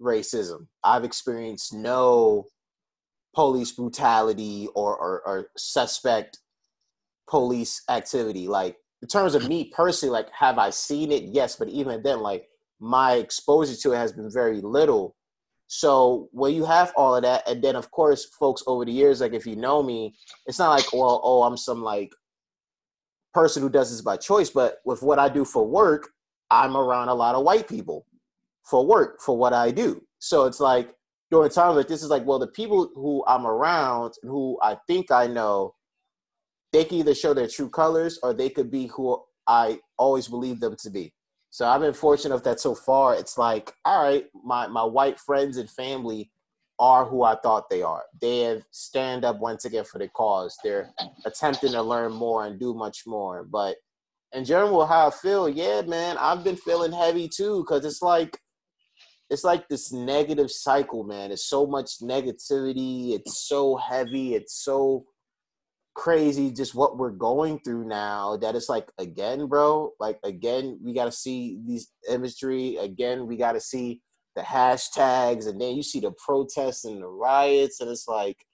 racism. 0.00 0.66
I've 0.82 1.04
experienced 1.04 1.72
no 1.72 2.46
police 3.34 3.72
brutality 3.72 4.68
or, 4.74 4.96
or, 4.96 5.22
or 5.26 5.48
suspect 5.56 6.38
police 7.28 7.82
activity. 7.88 8.48
Like 8.48 8.76
in 9.02 9.08
terms 9.08 9.34
of 9.34 9.48
me 9.48 9.70
personally, 9.74 10.12
like 10.12 10.28
have 10.32 10.58
I 10.58 10.70
seen 10.70 11.12
it? 11.12 11.24
Yes, 11.24 11.56
but 11.56 11.68
even 11.68 12.02
then, 12.02 12.20
like 12.20 12.46
my 12.80 13.14
exposure 13.14 13.76
to 13.76 13.92
it 13.92 13.96
has 13.96 14.12
been 14.12 14.30
very 14.32 14.60
little. 14.60 15.16
So 15.66 16.28
when 16.32 16.54
you 16.54 16.64
have 16.64 16.92
all 16.96 17.16
of 17.16 17.22
that, 17.22 17.48
and 17.48 17.62
then 17.62 17.74
of 17.76 17.90
course, 17.90 18.26
folks 18.38 18.62
over 18.66 18.84
the 18.84 18.92
years, 18.92 19.20
like 19.20 19.32
if 19.32 19.46
you 19.46 19.56
know 19.56 19.82
me, 19.82 20.14
it's 20.46 20.58
not 20.58 20.70
like, 20.70 20.92
well, 20.92 21.20
oh, 21.24 21.42
I'm 21.42 21.56
some 21.56 21.82
like 21.82 22.12
person 23.32 23.62
who 23.62 23.68
does 23.68 23.90
this 23.90 24.00
by 24.00 24.16
choice, 24.16 24.50
but 24.50 24.78
with 24.84 25.02
what 25.02 25.18
I 25.18 25.28
do 25.28 25.44
for 25.44 25.66
work, 25.66 26.10
I'm 26.50 26.76
around 26.76 27.08
a 27.08 27.14
lot 27.14 27.34
of 27.34 27.44
white 27.44 27.68
people 27.68 28.06
for 28.64 28.86
work 28.86 29.20
for 29.20 29.36
what 29.36 29.52
I 29.52 29.70
do. 29.70 30.02
So 30.18 30.44
it's 30.46 30.60
like 30.60 30.94
during 31.30 31.50
times 31.50 31.76
like 31.76 31.88
this 31.88 32.02
is 32.02 32.10
like, 32.10 32.24
well, 32.24 32.38
the 32.38 32.46
people 32.46 32.90
who 32.94 33.24
I'm 33.26 33.46
around 33.46 34.14
and 34.22 34.30
who 34.30 34.58
I 34.62 34.76
think 34.86 35.10
I 35.10 35.26
know, 35.26 35.74
they 36.72 36.84
can 36.84 36.98
either 36.98 37.14
show 37.14 37.34
their 37.34 37.48
true 37.48 37.68
colors 37.68 38.18
or 38.22 38.32
they 38.32 38.48
could 38.48 38.70
be 38.70 38.86
who 38.86 39.22
I 39.46 39.80
always 39.98 40.28
believe 40.28 40.60
them 40.60 40.76
to 40.82 40.90
be. 40.90 41.12
So 41.50 41.66
I've 41.68 41.80
been 41.80 41.94
fortunate 41.94 42.42
that 42.42 42.58
so 42.58 42.74
far 42.74 43.14
it's 43.14 43.38
like, 43.38 43.72
all 43.84 44.02
right, 44.02 44.26
my, 44.44 44.66
my 44.66 44.82
white 44.82 45.20
friends 45.20 45.56
and 45.56 45.70
family 45.70 46.30
are 46.80 47.04
who 47.04 47.22
I 47.22 47.36
thought 47.36 47.70
they 47.70 47.82
are. 47.82 48.02
They 48.20 48.40
have 48.40 48.62
stand 48.72 49.24
up 49.24 49.38
once 49.38 49.64
again 49.64 49.84
for 49.84 49.98
the 49.98 50.08
cause. 50.08 50.56
They're 50.64 50.90
attempting 51.24 51.72
to 51.72 51.82
learn 51.82 52.12
more 52.12 52.46
and 52.46 52.58
do 52.58 52.74
much 52.74 53.02
more. 53.06 53.44
But 53.44 53.76
in 54.32 54.44
general, 54.44 54.84
how 54.84 55.08
I 55.08 55.10
feel, 55.10 55.48
yeah, 55.48 55.82
man, 55.82 56.16
I've 56.18 56.42
been 56.42 56.56
feeling 56.56 56.90
heavy 56.90 57.28
too, 57.28 57.62
because 57.62 57.84
it's 57.84 58.02
like 58.02 58.36
it's 59.30 59.44
like 59.44 59.68
this 59.68 59.92
negative 59.92 60.50
cycle, 60.50 61.04
man. 61.04 61.32
It's 61.32 61.46
so 61.46 61.66
much 61.66 62.00
negativity. 62.00 63.14
It's 63.14 63.48
so 63.48 63.76
heavy. 63.76 64.34
It's 64.34 64.64
so 64.64 65.06
crazy 65.94 66.50
just 66.50 66.74
what 66.74 66.98
we're 66.98 67.10
going 67.10 67.58
through 67.60 67.86
now 67.86 68.36
that 68.36 68.56
it's 68.56 68.68
like 68.68 68.90
again 68.98 69.46
bro 69.46 69.92
like 70.00 70.18
again 70.24 70.78
we 70.82 70.92
got 70.92 71.04
to 71.04 71.12
see 71.12 71.58
these 71.66 71.92
imagery 72.10 72.76
again 72.78 73.26
we 73.28 73.36
got 73.36 73.52
to 73.52 73.60
see 73.60 74.00
the 74.34 74.42
hashtags 74.42 75.46
and 75.46 75.60
then 75.60 75.76
you 75.76 75.82
see 75.82 76.00
the 76.00 76.12
protests 76.24 76.84
and 76.84 77.00
the 77.00 77.06
riots 77.06 77.80
and 77.80 77.88
it's 77.88 78.08
like 78.08 78.44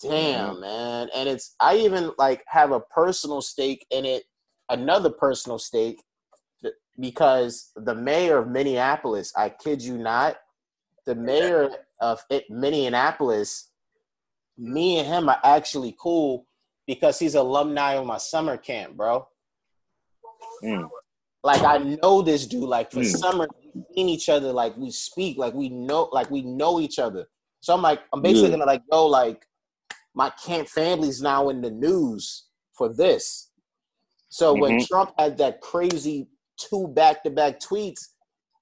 damn 0.00 0.52
mm-hmm. 0.52 0.60
man 0.60 1.08
and 1.14 1.28
it's 1.28 1.54
i 1.60 1.76
even 1.76 2.10
like 2.16 2.42
have 2.46 2.72
a 2.72 2.80
personal 2.80 3.42
stake 3.42 3.86
in 3.90 4.06
it 4.06 4.22
another 4.70 5.10
personal 5.10 5.58
stake 5.58 6.02
because 6.98 7.70
the 7.76 7.94
mayor 7.94 8.38
of 8.38 8.48
Minneapolis, 8.48 9.32
I 9.36 9.48
kid 9.48 9.82
you 9.82 9.98
not, 9.98 10.36
the 11.06 11.14
mayor 11.14 11.70
of 12.00 12.22
it, 12.30 12.44
Minneapolis, 12.50 13.70
me 14.56 14.98
and 14.98 15.06
him 15.06 15.28
are 15.28 15.40
actually 15.42 15.96
cool 15.98 16.46
because 16.86 17.18
he's 17.18 17.34
alumni 17.34 17.94
of 17.94 18.06
my 18.06 18.18
summer 18.18 18.56
camp, 18.56 18.96
bro. 18.96 19.26
Mm. 20.62 20.88
Like 21.42 21.62
I 21.64 21.78
know 21.78 22.22
this 22.22 22.46
dude. 22.46 22.62
Like 22.64 22.90
for 22.90 23.00
Mm. 23.00 23.16
summer, 23.16 23.48
we've 23.74 23.84
seen 23.94 24.08
each 24.08 24.28
other. 24.28 24.52
Like 24.52 24.76
we 24.76 24.90
speak. 24.90 25.36
Like 25.36 25.52
we 25.54 25.68
know. 25.68 26.08
Like 26.12 26.30
we 26.30 26.42
know 26.42 26.80
each 26.80 26.98
other. 26.98 27.26
So 27.60 27.74
I'm 27.74 27.82
like, 27.82 28.00
I'm 28.12 28.22
basically 28.22 28.50
gonna 28.50 28.64
like, 28.64 28.82
go 28.90 29.06
like 29.06 29.46
my 30.14 30.30
camp 30.30 30.68
family's 30.68 31.20
now 31.20 31.48
in 31.48 31.60
the 31.60 31.70
news 31.70 32.46
for 32.72 32.92
this. 32.94 33.50
So 34.28 34.54
when 34.54 34.78
Mhm. 34.78 34.86
Trump 34.86 35.12
had 35.18 35.36
that 35.38 35.60
crazy 35.60 36.28
two 36.58 36.88
back-to-back 36.88 37.60
tweets, 37.60 38.00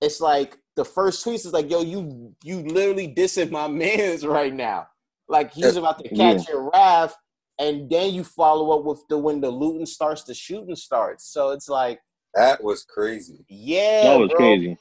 it's 0.00 0.20
like 0.20 0.57
the 0.76 0.85
first 0.85 1.24
tweets 1.24 1.46
is 1.46 1.52
like, 1.52 1.70
yo, 1.70 1.83
you 1.83 2.35
you 2.42 2.61
literally 2.62 3.14
dissing 3.14 3.50
my 3.50 3.68
man's 3.83 4.26
right 4.26 4.55
now. 4.55 4.87
Like 5.28 5.52
he's 5.52 5.76
about 5.76 5.98
to 6.00 6.09
catch 6.09 6.48
your 6.48 6.70
wrath, 6.70 7.16
and 7.59 7.88
then 7.88 8.12
you 8.12 8.24
follow 8.24 8.78
up 8.78 8.85
with 8.85 9.02
the 9.09 9.16
when 9.16 9.40
the 9.40 9.50
looting 9.50 9.87
starts, 9.87 10.24
the 10.24 10.35
shooting 10.35 10.76
starts. 10.76 11.26
So 11.33 11.50
it's 11.50 11.68
like, 11.68 12.00
That 12.35 12.62
was 12.62 12.85
crazy. 12.85 13.44
yeah, 13.48 14.02
That 14.02 14.20
was 14.20 14.31
bro, 14.31 14.38
crazy, 14.38 14.76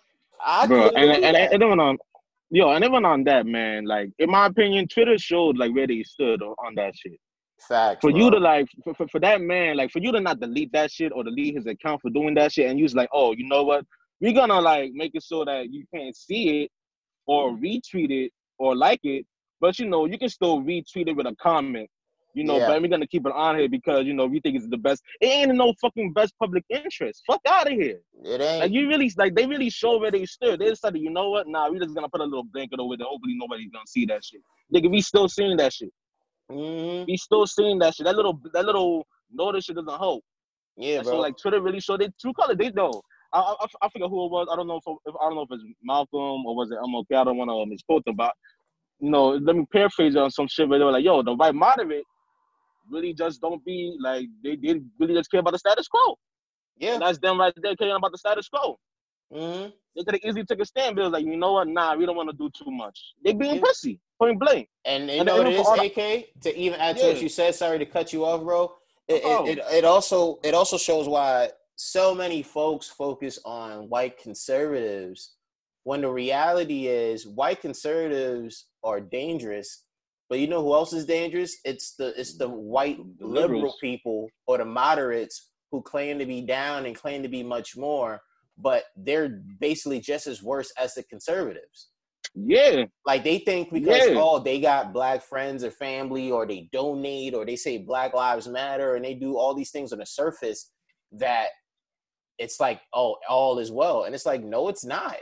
I 0.45 0.67
bro. 0.67 0.85
And 0.87 0.93
believe 0.93 1.23
and, 1.23 1.37
and 1.37 1.63
even 1.63 1.79
on, 1.79 1.97
yo, 2.49 2.71
and 2.71 2.83
even 2.83 3.05
on 3.05 3.23
that, 3.25 3.45
man. 3.45 3.85
Like 3.85 4.09
in 4.19 4.29
my 4.29 4.47
opinion, 4.47 4.87
Twitter 4.87 5.17
showed 5.17 5.57
like 5.57 5.73
where 5.73 5.87
they 5.87 6.03
stood 6.03 6.41
on, 6.41 6.55
on 6.65 6.75
that 6.75 6.95
shit. 6.95 7.19
Facts, 7.67 7.99
For 8.01 8.11
you 8.11 8.31
to 8.31 8.37
like, 8.37 8.67
for, 8.83 8.93
for, 8.93 9.07
for 9.07 9.19
that 9.19 9.41
man, 9.41 9.77
like 9.77 9.91
for 9.91 9.99
you 9.99 10.11
to 10.11 10.19
not 10.19 10.39
delete 10.39 10.71
that 10.73 10.91
shit 10.91 11.11
or 11.13 11.23
delete 11.23 11.55
his 11.55 11.65
account 11.67 12.01
for 12.01 12.09
doing 12.09 12.33
that 12.35 12.51
shit, 12.51 12.69
and 12.69 12.79
you 12.79 12.83
was 12.83 12.95
like, 12.95 13.09
oh, 13.13 13.33
you 13.33 13.47
know 13.47 13.63
what? 13.63 13.85
We're 14.19 14.33
gonna 14.33 14.61
like 14.61 14.91
make 14.93 15.11
it 15.15 15.23
so 15.23 15.43
that 15.45 15.71
you 15.71 15.85
can't 15.93 16.15
see 16.15 16.63
it 16.63 16.71
or 17.25 17.51
mm-hmm. 17.51 17.63
retweet 17.63 18.25
it 18.25 18.31
or 18.59 18.75
like 18.75 18.99
it, 19.03 19.25
but 19.59 19.79
you 19.79 19.87
know 19.87 20.05
you 20.05 20.17
can 20.17 20.29
still 20.29 20.61
retweet 20.61 21.07
it 21.07 21.15
with 21.15 21.25
a 21.25 21.35
comment. 21.41 21.89
You 22.33 22.45
know, 22.45 22.57
Yeah. 22.57 22.67
but 22.67 22.81
we're 22.81 22.87
gonna 22.87 23.07
keep 23.07 23.25
it 23.25 23.33
on 23.33 23.57
here 23.57 23.67
because 23.67 24.05
you 24.05 24.13
know 24.13 24.25
we 24.25 24.39
think 24.39 24.55
it's 24.55 24.67
the 24.67 24.77
best. 24.77 25.03
It 25.19 25.27
ain't 25.27 25.55
no 25.55 25.73
fucking 25.81 26.13
best 26.13 26.33
public 26.39 26.63
interest. 26.69 27.23
Fuck 27.27 27.41
out 27.47 27.67
of 27.67 27.73
here. 27.73 27.99
It 28.23 28.41
ain't. 28.41 28.59
Like 28.61 28.71
you 28.71 28.87
really 28.87 29.11
like 29.17 29.35
they 29.35 29.45
really 29.45 29.69
show 29.69 29.97
where 29.97 30.11
they 30.11 30.25
stood. 30.25 30.59
They 30.59 30.69
decided, 30.69 31.01
you 31.01 31.09
know 31.09 31.29
what? 31.29 31.47
Nah, 31.47 31.69
we 31.69 31.79
just 31.79 31.93
gonna 31.93 32.09
put 32.09 32.21
a 32.21 32.25
little 32.25 32.45
blanket 32.45 32.79
over 32.79 32.95
there. 32.95 33.07
Hopefully 33.07 33.35
nobody's 33.35 33.69
gonna 33.69 33.87
see 33.87 34.05
that 34.05 34.23
shit. 34.23 34.41
Nigga, 34.73 34.89
we 34.89 35.01
still 35.01 35.27
seeing 35.27 35.57
that 35.57 35.73
shit. 35.73 35.91
Mhm. 36.49 37.07
We 37.07 37.17
still 37.17 37.45
seeing 37.47 37.79
that 37.79 37.95
shit. 37.95 38.05
That 38.05 38.15
little 38.15 38.39
that 38.53 38.65
little 38.65 39.05
notice 39.31 39.65
shit 39.65 39.75
doesn't 39.75 39.99
help. 39.99 40.23
Yeah, 40.77 40.97
And 40.97 41.03
bro. 41.03 41.13
So 41.13 41.19
like 41.19 41.35
Twitter 41.41 41.61
really 41.61 41.79
showed 41.79 42.01
it 42.01 42.13
true 42.19 42.33
color. 42.33 42.55
They 42.55 42.71
know. 42.71 43.01
I, 43.33 43.39
I 43.39 43.67
I 43.83 43.89
forget 43.89 44.09
who 44.09 44.25
it 44.25 44.31
was. 44.31 44.47
I 44.51 44.55
don't 44.55 44.67
know 44.67 44.77
if, 44.77 44.83
if 45.05 45.15
I 45.21 45.25
don't 45.25 45.35
know 45.35 45.43
if 45.43 45.49
it's 45.51 45.63
Malcolm 45.83 46.45
or 46.45 46.55
was 46.55 46.71
it 46.71 46.79
MLK. 46.79 47.19
I 47.21 47.23
don't 47.25 47.37
want 47.37 47.49
to 47.49 47.65
misquote 47.65 48.05
them, 48.05 48.15
but 48.15 48.33
you 48.99 49.09
know, 49.11 49.29
let 49.31 49.55
me 49.55 49.65
paraphrase 49.71 50.15
on 50.15 50.31
some 50.31 50.47
shit 50.47 50.69
But 50.69 50.79
they 50.79 50.83
were 50.85 50.91
like, 50.91 51.05
"Yo, 51.05 51.23
the 51.23 51.35
right 51.35 51.55
moderate 51.55 52.05
really 52.89 53.13
just 53.13 53.41
don't 53.41 53.63
be 53.65 53.95
like 54.01 54.27
they 54.43 54.55
they 54.57 54.81
really 54.99 55.15
just 55.15 55.31
care 55.31 55.39
about 55.41 55.51
the 55.53 55.59
status 55.59 55.87
quo." 55.87 56.15
yeah. 56.77 56.93
And 56.93 57.01
that's 57.01 57.19
them 57.19 57.39
right 57.39 57.53
there 57.57 57.75
caring 57.75 57.95
about 57.95 58.11
the 58.11 58.17
status 58.17 58.49
quo. 58.49 58.77
Hmm 59.31 59.67
They 59.95 60.03
could 60.03 60.13
have 60.15 60.21
easily 60.23 60.45
took 60.45 60.59
a 60.59 60.65
stand, 60.65 60.95
but 60.95 61.01
it 61.01 61.05
was 61.05 61.13
like, 61.13 61.25
you 61.25 61.35
know 61.37 61.53
what? 61.53 61.67
Nah, 61.67 61.95
we 61.95 62.05
don't 62.05 62.15
want 62.15 62.29
to 62.29 62.35
do 62.37 62.49
too 62.51 62.71
much. 62.71 62.97
They 63.23 63.33
being 63.33 63.55
Yeah. 63.55 63.61
pussy, 63.63 63.99
point 64.19 64.39
blank. 64.39 64.69
And 64.85 65.09
you 65.09 65.17
And 65.19 65.27
know 65.27 65.41
it 65.41 65.53
is, 65.53 65.65
the- 65.67 65.85
AK. 65.85 66.29
To 66.41 66.57
even 66.57 66.79
add 66.79 66.97
to 66.97 67.07
what 67.07 67.21
you 67.21 67.29
said, 67.29 67.55
sorry 67.55 67.79
to 67.79 67.85
cut 67.85 68.13
you 68.13 68.25
off, 68.25 68.41
bro. 68.41 68.73
It, 69.07 69.21
Oh. 69.25 69.45
it, 69.45 69.57
it, 69.57 69.63
it 69.79 69.85
also 69.85 70.39
it 70.43 70.53
also 70.53 70.77
shows 70.77 71.07
why 71.07 71.51
so 71.75 72.13
many 72.15 72.41
folks 72.43 72.87
focus 72.87 73.39
on 73.43 73.89
white 73.89 74.17
conservatives 74.17 75.35
when 75.83 76.01
the 76.01 76.09
reality 76.11 76.87
is 76.87 77.25
white 77.27 77.59
conservatives 77.61 78.67
are 78.83 79.01
dangerous. 79.01 79.83
But 80.29 80.39
you 80.39 80.47
know 80.47 80.61
who 80.61 80.73
else 80.73 80.93
is 80.93 81.05
dangerous? 81.05 81.57
It's 81.65 81.95
the 81.95 82.13
it's 82.19 82.37
the 82.37 82.47
white 82.47 82.99
liberal 83.19 83.73
people 83.81 84.29
or 84.47 84.57
the 84.59 84.65
moderates 84.65 85.49
who 85.71 85.81
claim 85.81 86.19
to 86.19 86.25
be 86.25 86.41
down 86.41 86.85
and 86.85 86.95
claim 86.95 87.21
to 87.23 87.29
be 87.29 87.43
much 87.43 87.75
more, 87.75 88.21
but 88.57 88.83
they're 88.95 89.41
basically 89.59 89.99
just 89.99 90.27
as 90.27 90.43
worse 90.43 90.71
as 90.77 90.93
the 90.93 91.03
conservatives. 91.03 91.89
Yeah, 92.33 92.85
Like 93.05 93.23
they 93.25 93.39
think 93.39 93.73
because 93.73 94.07
Yeah. 94.07 94.13
oh 94.17 94.39
they 94.39 94.61
got 94.61 94.93
black 94.93 95.21
friends 95.21 95.63
or 95.65 95.71
family 95.71 96.31
or 96.31 96.45
they 96.45 96.69
donate 96.71 97.33
or 97.33 97.45
they 97.45 97.57
say 97.57 97.77
Black 97.79 98.13
Lives 98.13 98.47
Matter 98.47 98.95
and 98.95 99.03
they 99.03 99.15
do 99.15 99.37
all 99.37 99.53
these 99.53 99.71
things 99.71 99.91
on 99.91 99.99
the 99.99 100.05
surface 100.05 100.71
that 101.13 101.47
it's 102.37 102.59
like 102.59 102.79
oh 102.93 103.17
all 103.27 103.59
is 103.59 103.69
well 103.71 104.03
and 104.05 104.15
it's 104.15 104.25
like 104.25 104.43
no 104.43 104.69
it's 104.69 104.85
not. 104.85 105.17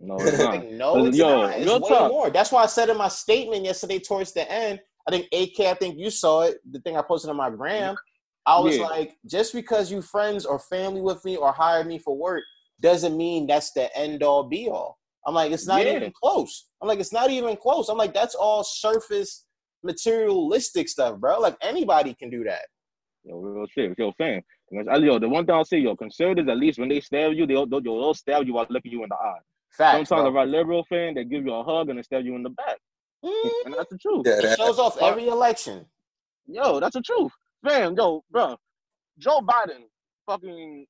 no, 0.00 0.16
it's 0.24 0.38
not. 0.38 0.54
Like, 0.54 0.70
no 0.70 1.04
it's 1.06 1.18
yo, 1.18 1.42
not. 1.42 1.58
It's 1.58 1.70
way 1.70 1.88
talk. 1.90 2.10
more. 2.10 2.30
That's 2.30 2.50
why 2.50 2.62
I 2.62 2.66
said 2.66 2.88
in 2.88 2.96
my 2.96 3.08
statement 3.08 3.64
yesterday 3.64 3.98
towards 3.98 4.32
the 4.32 4.50
end. 4.50 4.80
I 5.06 5.10
think 5.10 5.26
AK. 5.34 5.66
I 5.66 5.74
think 5.74 5.98
you 5.98 6.08
saw 6.08 6.42
it. 6.42 6.58
The 6.70 6.80
thing 6.80 6.96
I 6.96 7.02
posted 7.02 7.28
on 7.28 7.36
my 7.36 7.50
gram. 7.50 7.94
I 8.46 8.58
was 8.58 8.76
Yeah. 8.78 8.84
like, 8.86 9.16
just 9.26 9.52
because 9.52 9.90
you 9.90 10.00
friends 10.02 10.46
or 10.46 10.58
family 10.58 11.02
with 11.02 11.22
me 11.26 11.36
or 11.36 11.52
hired 11.52 11.86
me 11.86 11.98
for 11.98 12.16
work 12.16 12.42
doesn't 12.84 13.16
mean 13.16 13.46
that's 13.48 13.72
the 13.72 13.86
end 13.96 14.22
all 14.22 14.44
be 14.44 14.68
all. 14.68 14.98
I'm 15.26 15.34
like, 15.34 15.50
it's 15.52 15.66
not 15.66 15.84
Yeah. 15.84 15.96
even 15.96 16.12
close. 16.12 16.68
I'm 16.80 16.86
like, 16.88 17.00
it's 17.00 17.12
not 17.12 17.30
even 17.30 17.56
close. 17.56 17.88
I'm 17.88 17.96
like, 17.98 18.12
that's 18.14 18.34
all 18.34 18.62
surface 18.62 19.46
materialistic 19.82 20.88
stuff, 20.88 21.18
bro. 21.18 21.40
Like 21.40 21.56
anybody 21.62 22.14
can 22.14 22.30
do 22.30 22.44
that. 22.44 22.66
Yo, 23.24 23.36
real 23.38 23.66
shit. 23.66 23.94
Yo, 23.98 24.12
fam. 24.18 24.42
I- 24.90 24.96
Yo, 24.96 25.18
the 25.18 25.28
one 25.28 25.46
thing 25.46 25.54
I'll 25.54 25.64
say, 25.64 25.78
yo, 25.78 25.96
conservatives, 25.96 26.48
at 26.48 26.58
least 26.58 26.78
when 26.78 26.88
they 26.90 27.00
stab 27.00 27.32
you, 27.32 27.46
they'll, 27.46 27.66
they'll, 27.66 27.80
they'll 27.80 28.14
stab 28.14 28.46
you 28.46 28.54
while 28.54 28.66
looking 28.68 28.92
you 28.92 29.02
in 29.02 29.08
the 29.08 29.14
eye. 29.16 29.38
Facts, 29.70 30.08
Sometimes 30.08 30.32
bro. 30.32 30.42
a 30.42 30.46
liberal 30.46 30.84
fan, 30.84 31.14
they 31.14 31.24
give 31.24 31.44
you 31.46 31.54
a 31.54 31.64
hug 31.64 31.88
and 31.88 31.98
they 31.98 32.02
stab 32.02 32.24
you 32.24 32.34
in 32.36 32.42
the 32.42 32.50
back. 32.50 32.78
Mm, 33.24 33.50
And 33.66 33.74
that's 33.74 33.90
the 33.90 33.98
truth. 33.98 34.22
Yeah, 34.26 34.40
it 34.52 34.56
shows 34.58 34.78
off 34.78 35.00
every 35.00 35.28
election. 35.28 35.86
Yo, 36.46 36.78
that's 36.80 36.94
the 36.94 37.00
truth. 37.02 37.32
Fam, 37.66 37.94
yo, 37.96 38.22
bro. 38.30 38.56
Joe 39.18 39.40
Biden 39.40 39.84
fucking 40.26 40.86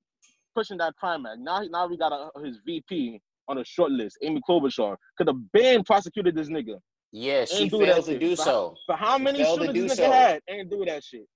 pushing 0.55 0.79
that 0.79 0.95
crime. 0.97 1.25
Now, 1.39 1.63
he- 1.63 1.69
now 1.69 1.87
we 1.87 1.97
got 1.97 2.13
a, 2.13 2.31
his 2.45 2.59
VP 2.65 3.21
on 3.49 3.59
a 3.59 3.65
short 3.65 3.91
list, 3.91 4.19
Amy 4.23 4.41
Klobuchar. 4.49 4.97
Could 5.19 5.29
the 5.29 5.35
band 5.53 5.85
prosecuted 5.87 6.35
this 6.35 6.49
nigga. 6.49 6.79
Yeah, 7.13 7.45
she 7.45 7.65
Ain't 7.65 7.71
do 7.71 7.79
that 7.79 7.87
failed 7.87 8.05
to 8.07 8.11
shit. 8.13 8.21
do 8.21 8.37
But- 8.37 8.45
so. 8.45 8.75
For 8.87 8.97
how 8.97 9.19
many 9.19 9.39
shooters 9.45 9.55
to 9.55 9.61
shootings 9.67 9.75
do 9.75 9.89
this 9.89 9.93
nigga 10.01 10.05
so. 10.07 10.13
had, 10.13 10.41
ain't 10.49 10.71
do 10.71 10.85
that 10.87 11.05
shit. 11.05 11.27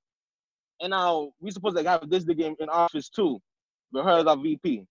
And 0.81 0.91
now 0.91 1.31
we 1.41 1.51
supposed 1.51 1.77
to 1.77 1.83
have 1.85 2.09
this 2.09 2.25
nigga 2.25 2.47
in, 2.47 2.57
in 2.61 2.69
office 2.69 3.09
too, 3.09 3.41
but 3.93 4.05
her 4.05 4.19
as 4.19 4.27
our 4.27 4.37
VP. 4.37 4.85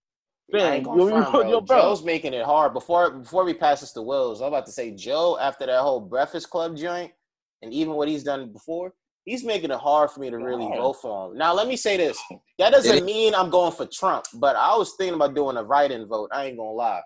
Ain't 0.54 0.86
yo, 0.86 1.08
front, 1.08 1.30
bro. 1.30 1.50
yo, 1.50 1.60
bro. 1.60 1.80
Joe's 1.82 2.02
making 2.04 2.32
it 2.32 2.44
hard. 2.44 2.72
Before 2.72 3.10
before 3.10 3.44
we 3.44 3.52
pass 3.52 3.80
this 3.80 3.92
to 3.92 4.00
Wills, 4.02 4.40
I'm 4.40 4.48
about 4.48 4.64
to 4.66 4.72
say 4.72 4.92
Joe, 4.94 5.36
after 5.38 5.66
that 5.66 5.80
whole 5.82 6.00
Breakfast 6.00 6.48
Club 6.48 6.74
joint, 6.74 7.12
and 7.60 7.72
even 7.74 7.92
what 7.94 8.08
he's 8.08 8.24
done 8.24 8.50
before, 8.50 8.94
he's 9.28 9.44
making 9.44 9.70
it 9.70 9.78
hard 9.78 10.10
for 10.10 10.20
me 10.20 10.30
to 10.30 10.38
really 10.38 10.64
Hard. 10.66 10.78
vote 10.78 10.92
for 10.94 11.30
him. 11.30 11.38
Now, 11.38 11.52
let 11.54 11.68
me 11.68 11.76
say 11.76 11.96
this: 11.96 12.18
that 12.58 12.70
doesn't 12.70 13.04
mean 13.04 13.34
I'm 13.34 13.50
going 13.50 13.72
for 13.72 13.86
Trump, 13.86 14.24
but 14.34 14.56
I 14.56 14.76
was 14.76 14.94
thinking 14.94 15.14
about 15.14 15.34
doing 15.34 15.56
a 15.56 15.62
write-in 15.62 16.06
vote. 16.06 16.30
I 16.32 16.46
ain't 16.46 16.56
gonna 16.56 16.70
lie. 16.70 17.02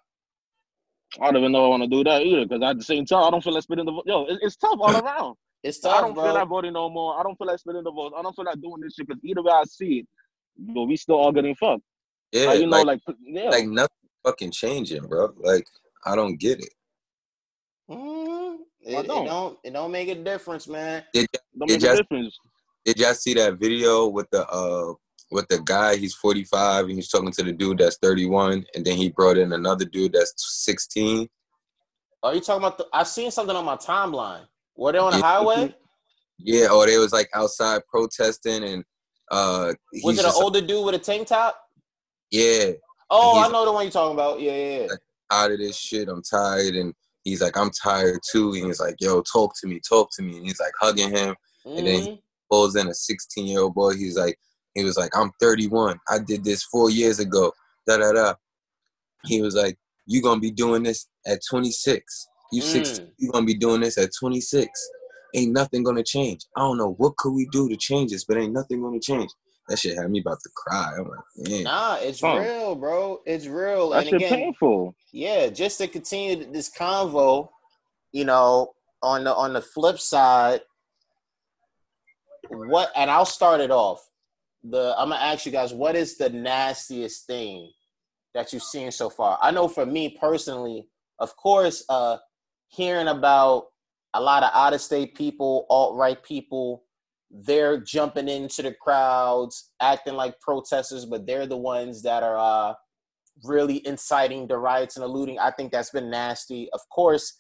I 1.20 1.26
don't 1.26 1.37
even 1.38 1.52
know 1.52 1.66
I 1.66 1.68
want 1.68 1.83
to 1.83 1.88
do 1.88 2.02
that 2.04 2.23
either, 2.23 2.46
because 2.46 2.62
at 2.62 2.79
the 2.79 2.85
same 2.85 3.04
time, 3.04 3.25
I 3.25 3.31
don't 3.31 3.44
feel 3.44 3.52
like 3.52 3.62
spitting 3.64 3.85
the 3.85 3.92
vote. 3.92 4.04
Yo, 4.06 4.25
it, 4.27 4.38
it's 4.40 4.56
tough 4.56 4.79
all 4.81 4.96
around. 5.04 5.37
It's 5.62 5.79
tough. 5.81 5.94
I 5.96 6.00
don't 6.00 6.14
bro. 6.14 6.25
feel 6.25 6.35
like 6.35 6.48
voting 6.48 6.73
no 6.73 6.88
more. 6.88 7.18
I 7.18 7.23
don't 7.23 7.37
feel 7.37 7.46
like 7.48 7.58
spitting 7.58 7.85
the 7.85 7.92
vote. 7.92 8.12
I 8.16 8.23
don't 8.23 8.35
feel 8.35 8.44
like 8.46 8.60
doing 8.60 8.81
this 8.83 8.94
shit, 8.94 9.06
because 9.06 9.20
either 9.25 9.42
way 9.42 9.52
I 9.52 9.64
see 9.64 9.98
it, 9.98 10.06
yo, 10.75 10.85
we 10.85 10.96
still 10.96 11.16
all 11.16 11.33
getting 11.33 11.54
fucked. 11.54 11.83
yeah, 12.33 12.46
Like, 12.46 12.60
you 12.60 12.66
know, 12.66 12.83
like, 12.83 13.00
like, 13.06 13.16
yeah. 13.25 13.50
like 13.50 13.66
nothing 13.66 13.88
fucking 14.25 14.52
changing, 14.52 15.06
bro. 15.06 15.33
Like 15.38 15.66
I 16.06 16.16
don't 16.16 16.37
get 16.37 16.60
it. 16.60 16.73
Mm, 17.90 18.31
it, 18.85 18.94
it 18.98 19.06
don't. 19.06 19.26
don't 19.26 19.58
it 19.64 19.72
don't 19.72 19.90
make 19.90 20.08
a 20.08 20.14
difference, 20.14 20.66
man. 20.68 21.02
Did 21.12 21.26
don't 21.58 21.70
it 21.70 21.83
make 21.83 21.90
a 21.92 21.96
difference. 21.96 22.38
did 22.85 22.98
y'all 22.98 23.14
see 23.14 23.35
that 23.35 23.58
video 23.58 24.06
with 24.08 24.28
the 24.30 24.46
uh 24.48 24.92
with 25.30 25.46
the 25.48 25.60
guy? 25.64 25.96
He's 25.96 26.14
45 26.14 26.87
and 26.87 26.94
he's 26.94 27.08
talking 27.08 27.33
to 27.33 27.42
the 27.42 27.52
dude 27.52 27.78
that's 27.78 27.98
31, 28.02 28.64
and 28.74 28.85
then 28.85 28.96
he 28.96 29.10
brought 29.10 29.38
in 29.38 29.52
another 29.52 29.85
dude 29.85 30.12
that's 30.12 30.35
16. 30.64 31.28
Are 32.22 32.35
you 32.35 32.40
talking 32.40 32.62
about? 32.62 32.78
The, 32.78 32.87
I 32.92 33.02
seen 33.04 33.30
something 33.30 33.56
on 33.56 33.64
my 33.64 33.76
timeline. 33.76 34.46
Were 34.76 34.92
they 34.92 34.98
on 34.98 35.12
the 35.12 35.18
Yeah. 35.18 35.22
highway? 35.22 35.74
Yeah, 36.38 36.68
or 36.70 36.87
they 36.87 36.98
was 36.98 37.12
like 37.12 37.28
outside 37.35 37.83
protesting 37.88 38.64
and 38.64 38.85
uh 39.30 39.72
Was 40.04 40.18
it 40.18 40.20
an 40.20 40.24
just 40.24 40.37
like, 40.37 40.44
older 40.44 40.60
dude 40.60 40.85
with 40.85 40.94
a 40.94 40.98
tank 40.98 41.28
top? 41.28 41.56
yeah, 42.30 42.72
Oh, 43.14 43.38
I 43.44 43.48
know 43.52 43.66
the 43.66 43.72
one 43.72 43.85
you're 43.85 43.92
talking 43.92 44.14
about. 44.14 44.40
Yeah, 44.40 44.52
yeah, 44.56 44.80
yeah. 44.80 44.87
tired 45.30 45.52
of 45.52 45.58
this 45.58 45.76
shit. 45.76 46.08
I'm 46.08 46.22
tired. 46.22 46.74
And 46.76 46.94
he's 47.25 47.40
like, 47.42 47.56
I'm 47.56 47.70
tired 47.70 48.20
too. 48.31 48.52
And 48.54 48.66
he's 48.66 48.81
like, 48.81 48.96
yo, 49.00 49.23
talk 49.23 49.54
to 49.60 49.66
me, 49.66 49.81
talk 49.87 50.10
to 50.16 50.23
me. 50.23 50.37
And 50.38 50.46
he's 50.46 50.60
like 50.60 50.73
hugging 50.81 51.10
him. 51.10 51.35
And 51.77 51.87
then 51.87 52.02
Mhm. 52.02 52.18
pulls 52.50 52.77
in 52.77 52.88
a 52.88 52.94
16 52.94 53.46
year 53.46 53.60
old 53.60 53.75
boy. 53.75 53.94
He's 53.94 54.16
like, 54.16 54.38
he 54.75 54.85
was 54.85 54.96
like, 54.96 55.16
I'm 55.16 55.31
31. 55.40 55.98
I 56.08 56.18
did 56.18 56.44
this 56.44 56.64
four 56.64 56.90
years 56.90 57.18
ago. 57.18 57.52
Da 57.87 57.98
da 57.98 58.12
da. 58.12 58.35
He 59.25 59.40
was 59.40 59.54
like, 59.54 59.79
you 60.06 60.20
gonna 60.23 60.40
be 60.40 60.50
doing 60.50 60.83
this 60.83 61.08
at 61.27 61.40
26. 61.48 62.29
You 62.52 62.60
16. 62.60 63.04
Mm. 63.06 63.10
You 63.18 63.31
gonna 63.33 63.46
be 63.46 63.54
doing 63.54 63.81
this 63.81 63.98
at 63.98 64.10
26. 64.18 64.68
Ain't 65.35 65.52
nothing 65.52 65.83
gonna 65.83 66.02
change. 66.02 66.44
I 66.56 66.60
don't 66.60 66.77
know 66.77 66.92
what 66.94 67.16
could 67.16 67.33
we 67.33 67.46
do 67.52 67.68
to 67.68 67.77
change 67.77 68.10
this, 68.10 68.25
but 68.25 68.37
ain't 68.37 68.52
nothing 68.52 68.83
gonna 68.83 69.00
change. 69.00 69.31
That 69.69 69.79
shit 69.79 69.96
had 69.96 70.10
me 70.10 70.21
about 70.21 70.38
to 70.42 70.50
cry. 70.56 70.92
I'm 70.98 71.08
like, 71.08 71.21
damn. 71.44 71.63
Nah, 71.65 71.96
it's 72.00 72.21
Huh. 72.23 72.38
real, 72.40 72.75
bro. 72.75 73.21
It's 73.27 73.46
real. 73.46 73.90
That 73.90 73.98
and 74.00 74.06
shit 74.06 74.15
again, 74.17 74.38
painful. 74.38 74.94
yeah, 75.13 75.48
just 75.48 75.79
to 75.79 75.88
continue 75.88 76.50
this 76.52 76.71
convo, 76.71 77.48
you 78.13 78.25
know, 78.25 78.73
on 79.02 79.25
the 79.25 79.35
on 79.35 79.52
the 79.52 79.60
flip 79.63 79.98
side, 79.98 80.60
what 82.48 82.90
and 82.96 83.10
I'll 83.10 83.25
start 83.25 83.60
it 83.60 83.71
off. 83.71 84.06
The 84.65 84.94
I'm 84.98 85.08
gonna 85.10 85.21
ask 85.21 85.46
you 85.46 85.52
guys, 85.52 85.73
what 85.73 85.96
is 85.96 86.17
the 86.17 86.29
nastiest 86.31 87.27
thing 87.27 87.71
that 88.35 88.52
you've 88.52 88.63
seen 88.63 88.90
so 88.90 89.10
far? 89.10 89.38
I 89.42 89.50
know 89.50 89.69
for 89.69 89.87
me 89.87 90.17
personally, 90.21 90.87
of 91.19 91.37
course, 91.37 91.85
uh 91.88 92.19
hearing 92.69 93.08
about 93.08 93.67
a 94.15 94.21
lot 94.21 94.42
of 94.42 94.50
out 94.54 94.73
of 94.75 94.81
state 94.81 95.15
people, 95.15 95.67
alt 95.71 95.96
right 95.96 96.23
people, 96.23 96.85
they're 97.33 97.80
jumping 97.80 98.28
into 98.28 98.62
the 98.62 98.74
crowds, 98.74 99.70
acting 99.80 100.14
like 100.14 100.38
protesters, 100.40 101.06
but 101.06 101.26
they're 101.26 101.46
the 101.46 101.56
ones 101.56 102.02
that 102.02 102.22
are 102.22 102.37
uh 102.38 102.74
really 103.44 103.85
inciting 103.87 104.46
the 104.46 104.58
riots 104.58 104.96
and 104.96 105.02
the 105.02 105.08
looting. 105.08 105.38
I 105.38 105.50
think 105.50 105.72
that's 105.72 105.90
been 105.90 106.10
nasty. 106.10 106.68
Of 106.72 106.80
course, 106.90 107.35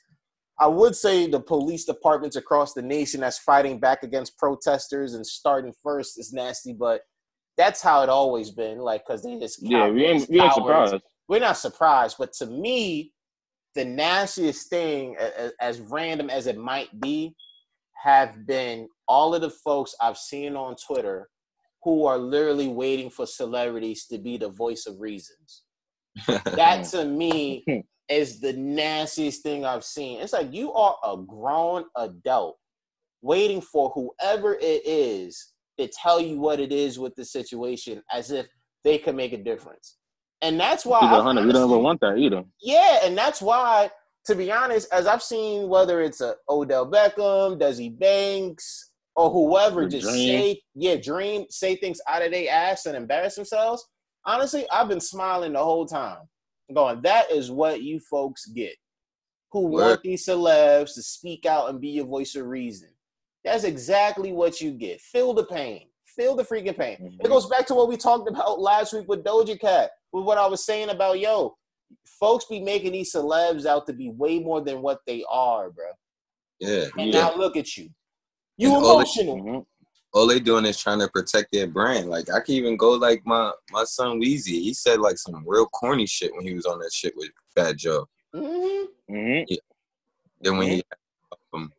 I 0.58 0.66
would 0.66 0.96
say 0.96 1.26
the 1.26 1.40
police 1.40 1.84
departments 1.84 2.36
across 2.36 2.72
the 2.72 2.82
nation 2.82 3.20
that's 3.20 3.38
fighting 3.38 3.78
back 3.78 4.02
against 4.02 4.38
protesters 4.38 5.14
and 5.14 5.26
starting 5.26 5.72
first 5.82 6.18
is 6.18 6.32
nasty, 6.32 6.72
but 6.72 7.02
that's 7.56 7.82
how 7.82 8.02
it 8.02 8.08
always 8.08 8.50
been. 8.50 8.78
Like, 8.78 9.04
because 9.06 9.22
they 9.22 9.38
just 9.38 9.58
Yeah, 9.62 9.88
we 9.90 10.04
ain't, 10.04 10.28
we 10.30 10.40
ain't 10.40 10.54
surprised. 10.54 10.96
We're 11.28 11.40
not 11.40 11.58
surprised, 11.58 12.16
but 12.18 12.32
to 12.34 12.46
me, 12.46 13.12
the 13.74 13.84
nastiest 13.84 14.68
thing, 14.68 15.16
as 15.60 15.80
random 15.80 16.30
as 16.30 16.46
it 16.46 16.58
might 16.58 17.00
be, 17.00 17.34
have 18.02 18.46
been 18.46 18.88
all 19.06 19.34
of 19.34 19.42
the 19.42 19.50
folks 19.50 19.94
I've 20.00 20.16
seen 20.18 20.56
on 20.56 20.74
Twitter 20.86 21.28
who 21.84 22.04
are 22.04 22.18
literally 22.18 22.68
waiting 22.68 23.10
for 23.10 23.26
celebrities 23.26 24.06
to 24.06 24.18
be 24.18 24.36
the 24.36 24.48
voice 24.48 24.86
of 24.86 25.00
reasons. 25.00 25.62
That 26.26 26.84
to 26.90 27.04
me 27.04 27.64
is 28.08 28.40
the 28.40 28.52
nastiest 28.52 29.42
thing 29.42 29.64
I've 29.64 29.84
seen. 29.84 30.20
It's 30.20 30.32
like 30.32 30.52
you 30.52 30.72
are 30.72 30.96
a 31.04 31.16
grown 31.16 31.84
adult 31.96 32.58
waiting 33.22 33.60
for 33.60 33.90
whoever 33.90 34.54
it 34.54 34.82
is 34.84 35.52
to 35.78 35.88
tell 35.88 36.20
you 36.20 36.38
what 36.38 36.60
it 36.60 36.72
is 36.72 36.98
with 36.98 37.14
the 37.14 37.24
situation 37.24 38.02
as 38.12 38.30
if 38.30 38.46
they 38.84 38.98
can 38.98 39.16
make 39.16 39.32
a 39.32 39.42
difference. 39.42 39.96
And 40.42 40.58
that's 40.58 40.84
why 40.84 40.98
I've 40.98 41.24
100. 41.24 41.46
We 41.46 41.52
don't 41.52 41.62
honestly- 41.62 41.74
ever 41.74 41.82
want 41.82 42.00
that 42.00 42.18
either. 42.18 42.44
yeah, 42.60 43.00
and 43.04 43.16
that's 43.16 43.40
why, 43.40 43.90
to 44.26 44.34
be 44.34 44.52
honest, 44.52 44.92
as 44.92 45.06
I've 45.06 45.22
seen 45.22 45.68
whether 45.68 46.00
it's 46.00 46.20
a 46.20 46.36
Odell 46.48 46.90
Beckham, 46.90 47.58
Desi 47.60 47.96
Banks, 47.98 48.90
or 49.16 49.30
whoever 49.30 49.86
just 49.88 50.08
Dream. 50.08 50.26
say, 50.28 50.62
yeah, 50.74 50.96
dream, 50.96 51.44
say 51.50 51.76
things 51.76 52.00
out 52.08 52.22
of 52.22 52.30
their 52.32 52.50
ass 52.50 52.86
and 52.86 52.96
embarrass 52.96 53.34
themselves. 53.34 53.86
Honestly, 54.24 54.64
I've 54.70 54.88
been 54.88 55.00
smiling 55.00 55.52
the 55.54 55.62
whole 55.64 55.84
time, 55.86 56.18
going, 56.72 57.02
that 57.02 57.30
is 57.30 57.50
what 57.50 57.82
you 57.82 58.00
folks 58.00 58.46
get, 58.46 58.74
who 59.50 59.66
Word. 59.66 59.82
want 59.82 60.02
these 60.02 60.24
celebs 60.26 60.94
to 60.94 61.02
speak 61.02 61.44
out 61.44 61.68
and 61.68 61.80
be 61.80 61.88
your 61.88 62.06
voice 62.06 62.34
of 62.36 62.46
reason. 62.46 62.88
That's 63.44 63.64
exactly 63.64 64.32
what 64.32 64.60
you 64.60 64.70
get. 64.70 65.00
Feel 65.00 65.34
the 65.34 65.44
pain. 65.44 65.88
Feel 66.06 66.36
the 66.36 66.44
freaking 66.44 66.76
pain. 66.78 67.16
It 67.20 67.26
Mhm. 67.26 67.28
goes 67.28 67.46
back 67.46 67.66
to 67.66 67.74
what 67.74 67.88
we 67.88 67.96
talked 67.96 68.28
about 68.28 68.60
last 68.60 68.92
week 68.92 69.08
with 69.08 69.24
Doja 69.24 69.58
Cat, 69.58 69.90
with 70.12 70.24
what 70.24 70.38
I 70.38 70.46
was 70.46 70.64
saying 70.64 70.90
about 70.90 71.18
yo, 71.18 71.56
folks 72.06 72.44
be 72.46 72.60
making 72.60 72.92
these 72.92 73.12
celebs 73.12 73.66
out 73.66 73.86
to 73.86 73.92
be 73.92 74.10
way 74.10 74.38
more 74.38 74.60
than 74.60 74.82
what 74.82 75.00
they 75.06 75.24
are, 75.30 75.70
bro. 75.70 75.86
Yeah, 76.60 76.86
And 76.96 77.12
yeah. 77.12 77.20
now 77.20 77.36
look 77.36 77.56
at 77.56 77.76
you. 77.76 77.88
You 78.56 78.68
And 78.68 78.76
all 78.76 78.82
the- 78.98 79.04
emotional. 79.04 79.36
Mhm. 79.36 79.66
all 80.14 80.26
they 80.26 80.38
doing 80.40 80.66
is 80.66 80.78
trying 80.78 80.98
to 81.00 81.08
protect 81.08 81.50
their 81.52 81.66
brand. 81.66 82.10
Like 82.10 82.30
I 82.30 82.40
can 82.40 82.54
even 82.54 82.76
go 82.76 82.90
like 82.90 83.22
my 83.24 83.50
my 83.70 83.84
son 83.84 84.20
Weezy. 84.20 84.60
He 84.60 84.74
said 84.74 85.00
like 85.00 85.16
some 85.18 85.42
real 85.46 85.66
corny 85.66 86.06
shit 86.06 86.32
when 86.34 86.46
he 86.46 86.52
was 86.54 86.66
on 86.66 86.78
that 86.80 86.92
shit 86.92 87.14
with 87.16 87.30
Fat 87.54 87.76
Joe. 87.78 88.06
hmm 88.34 88.84
Mhm. 89.10 89.46
Then 90.42 90.58
when 90.58 90.68
he 90.68 90.82
um, 91.54 91.72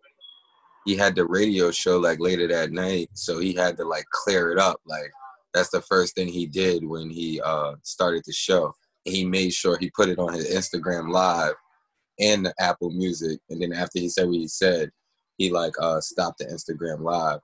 he 0.85 0.95
had 0.95 1.15
the 1.15 1.25
radio 1.25 1.71
show 1.71 1.97
like 1.99 2.19
later 2.19 2.47
that 2.47 2.71
night, 2.71 3.09
so 3.13 3.39
he 3.39 3.53
had 3.53 3.77
to 3.77 3.85
like 3.85 4.05
clear 4.11 4.51
it 4.51 4.57
up. 4.59 4.81
Like 4.85 5.11
that's 5.53 5.69
the 5.69 5.81
first 5.81 6.15
thing 6.15 6.27
he 6.27 6.45
did 6.47 6.83
when 6.85 7.09
he 7.11 7.39
uh 7.41 7.75
started 7.83 8.23
the 8.25 8.33
show. 8.33 8.73
He 9.05 9.25
made 9.25 9.53
sure 9.53 9.77
he 9.77 9.91
put 9.91 10.09
it 10.09 10.19
on 10.19 10.33
his 10.33 10.53
Instagram 10.53 11.09
live 11.11 11.55
and 12.19 12.45
the 12.45 12.53
Apple 12.59 12.91
Music. 12.91 13.39
And 13.49 13.61
then 13.61 13.73
after 13.73 13.99
he 13.99 14.09
said 14.09 14.27
what 14.27 14.35
he 14.35 14.47
said, 14.47 14.91
he 15.37 15.49
like 15.51 15.73
uh 15.79 15.99
stopped 15.99 16.39
the 16.39 16.45
Instagram 16.45 17.01
live. 17.01 17.39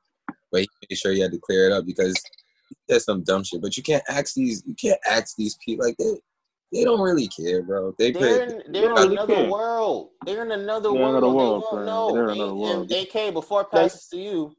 But 0.52 0.62
he 0.62 0.70
made 0.90 0.98
sure 0.98 1.12
he 1.12 1.20
had 1.20 1.32
to 1.32 1.40
clear 1.40 1.68
it 1.68 1.74
up 1.74 1.86
because 1.86 2.22
there's 2.88 3.06
some 3.06 3.24
dumb 3.24 3.44
shit. 3.44 3.62
But 3.62 3.76
you 3.78 3.84
can't 3.84 4.04
ask 4.08 4.34
these 4.36 4.64
you 4.66 4.76
can't 4.76 5.00
ask 5.10 5.36
these 5.36 5.58
people 5.66 5.86
like 5.86 5.98
they 5.98 6.20
they 6.72 6.84
don't 6.84 7.02
really 7.02 7.28
care, 7.28 7.64
bro. 7.64 7.94
They 7.98 8.12
They're 8.12 8.46
put 8.46 8.56
in, 8.66 8.72
they're 8.72 8.90
in 8.92 8.96
don't 8.96 9.12
another 9.12 9.36
care. 9.36 9.50
world. 9.50 10.10
They're 10.26 10.44
in 10.44 10.52
another 10.52 10.92
They're 10.92 11.02
in 11.02 11.08
world. 11.08 11.24
another 11.24 11.28
they 11.28 11.34
world, 11.34 11.64
won't 11.72 11.86
know. 11.86 12.12
They're 12.14 12.24
in 12.26 12.30
another 12.30 12.56
world. 12.56 12.92
And 12.92 13.08
AK, 13.16 13.34
before 13.34 13.62
I 13.62 13.64
pass 13.64 13.94
this 13.94 14.08
to 14.10 14.18
you, 14.18 14.56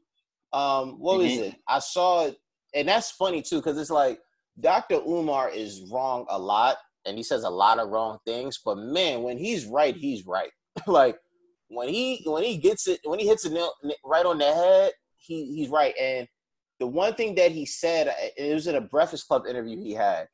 um, 0.51 0.99
what 0.99 1.19
was 1.19 1.31
Mhm. 1.31 1.39
it? 1.43 1.55
I 1.67 1.79
saw 1.79 2.25
it, 2.25 2.37
and 2.73 2.87
that's 2.89 3.11
funny 3.11 3.41
too, 3.41 3.57
because 3.57 3.77
it's 3.77 3.89
like 3.89 4.19
Dr. 4.59 4.95
Umar 5.07 5.49
is 5.49 5.81
wrong 5.89 6.25
a 6.29 6.37
lot, 6.37 6.77
and 7.05 7.17
he 7.17 7.23
says 7.23 7.43
a 7.43 7.49
lot 7.49 7.79
of 7.79 7.89
wrong 7.89 8.17
things. 8.25 8.59
But 8.63 8.77
man, 8.77 9.23
when 9.23 9.37
he's 9.37 9.65
right, 9.65 9.95
he's 9.95 10.25
right. 10.25 10.51
like 10.87 11.17
when 11.69 11.89
he 11.89 12.23
when 12.25 12.43
he 12.43 12.57
gets 12.57 12.87
it, 12.87 12.99
when 13.03 13.19
he 13.19 13.27
hits 13.27 13.45
it 13.45 13.53
right 14.05 14.25
on 14.25 14.37
the 14.37 14.53
head, 14.53 14.91
he 15.17 15.55
he's 15.55 15.69
right. 15.69 15.93
And 15.99 16.27
the 16.79 16.87
one 16.87 17.13
thing 17.13 17.35
that 17.35 17.51
he 17.51 17.65
said, 17.65 18.07
uh, 18.07 18.13
it 18.37 18.53
was 18.53 18.67
in 18.67 18.75
a 18.75 18.81
Breakfast 18.81 19.27
Club 19.27 19.45
interview 19.47 19.77
he 19.77 19.93
had 19.93 20.27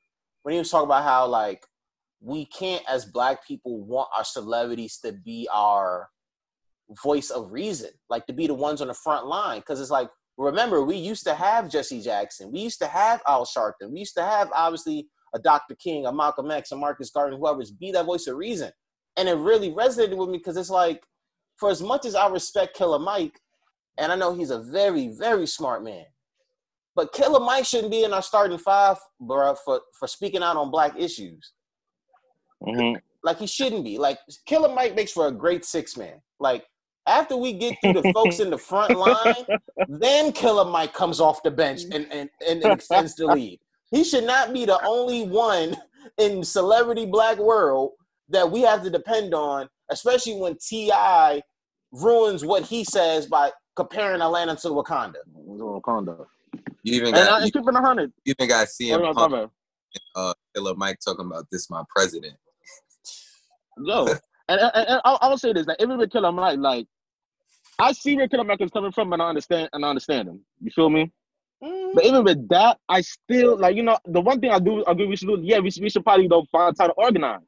when 0.44 0.54
he 0.54 0.60
was 0.60 0.72
talking 0.72 0.86
about 0.86 1.04
how 1.04 1.28
like 1.28 1.66
we 2.22 2.46
can't 2.46 2.84
as 2.90 3.06
black 3.06 3.46
people 3.46 3.84
want 3.84 4.10
our 4.16 4.24
celebrities 4.24 4.98
to 5.04 5.12
be 5.12 5.48
our 5.54 6.08
voice 7.04 7.30
of 7.30 7.52
reason 7.52 7.90
like 8.10 8.26
to 8.26 8.34
be 8.34 8.48
the 8.48 8.54
ones 8.54 8.82
on 8.82 8.88
the 8.88 8.94
front 8.94 9.28
line 9.28 9.60
because 9.60 9.82
it's 9.82 9.92
like 9.92 10.10
remember 10.38 10.84
we 10.84 10.96
used 10.96 11.26
to 11.26 11.36
have 11.36 11.70
jesse 11.70 12.02
jackson 12.02 12.50
we 12.50 12.62
used 12.62 12.80
to 12.80 12.88
have 12.88 13.22
al 13.28 13.46
sharpton 13.46 13.92
we 13.92 14.00
used 14.00 14.16
to 14.16 14.24
have 14.24 14.50
obviously 14.56 15.06
a 15.38 15.42
dr 15.42 15.74
king 15.76 16.06
a 16.06 16.12
malcolm 16.12 16.52
x 16.52 16.72
a 16.72 16.76
marcus 16.76 17.10
garvey 17.10 17.36
whoever's 17.38 17.72
be 17.72 17.92
that 17.92 18.06
voice 18.06 18.28
of 18.28 18.36
reason 18.36 18.72
and 19.18 19.28
it 19.30 19.34
really 19.36 19.72
resonated 19.72 20.18
with 20.18 20.30
me 20.30 20.38
because 20.38 20.58
it's 20.58 20.70
like 20.70 21.02
for 21.56 21.70
as 21.70 21.82
much 21.82 22.06
as 22.06 22.16
i 22.16 22.28
respect 22.28 22.76
killer 22.76 23.00
mike 23.00 23.40
and 23.98 24.12
i 24.12 24.16
know 24.16 24.34
he's 24.34 24.52
a 24.52 24.60
very 24.60 25.08
very 25.10 25.48
smart 25.48 25.84
man 25.84 26.06
but 26.96 27.14
killer 27.14 27.40
mike 27.40 27.66
shouldn't 27.66 27.92
be 27.92 28.04
in 28.04 28.14
our 28.14 28.22
starting 28.22 28.58
five 28.58 28.98
bro 29.22 29.56
for 29.66 29.82
for 30.00 30.08
speaking 30.08 30.44
out 30.44 30.58
on 30.58 30.72
black 30.72 30.94
issues 30.98 31.54
Mhm. 32.66 33.00
like 33.24 33.38
he 33.40 33.46
shouldn't 33.48 33.84
be. 33.84 34.00
Like 34.00 34.18
Killer 34.48 34.74
Mike 34.74 34.96
makes 34.96 35.12
for 35.12 35.28
a 35.28 35.32
great 35.32 35.64
six 35.64 35.96
man. 35.96 36.20
Like 36.40 36.66
after 37.06 37.38
we 37.38 37.54
get 37.54 37.76
through 37.82 37.94
the 38.02 38.12
folks 38.14 38.40
in 38.40 38.50
the 38.50 38.58
front 38.58 38.96
line, 39.08 39.46
then 39.88 40.32
Killer 40.32 40.66
Mike 40.66 40.94
comes 40.94 41.20
off 41.20 41.44
the 41.44 41.52
bench 41.52 41.82
and 41.92 42.12
and, 42.12 42.30
and 42.48 42.64
extends 42.66 43.14
the 43.16 43.28
lead. 43.28 43.60
He 43.92 44.04
should 44.04 44.26
not 44.26 44.54
be 44.54 44.66
the 44.66 44.84
only 44.86 45.24
one 45.28 45.76
in 46.18 46.44
celebrity 46.44 47.06
black 47.06 47.38
world 47.38 47.92
that 48.30 48.50
we 48.50 48.62
have 48.62 48.84
to 48.84 48.90
depend 48.90 49.34
on, 49.34 49.70
especially 49.90 50.36
when 50.36 50.58
T.I. 50.58 51.42
ruins 51.92 52.44
what 52.44 52.64
he 52.64 52.84
says 52.84 53.28
by 53.28 53.52
comparing 53.76 54.22
Atlanta 54.22 54.56
to 54.58 54.70
Wakanda. 54.70 55.16
Wakanda. 55.36 56.26
you 56.84 56.96
even 56.96 57.08
And 57.08 57.16
got 57.16 57.30
I, 57.30 57.38
you 57.38 57.44
and 57.46 57.54
keeping 57.54 57.76
a 57.76 57.82
hundred. 57.82 58.12
even 58.26 58.48
got 58.48 58.68
CM 58.68 59.02
no, 59.02 59.14
Punk 59.14 59.52
uh 60.16 60.34
Killer 60.54 60.76
Mike 60.76 61.00
talking 61.04 61.26
about 61.26 61.46
this 61.52 61.70
my 61.70 61.84
president. 61.96 62.36
Yo, 63.78 64.08
and, 64.50 64.60
and, 64.60 64.72
and 64.74 65.02
I, 65.06 65.18
I 65.22 65.28
will 65.30 65.38
say 65.38 65.54
this: 65.54 65.66
that 65.68 65.78
even 65.80 65.98
with 65.98 66.12
Killer 66.12 66.32
Mike, 66.32 66.58
like 66.60 66.88
I 67.80 67.92
see 67.92 68.16
where 68.16 68.28
Killer 68.28 68.44
Mike 68.44 68.62
is 68.62 68.72
coming 68.72 68.92
from, 68.92 69.14
and 69.14 69.22
I 69.22 69.30
understand, 69.30 69.70
and 69.74 69.86
I 69.86 69.90
understand 69.90 70.28
him. 70.28 70.42
You 70.62 70.72
feel 70.72 70.90
me? 70.90 71.12
But 71.60 72.06
even 72.06 72.24
with 72.24 72.48
that, 72.50 72.78
I 72.88 73.02
still 73.02 73.58
like 73.58 73.76
you 73.76 73.84
know 73.84 73.98
the 74.06 74.22
one 74.22 74.40
thing 74.40 74.52
I 74.52 74.60
do 74.60 74.84
agree 74.86 75.08
we 75.08 75.16
should 75.16 75.28
do. 75.28 75.40
Yeah, 75.42 75.60
we 75.60 75.72
should, 75.72 75.84
we 75.84 75.90
should 75.90 76.04
probably 76.04 76.28
don't 76.28 76.48
find 76.50 76.76
time 76.76 76.90
to 76.90 76.94
organize. 76.94 77.42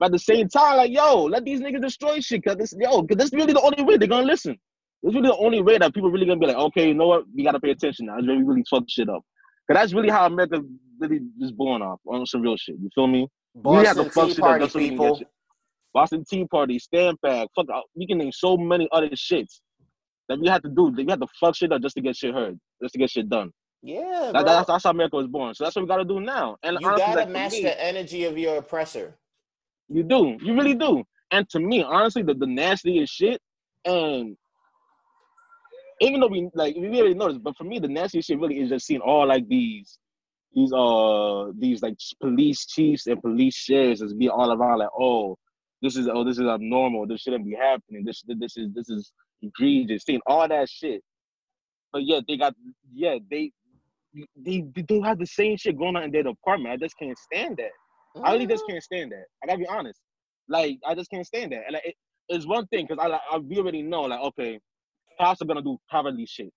But 0.00 0.06
at 0.06 0.12
the 0.12 0.18
same 0.18 0.48
time, 0.48 0.78
like 0.78 0.90
yo, 0.90 1.24
let 1.24 1.44
these 1.44 1.60
niggas 1.60 1.82
destroy 1.82 2.20
shit, 2.20 2.44
cause 2.44 2.56
this 2.56 2.74
yo, 2.76 3.02
cause 3.02 3.16
this 3.16 3.32
really 3.32 3.52
the 3.52 3.60
only 3.60 3.82
way 3.82 3.96
they're 3.96 4.08
gonna 4.08 4.26
listen. 4.26 4.58
This 5.02 5.14
really 5.14 5.28
the 5.28 5.36
only 5.36 5.62
way 5.62 5.78
that 5.78 5.94
people 5.94 6.10
really 6.10 6.26
gonna 6.26 6.40
be 6.40 6.46
like, 6.46 6.56
okay, 6.56 6.88
you 6.88 6.94
know 6.94 7.06
what, 7.06 7.24
we 7.34 7.44
gotta 7.44 7.60
pay 7.60 7.70
attention 7.70 8.06
now. 8.06 8.18
It's 8.18 8.26
really 8.26 8.42
really 8.42 8.64
fuck 8.68 8.84
shit 8.88 9.08
up. 9.08 9.22
Cause 9.68 9.76
that's 9.76 9.94
really 9.94 10.10
how 10.10 10.26
America 10.26 10.60
really 10.98 11.20
is 11.40 11.52
born 11.52 11.80
off 11.80 12.00
on 12.06 12.26
some 12.26 12.42
real 12.42 12.56
shit. 12.56 12.76
You 12.80 12.90
feel 12.94 13.06
me? 13.06 13.28
We 13.54 13.76
have 13.76 13.96
to 13.96 14.04
Boston 14.04 14.10
fuck 14.10 14.26
Tea 14.26 14.34
shit 14.34 14.40
Party 14.40 14.64
just 14.64 14.72
so 14.72 14.78
we 14.80 14.88
can 14.88 14.96
get 14.98 15.18
people. 15.18 15.30
Boston 15.94 16.24
Tea 16.28 16.44
Party, 16.46 16.78
Stand 16.80 17.20
Back, 17.22 17.48
fuck, 17.54 17.66
we 17.94 18.06
can 18.08 18.18
name 18.18 18.32
so 18.32 18.56
many 18.56 18.88
other 18.90 19.10
shits 19.10 19.60
that 20.28 20.40
we 20.40 20.48
have 20.48 20.62
to 20.62 20.68
do. 20.68 20.90
That 20.90 21.04
We 21.04 21.10
have 21.10 21.20
to 21.20 21.28
fuck 21.38 21.54
shit 21.54 21.72
up 21.72 21.80
just 21.82 21.94
to 21.94 22.02
get 22.02 22.16
shit 22.16 22.34
heard, 22.34 22.58
just 22.84 22.92
to 22.92 22.98
get 22.98 23.10
shit 23.10 23.28
done. 23.28 23.50
Yeah, 23.82 24.30
That, 24.32 24.46
that's, 24.46 24.66
that's 24.66 24.84
how 24.84 24.90
America 24.90 25.16
was 25.16 25.26
born. 25.26 25.54
So 25.54 25.64
that's 25.64 25.76
what 25.76 25.82
we 25.82 25.88
gotta 25.88 26.04
do 26.04 26.20
now. 26.20 26.56
And 26.62 26.78
you 26.80 26.86
honestly, 26.86 27.04
gotta 27.06 27.20
like, 27.20 27.28
match 27.28 27.52
me, 27.52 27.62
the 27.62 27.84
energy 27.84 28.24
of 28.24 28.38
your 28.38 28.56
oppressor. 28.56 29.14
You 29.88 30.02
do. 30.02 30.38
You 30.42 30.54
really 30.54 30.74
do. 30.74 31.04
And 31.30 31.48
to 31.50 31.60
me, 31.60 31.82
honestly, 31.82 32.22
the, 32.22 32.34
the 32.34 32.46
nastiest 32.46 33.12
shit, 33.12 33.40
and 33.84 34.36
even 36.00 36.20
though 36.20 36.28
we 36.28 36.48
like 36.54 36.76
we 36.76 36.88
already 36.98 37.14
noticed, 37.14 37.42
but 37.42 37.56
for 37.56 37.64
me 37.64 37.78
the 37.78 37.88
nastiest 37.88 38.28
shit 38.28 38.38
really 38.38 38.60
is 38.60 38.70
just 38.70 38.86
seeing 38.86 39.00
all 39.00 39.26
like 39.26 39.46
these 39.48 39.98
these 40.54 40.72
uh 40.72 41.50
these 41.58 41.82
like 41.82 41.96
police 42.20 42.66
chiefs 42.66 43.06
and 43.06 43.20
police 43.20 43.54
sheriffs 43.54 44.00
just 44.00 44.18
be 44.18 44.28
all 44.28 44.52
around 44.52 44.78
like 44.78 44.88
oh 44.98 45.36
this 45.82 45.96
is 45.96 46.08
oh 46.08 46.24
this 46.24 46.38
is 46.38 46.46
abnormal 46.46 47.06
this 47.06 47.20
shouldn't 47.20 47.44
be 47.44 47.54
happening 47.54 48.04
this 48.04 48.22
this 48.26 48.56
is 48.56 48.72
this 48.72 48.88
is 48.88 49.12
egregious 49.42 50.04
seeing 50.04 50.20
all 50.26 50.46
that 50.48 50.68
shit 50.68 51.02
but 51.94 52.04
yeah 52.04 52.20
they 52.28 52.36
got 52.36 52.52
yeah 52.92 53.16
they 53.30 53.50
they 54.36 54.64
they 54.74 54.82
do 54.82 55.00
have 55.02 55.18
the 55.18 55.26
same 55.26 55.56
shit 55.56 55.78
going 55.78 55.96
on 55.96 56.02
in 56.02 56.10
their 56.10 56.24
department 56.24 56.74
I 56.74 56.76
just 56.76 56.98
can't 56.98 57.16
stand 57.16 57.56
that 57.56 57.70
I 58.22 58.32
really 58.32 58.46
just 58.46 58.64
mm. 58.64 58.72
can't 58.72 58.82
stand 58.82 59.12
that 59.12 59.24
I 59.42 59.46
gotta 59.46 59.58
be 59.58 59.66
honest 59.66 60.00
like 60.48 60.78
I 60.86 60.94
just 60.94 61.10
can't 61.10 61.26
stand 61.26 61.52
that 61.52 61.62
and 61.66 61.74
like, 61.74 61.86
it, 61.86 61.94
it's 62.28 62.46
one 62.46 62.66
thing 62.66 62.86
because 62.86 63.02
I 63.02 63.06
like 63.06 63.20
I 63.32 63.38
we 63.38 63.58
already 63.58 63.82
know 63.82 64.02
like 64.02 64.20
okay 64.20 64.58
cops 65.18 65.40
are 65.40 65.46
gonna 65.46 65.62
do 65.62 65.78
cowardly 65.90 66.26
shit 66.26 66.52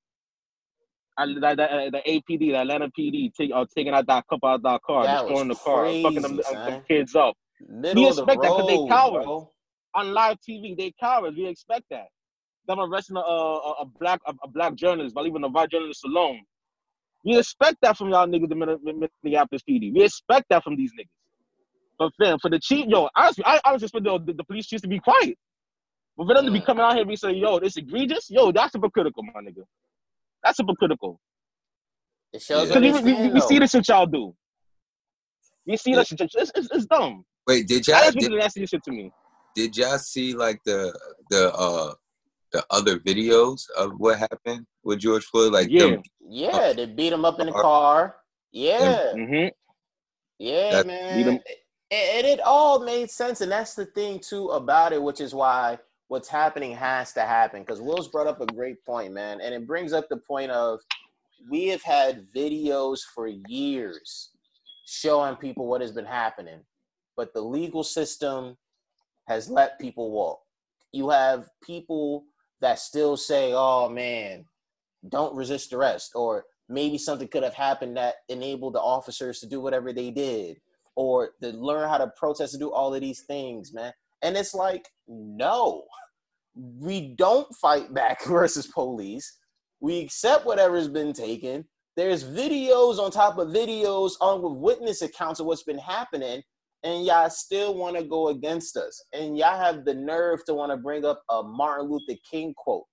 I, 1.19 1.23
uh, 1.23 1.27
the, 1.27 1.33
the, 1.39 1.89
the 1.93 2.11
APD, 2.11 2.51
the 2.51 2.57
Atlanta 2.57 2.91
PD, 2.97 3.33
take, 3.33 3.49
uh, 3.51 3.65
taking 3.75 3.91
out 3.91 4.05
that 4.05 4.25
couple 4.29 4.49
out 4.49 4.61
that 4.61 4.83
car, 4.83 5.03
That 5.03 5.23
destroying 5.23 5.47
the 5.47 5.55
car, 5.55 5.85
fucking 5.85 6.21
them, 6.21 6.35
crazy, 6.35 6.55
uh, 6.55 6.65
them 6.69 6.83
kids 6.87 7.15
up. 7.15 7.33
Middle 7.67 8.03
we 8.03 8.07
expect 8.07 8.27
that 8.27 8.51
because 8.51 8.67
they 8.67 8.75
road, 8.75 8.87
cowards. 8.87 9.25
bro. 9.25 9.51
On 9.95 10.13
live 10.13 10.37
TV, 10.47 10.77
they 10.77 10.93
cowards. 10.99 11.35
We 11.35 11.47
expect 11.47 11.85
that. 11.89 12.09
Them 12.67 12.79
arresting 12.79 13.15
a, 13.15 13.19
a, 13.19 13.71
a 13.81 13.85
black 13.85 14.19
a, 14.27 14.33
a 14.43 14.47
black 14.47 14.75
journalist 14.75 15.15
by 15.15 15.21
leaving 15.21 15.43
a 15.43 15.47
white 15.47 15.71
journalist 15.71 16.03
alone. 16.05 16.41
We 17.23 17.37
expect 17.37 17.77
that 17.81 17.97
from 17.97 18.09
y'all 18.09 18.27
niggas, 18.27 18.49
the 18.49 18.55
Min- 18.55 19.09
Minneapolis 19.23 19.61
PD. 19.67 19.93
We 19.93 20.03
expect 20.03 20.45
that 20.49 20.63
from 20.63 20.75
these 20.75 20.91
niggas. 20.93 21.07
But 21.99 22.11
fam, 22.17 22.37
for 22.39 22.49
the 22.49 22.59
chief, 22.59 22.85
yo, 22.87 23.09
honestly, 23.15 23.43
I 23.45 23.59
honestly 23.65 23.85
expect 23.85 24.05
the, 24.05 24.19
the, 24.19 24.33
the 24.33 24.43
police 24.43 24.67
chiefs 24.67 24.83
to 24.83 24.87
be 24.87 24.99
quiet. 24.99 25.37
But 26.15 26.27
for 26.27 26.35
them 26.35 26.45
to 26.45 26.51
be 26.51 26.61
coming 26.61 26.83
out 26.83 26.93
here 26.93 27.01
and 27.01 27.09
be 27.09 27.15
saying, 27.15 27.37
yo, 27.37 27.59
this 27.59 27.77
egregious, 27.77 28.29
yo, 28.29 28.51
that's 28.51 28.73
hypocritical, 28.73 29.23
my 29.23 29.41
nigga. 29.41 29.63
That's 30.43 30.57
hypocritical. 30.59 31.19
It 32.33 32.41
shows 32.41 32.69
Because 32.69 33.03
we, 33.03 33.13
we, 33.13 33.29
we, 33.29 33.41
see 33.41 33.55
though. 33.55 33.59
the 33.59 33.67
shit 33.67 33.87
y'all 33.87 34.05
do. 34.05 34.35
We 35.65 35.77
see 35.77 35.95
that 35.95 36.07
shit. 36.07 36.21
It's, 36.21 36.51
it's, 36.55 36.69
it's 36.71 36.85
dumb. 36.85 37.25
Wait, 37.47 37.67
did 37.67 37.87
y'all 37.87 37.99
That's 38.01 38.15
did, 38.15 38.31
the 38.31 38.37
nastiest 38.37 38.71
shit 38.71 38.83
to 38.83 38.91
me. 38.91 39.11
did 39.55 39.75
y'all 39.75 39.97
see 39.97 40.33
like 40.33 40.61
the 40.65 40.97
the 41.29 41.53
uh 41.53 41.93
the 42.51 42.65
other 42.69 42.99
videos 42.99 43.69
of 43.77 43.91
what 43.97 44.19
happened 44.19 44.65
with 44.83 44.99
George 44.99 45.25
Floyd? 45.25 45.53
Like 45.53 45.69
Yeah. 45.69 45.87
them, 45.91 46.03
Yeah, 46.29 46.73
they 46.73 46.85
beat 46.85 47.13
him 47.13 47.23
up 47.25 47.39
in 47.39 47.47
the 47.47 47.53
car. 47.53 48.17
Yeah, 48.51 49.13
Mm-hmm. 49.13 49.47
yeah, 50.39 50.71
That- 50.71 50.87
man. 50.87 51.17
beat 51.17 51.27
'em- 51.27 51.43
And 51.89 52.27
it 52.27 52.41
all 52.41 52.79
made 52.79 53.09
sense, 53.09 53.39
and 53.39 53.49
that's 53.49 53.73
the 53.73 53.85
thing 53.85 54.19
too 54.19 54.49
about 54.49 54.91
it, 54.91 55.01
which 55.01 55.21
is 55.21 55.33
why 55.33 55.79
what's 56.09 56.27
happening 56.27 56.73
has 56.75 57.13
to 57.13 57.21
happen. 57.21 57.61
Because 57.61 57.79
Will's 57.81 58.09
brought 58.09 58.27
up 58.27 58.41
a 58.41 58.45
great 58.45 58.83
point, 58.85 59.13
man, 59.13 59.39
and 59.39 59.53
it 59.55 59.65
brings 59.65 59.93
up 59.93 60.09
the 60.09 60.17
point 60.17 60.51
of 60.51 60.81
we 61.49 61.67
have 61.67 61.81
had 61.83 62.27
videos 62.33 62.99
for 63.15 63.27
years 63.27 64.31
showing 64.85 65.37
people 65.37 65.65
what 65.67 65.79
has 65.79 65.93
been 65.93 66.05
happening, 66.05 66.59
but 67.15 67.33
the 67.33 67.41
legal 67.41 67.83
system 67.85 68.57
has 69.27 69.49
let 69.49 69.79
people 69.79 70.11
walk. 70.11 70.41
You 70.91 71.09
have 71.09 71.49
people 71.61 72.25
that 72.61 72.79
still 72.79 73.17
say, 73.17 73.53
"Oh 73.53 73.89
man, 73.89 74.45
don't 75.09 75.35
resist 75.35 75.73
arrest," 75.73 76.11
or 76.15 76.45
maybe 76.69 76.97
something 76.97 77.27
could 77.27 77.43
have 77.43 77.53
happened 77.53 77.97
that 77.97 78.15
enabled 78.29 78.73
the 78.73 78.81
officers 78.81 79.39
to 79.39 79.47
do 79.47 79.61
whatever 79.61 79.93
they 79.93 80.11
did, 80.11 80.57
or 80.95 81.31
to 81.41 81.49
learn 81.51 81.87
how 81.87 81.97
to 81.97 82.11
protest 82.17 82.53
and 82.53 82.61
do 82.61 82.71
all 82.71 82.93
of 82.93 83.01
these 83.01 83.21
things, 83.21 83.73
man. 83.73 83.93
And 84.21 84.35
it's 84.35 84.53
like, 84.53 84.89
no, 85.07 85.83
we 86.55 87.13
don't 87.15 87.53
fight 87.55 87.93
back 87.93 88.23
versus 88.25 88.67
police. 88.67 89.37
We 89.79 89.99
accept 89.99 90.45
whatever's 90.45 90.87
been 90.87 91.13
taken. 91.13 91.65
There's 91.95 92.23
videos 92.23 92.99
on 92.99 93.11
top 93.11 93.37
of 93.37 93.49
videos 93.49 94.13
on 94.21 94.41
with 94.41 94.53
witness 94.53 95.01
accounts 95.01 95.39
of 95.39 95.45
what's 95.45 95.63
been 95.63 95.79
happening, 95.79 96.41
and 96.83 97.05
y'all 97.05 97.29
still 97.29 97.75
want 97.75 97.97
to 97.97 98.03
go 98.03 98.29
against 98.29 98.77
us. 98.77 99.03
And 99.13 99.37
y'all 99.37 99.57
have 99.59 99.85
the 99.85 99.93
nerve 99.93 100.45
to 100.45 100.53
want 100.53 100.71
to 100.71 100.77
bring 100.77 101.05
up 101.05 101.23
a 101.29 101.43
Martin 101.43 101.89
Luther 101.89 102.19
King 102.29 102.53
quote. 102.55 102.83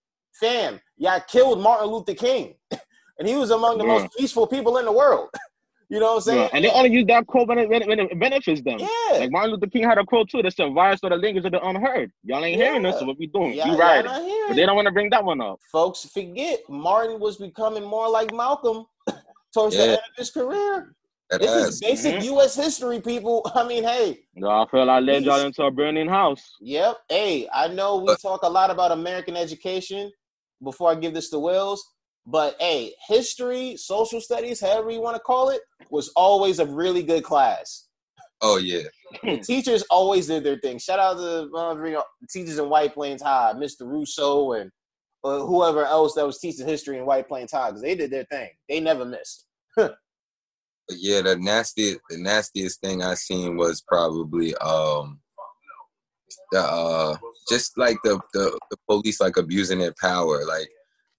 Fam, 0.41 0.81
y'all 0.97 1.21
killed 1.29 1.61
Martin 1.61 1.89
Luther 1.89 2.15
King. 2.15 2.55
and 3.19 3.29
he 3.29 3.37
was 3.37 3.51
among 3.51 3.79
the 3.79 3.85
Yeah. 3.85 3.99
most 3.99 4.17
peaceful 4.17 4.47
people 4.47 4.79
in 4.79 4.85
the 4.85 4.93
world. 4.93 5.29
you 5.89 6.01
know 6.01 6.07
what 6.07 6.15
I'm 6.17 6.21
saying? 6.23 6.41
Yeah. 6.41 6.49
And 6.55 6.65
they 6.65 6.71
only 6.71 6.91
use 6.91 7.07
that 7.07 7.27
quote 7.27 7.49
when 7.49 7.59
it, 7.59 7.69
when 7.69 8.01
it, 8.01 8.19
benefits 8.19 8.63
them. 8.63 8.79
Yeah. 8.79 8.89
Like 9.19 9.31
Martin 9.31 9.53
Luther 9.53 9.67
King 9.69 9.85
had 9.85 9.99
a 9.99 10.05
quote 10.05 10.29
too 10.29 10.43
that 10.43 10.55
said, 10.57 10.73
"Violence 10.73 11.01
or 11.03 11.11
the 11.11 11.17
language 11.17 11.45
of 11.45 11.53
the 11.53 11.65
unheard." 11.65 12.11
Y'all 12.25 12.45
ain't 12.45 12.61
hearing 12.61 12.85
us, 12.87 12.99
so 12.99 13.07
what 13.07 13.19
we 13.19 13.27
doing? 13.29 13.53
Y'all- 13.55 13.77
not 13.77 14.23
hearing 14.23 14.45
But 14.49 14.57
they 14.57 14.67
don't 14.67 14.77
want 14.77 14.87
to 14.87 14.93
bring 14.93 15.11
that 15.11 15.25
one 15.25 15.41
up. 15.41 15.61
folks 15.71 16.05
forget 16.07 16.61
Martin 16.69 17.21
was 17.21 17.37
becoming 17.37 17.85
more 17.85 18.09
like 18.09 18.33
Malcolm 18.35 18.87
towards 19.55 19.77
the 19.77 19.83
end 19.83 19.93
of 19.93 20.01
his 20.17 20.31
career. 20.31 20.95
That 21.39 21.41
This 21.47 21.51
ass. 21.69 21.69
is 21.75 21.81
basic 21.81 22.15
Mhm. 22.17 22.25
U.S. 22.25 22.55
history, 22.55 23.01
people. 23.01 23.43
I 23.55 23.67
mean, 23.67 23.85
hey, 23.85 24.21
No, 24.35 24.49
I 24.51 24.67
feel 24.71 24.89
I 24.91 25.01
led 25.01 25.25
y'all 25.25 25.41
into 25.41 25.63
a 25.65 25.71
burning 25.71 26.09
house. 26.09 26.43
yep. 26.61 26.97
Hey, 27.09 27.49
I 27.53 27.69
know 27.69 27.97
we 27.99 28.15
talk 28.23 28.43
a 28.43 28.49
lot 28.49 28.71
about 28.71 28.93
American 28.93 29.37
education 29.37 30.11
before 30.63 30.91
I 30.91 30.95
give 30.95 31.15
this 31.15 31.31
to 31.31 31.39
Wills, 31.39 31.85
but 32.27 32.57
hey, 32.61 32.95
history, 33.09 33.77
social 33.77 34.21
studies, 34.21 34.61
however 34.61 34.91
you 34.91 35.01
want 35.01 35.17
to 35.17 35.23
call 35.23 35.51
it, 35.51 35.61
was 35.91 36.11
always 36.17 36.59
a 36.59 36.67
really 36.67 37.03
good 37.03 37.25
class. 37.25 37.87
Oh 38.41 38.57
yeah, 38.59 38.83
The 39.23 39.39
teachers 39.39 39.83
always 39.91 40.27
did 40.27 40.45
their 40.45 40.59
thing. 40.59 40.79
Shout 40.79 40.99
out 40.99 41.17
to 41.17 41.51
uh, 41.57 41.75
you 41.85 41.93
know, 41.93 42.05
teachers 42.31 42.59
in 42.59 42.69
White 42.69 42.93
Plains 42.95 43.23
High, 43.23 43.53
Mr. 43.57 43.83
Russo, 43.87 44.53
and 44.53 44.71
uh, 45.23 45.41
whoever 45.41 45.85
else 45.87 46.15
that 46.15 46.27
was 46.27 46.39
teaching 46.39 46.67
history 46.67 46.99
in 46.99 47.07
White 47.07 47.27
Plains 47.29 47.53
High, 47.53 47.69
because 47.71 47.83
they 47.83 47.95
did 47.95 48.11
their 48.11 48.25
thing. 48.25 48.51
They 48.69 48.81
never 48.81 49.05
missed. 49.05 49.47
but 50.89 50.99
yeah. 50.99 51.23
The 51.23 51.37
nastiest 51.37 52.01
the 52.11 52.19
nastiest 52.19 52.81
thing 52.81 53.03
I 53.03 53.15
seen 53.15 53.57
was 53.57 53.83
probably 53.83 54.55
um 54.57 55.21
the 56.53 56.61
uh 56.61 57.17
just 57.49 57.77
like 57.79 57.99
the 58.05 58.19
the, 58.33 58.59
the 58.71 58.77
police 58.89 59.21
like 59.21 59.37
abusing 59.37 59.79
their 59.79 59.95
power 60.01 60.45
like 60.47 60.69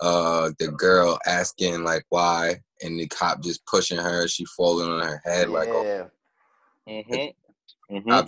uh 0.02 0.52
the 0.60 0.68
girl 0.70 1.20
asking 1.26 1.84
like 1.84 2.04
why 2.10 2.60
and 2.82 3.00
the 3.00 3.08
cop 3.08 3.42
just 3.42 3.66
pushing 3.66 3.98
her 3.98 4.28
she 4.28 4.46
falling 4.46 4.90
on 4.90 5.02
her 5.02 5.22
head 5.24 5.50
like 5.50 5.70
oh, 5.72 5.84
yeah. 5.84 6.94
Mm-hmm. 6.94 7.96
Mm-hmm. 7.96 8.28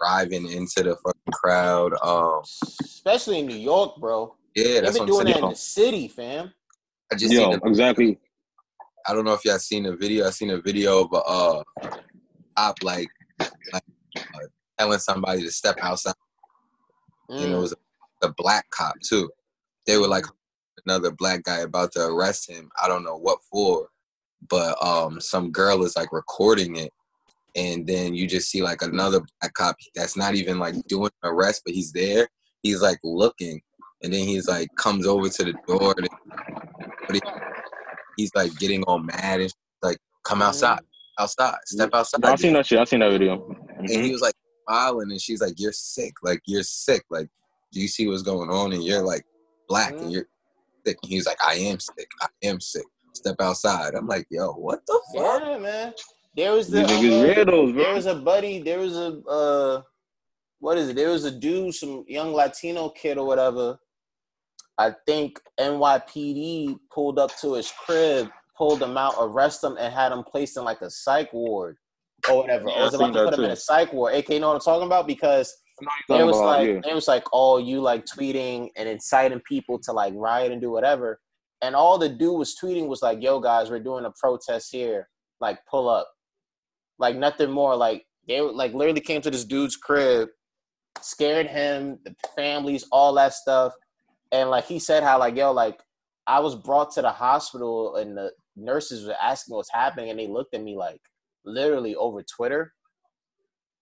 driving 0.00 0.50
into 0.50 0.82
the 0.82 0.96
fucking 0.96 1.32
crowd 1.32 1.92
um 2.02 2.40
especially 2.80 3.40
in 3.40 3.46
New 3.46 3.56
York, 3.56 3.96
bro. 3.98 4.34
yeah 4.54 4.64
They've 4.64 4.82
that's 4.84 4.98
been 4.98 5.08
what 5.08 5.24
doing 5.24 5.26
I'm 5.26 5.40
that 5.40 5.42
in 5.44 5.50
the 5.50 5.56
city, 5.56 6.08
fam. 6.08 6.52
I 7.12 7.16
just 7.16 7.32
Yo, 7.32 7.40
seen 7.40 7.60
the, 7.60 7.68
exactly. 7.68 8.18
I 9.08 9.12
don't 9.14 9.24
know 9.24 9.34
if 9.34 9.44
y'all 9.44 9.58
seen 9.58 9.84
the 9.84 9.96
video 9.96 10.26
I 10.26 10.30
seen 10.30 10.50
a 10.50 10.60
video 10.60 11.04
of 11.04 11.12
a 11.12 11.16
uh 11.16 11.62
cop 12.56 12.76
like 12.82 13.08
like 13.72 13.82
uh, 14.34 14.38
telling 14.78 14.98
somebody 14.98 15.42
to 15.42 15.50
step 15.50 15.76
outside 15.80 16.14
Mm. 17.30 17.42
and 17.44 17.52
it 17.52 17.56
was 17.56 17.74
a, 18.22 18.26
a 18.26 18.32
black 18.36 18.68
cop 18.70 18.94
too. 19.00 19.30
They 19.86 19.98
were 19.98 20.08
like 20.08 20.24
another 20.86 21.10
black 21.10 21.42
guy 21.42 21.58
about 21.58 21.92
to 21.92 22.06
arrest 22.06 22.50
him. 22.50 22.70
I 22.80 22.88
don't 22.88 23.04
know 23.04 23.16
what 23.16 23.38
for, 23.50 23.88
but 24.48 24.80
um, 24.84 25.20
some 25.20 25.50
girl 25.50 25.84
is 25.84 25.96
like 25.96 26.12
recording 26.12 26.76
it, 26.76 26.92
and 27.54 27.86
then 27.86 28.14
you 28.14 28.26
just 28.26 28.50
see 28.50 28.62
like 28.62 28.82
another 28.82 29.20
black 29.40 29.54
cop 29.54 29.76
that's 29.94 30.16
not 30.16 30.34
even 30.34 30.58
like 30.58 30.74
doing 30.86 31.10
an 31.22 31.30
arrest, 31.30 31.62
but 31.64 31.74
he's 31.74 31.92
there. 31.92 32.28
He's 32.62 32.80
like 32.80 32.98
looking, 33.02 33.60
and 34.02 34.12
then 34.12 34.24
he's 34.26 34.48
like 34.48 34.68
comes 34.76 35.06
over 35.06 35.28
to 35.28 35.44
the 35.44 35.54
door, 35.66 35.94
and 35.98 37.20
he's 38.16 38.30
like 38.34 38.56
getting 38.58 38.82
all 38.84 38.98
mad 38.98 39.40
and 39.40 39.52
like 39.82 39.98
come 40.24 40.42
outside, 40.42 40.80
outside, 41.18 41.56
step 41.66 41.90
outside. 41.92 42.24
I've 42.24 42.40
seen 42.40 42.54
that 42.54 42.66
shit. 42.66 42.78
I've 42.78 42.88
seen 42.88 43.00
that 43.00 43.12
video. 43.12 43.46
And 43.78 43.88
Mhm. 43.88 44.04
he 44.04 44.12
was 44.12 44.22
like 44.22 44.34
smiling, 44.64 45.10
and 45.10 45.20
she's 45.20 45.40
like, 45.40 45.54
"You're 45.58 45.72
sick. 45.72 46.14
Like 46.22 46.40
you're 46.46 46.62
sick. 46.62 47.04
Like 47.10 47.28
do 47.72 47.80
you 47.80 47.88
see 47.88 48.06
what's 48.06 48.22
going 48.22 48.50
on? 48.50 48.72
And 48.72 48.82
you're 48.84 49.02
like 49.02 49.24
black, 49.68 49.92
and 50.00 50.10
you're 50.10 50.26
sick." 50.86 50.96
And 51.02 51.12
he's 51.12 51.26
like, 51.26 51.38
"I 51.44 51.54
am 51.54 51.78
sick. 51.78 52.08
I 52.22 52.28
am 52.44 52.60
sick. 52.60 52.86
Step 53.14 53.36
outside." 53.40 53.94
I'm 53.94 54.06
like, 54.06 54.26
"Yo, 54.30 54.52
what 54.52 54.80
the 54.86 55.00
fuck?" 55.14 55.42
Yeah, 55.42 55.58
man. 55.58 55.94
There 56.34 56.52
was 56.52 56.68
the 56.68 56.84
uh, 56.84 57.72
there 57.72 57.94
was 57.94 58.06
a 58.06 58.14
buddy. 58.14 58.60
There 58.60 58.78
was 58.78 58.96
a 58.96 59.18
uh, 59.28 59.82
what 60.58 60.78
is 60.78 60.88
it? 60.90 60.96
There 60.96 61.10
was 61.10 61.24
a 61.24 61.30
dude, 61.30 61.74
some 61.74 62.04
young 62.08 62.32
Latino 62.32 62.88
kid 62.90 63.18
or 63.18 63.26
whatever. 63.26 63.78
I 64.78 64.94
think 65.06 65.40
NYPD 65.58 66.78
pulled 66.92 67.18
up 67.18 67.36
to 67.38 67.54
his 67.54 67.72
crib, 67.72 68.28
pulled 68.56 68.82
him 68.82 68.96
out, 68.96 69.14
arrested 69.18 69.68
him, 69.68 69.76
and 69.78 69.92
had 69.92 70.12
him 70.12 70.22
placed 70.22 70.56
in 70.56 70.64
like 70.64 70.82
a 70.82 70.90
psych 70.90 71.32
ward 71.32 71.76
or 72.28 72.38
whatever. 72.38 72.68
Yeah, 72.68 72.80
or 72.80 72.84
was 72.84 72.94
I 72.94 72.96
about 72.98 73.06
to 73.06 73.24
put 73.24 73.30
that 73.30 73.38
him 73.38 73.44
in 73.46 73.50
a 73.52 73.56
psych 73.56 73.92
ward. 73.92 74.14
AK, 74.14 74.28
you 74.28 74.40
know 74.40 74.48
what 74.48 74.54
I'm 74.54 74.60
talking 74.60 74.86
about? 74.86 75.06
Because 75.06 75.54
it 75.80 76.24
was 76.24 76.38
like 76.38 76.66
yeah. 76.66 76.90
it 76.90 76.94
was 76.94 77.08
like 77.08 77.24
oh 77.32 77.58
you 77.58 77.80
like 77.80 78.04
tweeting 78.06 78.70
and 78.76 78.88
inciting 78.88 79.40
people 79.40 79.78
to 79.78 79.92
like 79.92 80.14
riot 80.16 80.52
and 80.52 80.60
do 80.60 80.70
whatever 80.70 81.20
and 81.62 81.74
all 81.74 81.98
the 81.98 82.08
dude 82.08 82.38
was 82.38 82.56
tweeting 82.60 82.86
was 82.86 83.02
like 83.02 83.22
yo 83.22 83.38
guys 83.40 83.70
we're 83.70 83.78
doing 83.78 84.04
a 84.04 84.12
protest 84.18 84.72
here 84.72 85.08
like 85.40 85.58
pull 85.68 85.88
up 85.88 86.08
like 86.98 87.16
nothing 87.16 87.50
more 87.50 87.76
like 87.76 88.06
they 88.26 88.40
like 88.40 88.72
literally 88.72 89.00
came 89.00 89.20
to 89.20 89.30
this 89.30 89.44
dude's 89.44 89.76
crib 89.76 90.28
scared 91.00 91.46
him 91.46 91.98
the 92.04 92.14
families 92.34 92.86
all 92.90 93.12
that 93.12 93.34
stuff 93.34 93.74
and 94.32 94.50
like 94.50 94.66
he 94.66 94.78
said 94.78 95.02
how 95.02 95.18
like 95.18 95.36
yo 95.36 95.52
like 95.52 95.80
I 96.26 96.40
was 96.40 96.54
brought 96.56 96.90
to 96.92 97.02
the 97.02 97.10
hospital 97.10 97.96
and 97.96 98.16
the 98.16 98.32
nurses 98.56 99.06
were 99.06 99.14
asking 99.22 99.54
what's 99.54 99.72
happening, 99.72 100.10
and 100.10 100.18
they 100.18 100.26
looked 100.26 100.54
at 100.54 100.62
me 100.62 100.76
like 100.76 101.00
literally 101.44 101.94
over 101.94 102.22
Twitter, 102.22 102.72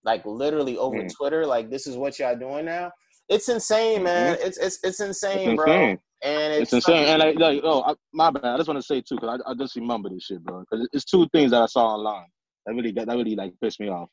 like 0.04 0.24
literally 0.26 0.76
over 0.76 1.02
Mm. 1.02 1.14
Twitter, 1.16 1.46
like 1.46 1.70
this 1.70 1.86
is 1.86 1.96
what 1.96 2.18
y'all 2.18 2.36
doing 2.36 2.66
now. 2.66 2.92
It's 3.28 3.48
insane, 3.48 4.02
man. 4.02 4.36
It's 4.40 4.58
it's 4.58 4.78
it's 4.82 5.00
insane, 5.00 5.50
It's 5.50 5.56
bro. 5.56 5.72
insane. 5.72 5.98
And 6.22 6.52
It's 6.54 6.72
it's, 6.72 6.86
insane. 6.86 7.06
And 7.06 7.20
like, 7.20 7.38
like 7.38 7.60
oh, 7.64 7.82
I, 7.82 7.94
my 8.12 8.30
bad. 8.30 8.44
I 8.44 8.56
just 8.56 8.68
want 8.68 8.78
to 8.78 8.86
say 8.86 9.00
too, 9.00 9.16
because 9.16 9.40
I, 9.46 9.50
I 9.50 9.54
just 9.54 9.76
remember 9.76 10.08
this 10.10 10.24
shit, 10.24 10.42
bro. 10.44 10.60
Because 10.60 10.88
it's 10.92 11.04
two 11.04 11.26
things 11.32 11.50
that 11.50 11.62
I 11.62 11.66
saw 11.66 11.94
online 11.94 12.26
that 12.66 12.74
really 12.74 12.92
that, 12.92 13.06
that 13.06 13.16
really 13.16 13.36
like 13.36 13.52
pissed 13.62 13.80
me 13.80 13.88
off. 13.88 14.08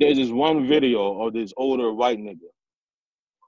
There's 0.00 0.16
this 0.16 0.30
one 0.30 0.66
video 0.68 1.20
of 1.22 1.32
this 1.32 1.52
older 1.56 1.92
white 1.92 2.18
nigga 2.18 2.38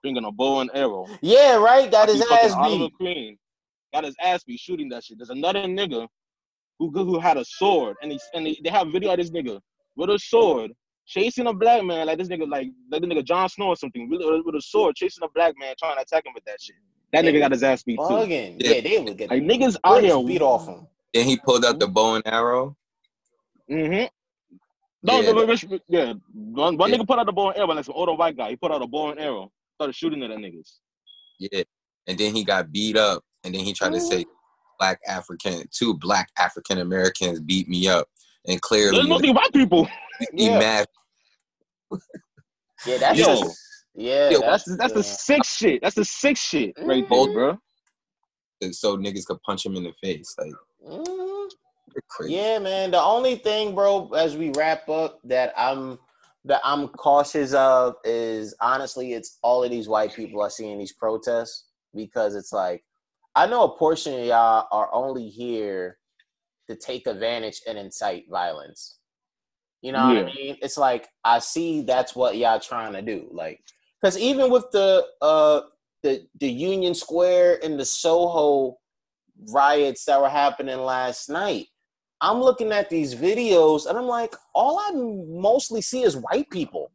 bringing 0.03 0.25
a 0.25 0.33
bow 0.33 0.61
and 0.61 0.71
arrow. 0.75 1.07
yeah, 1.21 1.57
right. 1.57 1.91
Got 1.91 2.09
Like 2.09 2.17
his 2.17 2.23
he 2.23 2.29
fucking 2.29 2.51
ass 2.51 2.57
Oliver 2.57 2.85
beat. 2.87 2.95
Queen 2.95 3.39
got 3.93 4.05
his 4.05 4.15
ass 4.21 4.45
beat 4.45 4.61
shooting 4.61 4.89
that 4.91 5.05
shit. 5.05 5.19
There's 5.19 5.31
another 5.31 5.61
nigga 5.65 6.07
who 6.79 6.91
who 6.91 7.19
had 7.19 7.37
a 7.37 7.45
sword, 7.45 7.97
and 8.03 8.13
he 8.13 8.21
and 8.35 8.47
they, 8.47 8.59
they 8.63 8.71
have 8.71 8.89
video 8.93 9.11
of 9.13 9.19
this 9.19 9.31
nigga 9.31 9.61
with 9.97 10.11
a 10.11 10.19
sword 10.19 10.73
chasing 11.07 11.47
a 11.49 11.53
black 11.53 11.83
man 11.85 12.07
like 12.07 12.19
this 12.19 12.29
nigga 12.29 12.49
like 12.49 12.69
like 12.91 13.01
the 13.03 13.07
nigga 13.07 13.25
Jon 13.25 13.49
Snow 13.49 13.67
or 13.69 13.77
something 13.77 14.09
with, 14.09 14.21
with 14.45 14.55
a 14.55 14.61
sword 14.61 14.95
chasing 14.97 15.25
a 15.25 15.29
black 15.35 15.55
man 15.59 15.75
trying 15.79 15.97
to 15.97 16.03
attack 16.03 16.25
him 16.25 16.33
with 16.35 16.45
that 16.45 16.61
shit. 16.61 16.77
That 17.13 17.25
nigga 17.25 17.41
got 17.41 17.51
his 17.51 17.63
ass 17.65 17.83
beat 17.83 17.99
too. 17.99 18.27
Yeah. 18.29 18.51
Yeah, 18.59 18.81
they 18.81 18.99
would 19.03 19.17
get 19.19 19.31
Like 19.31 19.43
niggas 19.43 19.77
out 19.85 20.01
bricks 20.01 20.15
here 20.15 20.25
beat 20.25 20.43
off 20.43 20.69
him. 20.69 20.87
Then 21.13 21.27
he 21.27 21.37
pulled 21.37 21.65
out 21.65 21.81
the 21.81 21.89
bow 21.89 22.15
and 22.15 22.27
arrow. 22.27 22.77
Mm-hmm. 23.69 24.07
No, 25.03 25.21
Yeah, 25.21 25.33
no, 25.33 25.45
no, 25.45 25.55
no, 25.55 25.79
yeah. 25.89 26.13
One, 26.33 26.77
one 26.77 26.91
Yeah. 26.91 26.99
nigga 26.99 27.07
put 27.07 27.19
out 27.19 27.27
the 27.27 27.33
bow 27.33 27.49
and 27.49 27.59
arrow, 27.59 27.67
like 27.69 27.85
some 27.85 27.95
older 27.97 28.13
white 28.15 28.37
guy. 28.37 28.51
He 28.51 28.57
put 28.57 28.71
out 28.71 28.83
a 28.83 28.87
bow 28.87 29.11
and 29.11 29.19
arrow, 29.19 29.51
started 29.81 29.95
shooting 29.97 30.23
at 30.23 30.29
the 30.29 30.37
niggas. 30.37 30.73
Yeah. 31.39 31.63
And 32.07 32.19
then 32.19 32.35
he 32.35 32.45
got 32.45 32.71
beat 32.71 32.99
up. 32.99 33.23
And 33.45 33.55
then 33.55 33.65
he 33.65 33.73
tried 33.73 33.93
to 33.93 34.01
say 34.01 34.27
black 34.79 35.01
African, 35.09 35.65
two 35.71 35.95
black 35.95 36.29
African 36.39 36.79
Americans 36.79 37.41
beat 37.41 37.67
me 37.67 37.89
up. 37.89 38.07
And 38.47 38.61
clearly 38.61 38.99
There's 38.99 39.09
mostly 39.09 39.31
white 39.33 39.53
people. 39.55 39.89
he 40.37 40.49
Yeah. 40.49 40.59
mad. 40.59 40.87
Yeah, 42.87 42.99
that's 42.99 43.19
Yo. 43.19 43.25
just 43.27 43.61
yeah. 43.95 44.31
Yo, 44.31 44.41
That's 44.41 44.65
that's 44.77 44.93
the 44.93 45.03
sick 45.03 45.45
shit. 45.45 45.81
That's 45.83 45.95
the 45.95 46.05
sick 46.05 46.37
shit 46.37 46.75
right 46.83 47.05
there, 47.09 47.33
bro. 47.33 47.59
so 48.73 48.99
niggas 48.99 49.25
could 49.25 49.43
punch 49.43 49.65
him 49.65 49.77
in 49.77 49.85
the 49.85 49.93
face. 50.03 50.35
Like 50.39 50.53
Mhm. 50.87 51.51
crazy. 52.09 52.35
Yeah, 52.35 52.59
man. 52.59 52.91
The 52.91 53.01
only 53.01 53.37
thing, 53.37 53.75
bro, 53.75 54.11
as 54.13 54.37
we 54.37 54.51
wrap 54.51 54.89
up, 54.91 55.21
that 55.25 55.55
I'm 55.57 55.99
that 56.45 56.61
I'm 56.65 56.89
cautious 56.89 57.53
of 57.53 57.97
is 58.05 58.55
honestly, 58.61 59.13
it's 59.13 59.39
all 59.43 59.63
of 59.63 59.71
these 59.71 59.89
white 59.89 60.15
people 60.15 60.43
I 60.43 60.49
see 60.49 60.71
in 60.71 60.79
these 60.79 60.95
protests 60.95 61.67
because 61.95 62.35
it's 62.35 62.53
like 62.53 62.83
I 63.35 63.47
know 63.47 63.65
a 63.65 63.77
portion 63.77 64.19
of 64.19 64.27
y'all 64.27 64.67
are 64.73 64.93
only 64.93 65.29
here 65.29 65.99
to 66.69 66.77
take 66.77 67.07
advantage 67.07 67.61
and 67.69 67.79
incite 67.79 68.25
violence. 68.31 68.99
You 69.83 69.93
know 69.93 70.07
what 70.07 70.17
I 70.19 70.35
mean? 70.35 70.57
It's 70.63 70.77
like 70.77 71.09
I 71.25 71.39
see 71.39 71.83
that's 71.83 72.15
what 72.15 72.37
y'all 72.37 72.61
trying 72.61 72.93
to 72.93 73.03
do. 73.03 73.29
Like, 73.33 73.61
because 74.01 74.19
even 74.19 74.51
with 74.51 74.71
the 74.73 75.07
uh 75.23 75.63
the 76.03 76.27
the 76.39 76.51
Union 76.51 76.95
Square 76.95 77.61
and 77.63 77.79
the 77.79 77.85
Soho 77.85 78.79
riots 79.51 80.05
that 80.05 80.21
were 80.21 80.29
happening 80.29 80.79
last 80.81 81.31
night, 81.31 81.69
I'm 82.21 82.41
looking 82.41 82.71
at 82.73 82.91
these 82.91 83.15
videos 83.15 83.87
and 83.87 83.97
I'm 83.97 84.07
like, 84.07 84.35
all 84.55 84.79
I 84.79 84.91
mostly 84.95 85.81
see 85.81 86.03
is 86.03 86.17
white 86.17 86.49
people, 86.51 86.91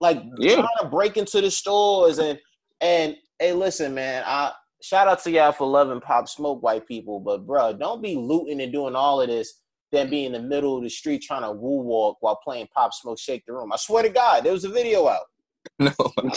like 0.00 0.22
Yeah. 0.38 0.56
trying 0.56 0.68
to 0.82 0.88
break 0.88 1.16
into 1.16 1.40
the 1.40 1.50
stores 1.50 2.18
and 2.18 2.38
and 2.80 3.16
hey, 3.38 3.52
listen, 3.52 3.94
man, 3.94 4.22
I 4.26 4.52
shout 4.82 5.08
out 5.08 5.22
to 5.24 5.30
y'all 5.30 5.52
for 5.52 5.66
loving 5.66 6.00
Pop 6.00 6.28
Smoke, 6.28 6.62
white 6.62 6.86
people, 6.86 7.20
but 7.20 7.46
bro, 7.46 7.72
don't 7.72 8.02
be 8.02 8.16
looting 8.16 8.60
and 8.60 8.72
doing 8.72 8.94
all 8.96 9.20
of 9.20 9.28
this, 9.28 9.60
then 9.92 10.10
be 10.10 10.24
in 10.26 10.32
the 10.32 10.40
middle 10.42 10.76
of 10.76 10.82
the 10.82 10.90
street 10.90 11.22
trying 11.22 11.42
to 11.42 11.52
woo 11.52 11.80
walk 11.82 12.18
while 12.20 12.36
playing 12.44 12.68
Pop 12.74 12.92
Smoke, 12.92 13.18
shake 13.18 13.44
the 13.46 13.52
room. 13.52 13.72
I 13.72 13.76
swear 13.76 14.02
to 14.02 14.08
God, 14.10 14.44
there 14.44 14.52
was 14.52 14.64
a 14.64 14.68
video 14.70 15.06
out 15.08 15.22
No. 15.78 15.92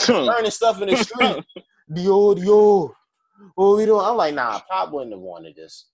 burning 0.08 0.52
stuff 0.52 0.82
in 0.82 0.88
the 0.90 0.96
street. 1.04 1.44
Dior, 1.92 2.36
Dior. 2.38 2.94
What 3.56 3.78
we 3.78 3.86
doing? 3.86 4.06
I'm 4.06 4.16
like, 4.18 4.36
nah, 4.36 4.60
Pop 4.70 4.92
wouldn't 4.92 5.12
have 5.14 5.20
wanted 5.22 5.56
this. 5.56 5.88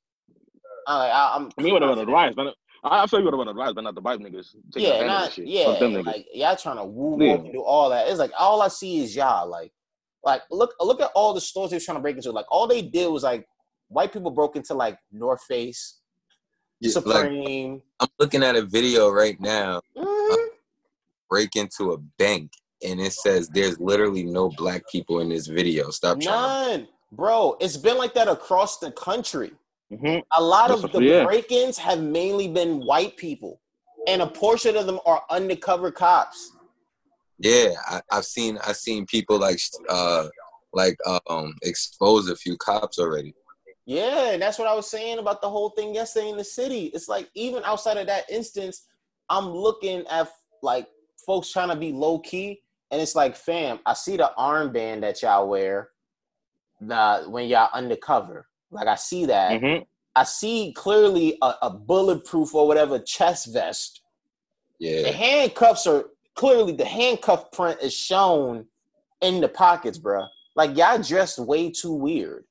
I'm 0.88 1.00
like, 1.00 1.12
I, 1.12 1.32
I'm. 1.36 1.50
I 1.58 1.62
mean, 1.62 1.74
would 1.74 1.82
have 1.82 1.96
been 1.96 2.06
the 2.06 2.12
riots, 2.12 2.36
but 2.36 2.54
I 2.84 3.04
I 3.04 3.08
feel 3.08 3.20
you 3.20 3.26
would 3.26 3.34
have 3.34 3.40
been 3.46 3.56
the 3.56 3.60
riots, 3.60 3.74
but 3.76 3.84
not 3.84 3.96
the 3.96 4.02
white 4.02 4.20
niggas. 4.20 4.56
taking 4.74 4.88
yeah, 4.90 4.96
advantage 4.96 5.02
of 5.02 5.08
not 5.08 5.34
shit. 5.34 5.48
yeah. 5.48 5.66
Fuck 5.66 5.80
them. 5.80 5.94
Like 6.04 6.26
y'all 6.34 6.56
trying 6.56 6.78
to 6.78 6.86
woo 6.86 7.18
Yeah. 7.24 7.34
and 7.34 7.52
do 7.52 7.62
all 7.64 7.90
that. 7.90 8.08
It's 8.08 8.20
like 8.20 8.32
all 8.38 8.62
I 8.62 8.68
see 8.68 9.04
is 9.04 9.16
y'all. 9.16 9.48
Like, 9.50 9.72
like 10.24 10.42
look, 10.52 10.74
look 10.80 11.02
at 11.02 11.12
all 11.16 11.34
the 11.34 11.42
stores 11.42 11.72
they 11.72 11.78
was 11.78 11.86
trying 11.86 11.98
to 11.98 12.02
break 12.02 12.16
into. 12.18 12.32
Like 12.32 12.46
all 12.50 12.68
they 12.68 12.82
did 12.82 13.08
was 13.08 13.24
like 13.24 13.48
white 13.88 14.12
people 14.14 14.32
broke 14.32 14.56
into 14.56 14.74
like 14.74 14.98
North 15.12 15.42
Face, 15.44 16.00
Yeah, 16.80 16.92
like 16.96 17.04
Supreme. 17.24 17.82
I'm 18.00 18.08
looking 18.20 18.44
at 18.44 18.56
a 18.56 18.62
video 18.64 19.10
right 19.10 19.40
now, 19.40 19.82
Mhm. 19.98 20.48
break 21.30 21.56
into 21.56 21.94
a 21.94 21.98
bank, 22.20 22.52
and 22.84 23.00
it 23.00 23.14
says 23.14 23.50
there's 23.50 23.80
literally 23.80 24.24
no 24.24 24.50
black 24.58 24.84
people 24.92 25.20
in 25.22 25.30
this 25.30 25.48
video. 25.48 25.90
Stop 25.90 26.20
trying. 26.20 26.80
None, 26.80 26.88
bro. 27.12 27.58
It's 27.60 27.78
been 27.78 27.98
like 27.98 28.14
that 28.16 28.28
across 28.28 28.78
the 28.80 28.92
country. 28.92 29.52
Mhm. 29.92 30.24
A 30.32 30.44
lot 30.44 30.72
of 30.72 30.92
the 30.92 31.02
yeah. 31.02 31.24
break-ins 31.24 31.78
have 31.78 32.02
mainly 32.02 32.48
been 32.48 32.86
white 32.86 33.18
people, 33.18 33.62
and 34.08 34.22
a 34.22 34.28
portion 34.28 34.76
of 34.76 34.86
them 34.86 35.00
are 35.06 35.24
undercover 35.30 35.92
cops. 35.92 36.52
Yeah, 37.38 37.74
I, 37.88 38.02
I've 38.12 38.26
seen 38.26 38.58
I've 38.66 38.78
seen 38.78 39.06
people 39.06 39.38
like 39.38 39.60
uh 39.90 40.28
like 40.74 40.98
um 41.28 41.54
expose 41.64 42.30
a 42.30 42.36
few 42.36 42.58
cops 42.58 42.98
already. 42.98 43.36
Yeah, 43.86 44.32
and 44.32 44.42
that's 44.42 44.58
what 44.58 44.68
I 44.68 44.74
was 44.74 44.90
saying 44.90 45.20
about 45.20 45.42
the 45.42 45.50
whole 45.50 45.70
thing 45.70 45.94
yesterday 45.94 46.30
in 46.30 46.38
the 46.38 46.44
city. 46.44 46.86
It's 46.88 47.08
like 47.08 47.30
even 47.36 47.62
outside 47.66 47.98
of 47.98 48.08
that 48.08 48.30
instance, 48.30 48.88
I'm 49.30 49.50
looking 49.50 50.06
at 50.08 50.30
like 50.64 50.88
folks 51.26 51.52
trying 51.52 51.70
to 51.70 51.76
be 51.76 51.92
low 51.92 52.20
key, 52.20 52.62
and 52.90 53.00
it's 53.02 53.16
like, 53.16 53.36
fam, 53.36 53.80
I 53.86 53.94
see 53.94 54.18
the 54.18 54.32
armband 54.38 55.02
that 55.02 55.22
y'all 55.22 55.48
wear, 55.48 55.90
the 56.82 57.26
when 57.28 57.48
y'all 57.48 57.70
undercover. 57.74 58.48
Like 58.76 58.88
I 58.88 58.96
see 58.96 59.26
that. 59.26 59.62
Mhm. 59.62 59.86
I 60.16 60.24
see 60.24 60.72
clearly 60.76 61.38
a, 61.42 61.54
a 61.64 61.70
bulletproof 61.70 62.54
or 62.54 62.68
whatever 62.68 63.00
chest 63.00 63.54
vest. 63.54 64.02
Yeah. 64.80 65.04
The 65.04 65.12
handcuffs 65.12 65.88
are 65.88 66.06
clearly 66.36 66.74
the 66.74 66.86
handcuff 66.86 67.52
print 67.52 67.80
is 67.82 67.94
shown 67.94 68.66
in 69.22 69.42
the 69.42 69.48
pockets, 69.50 69.98
bruh. 69.98 70.28
Like 70.56 70.78
y'all 70.78 71.02
dressed 71.02 71.40
way 71.40 71.72
too 71.72 71.94
weird. 71.94 72.44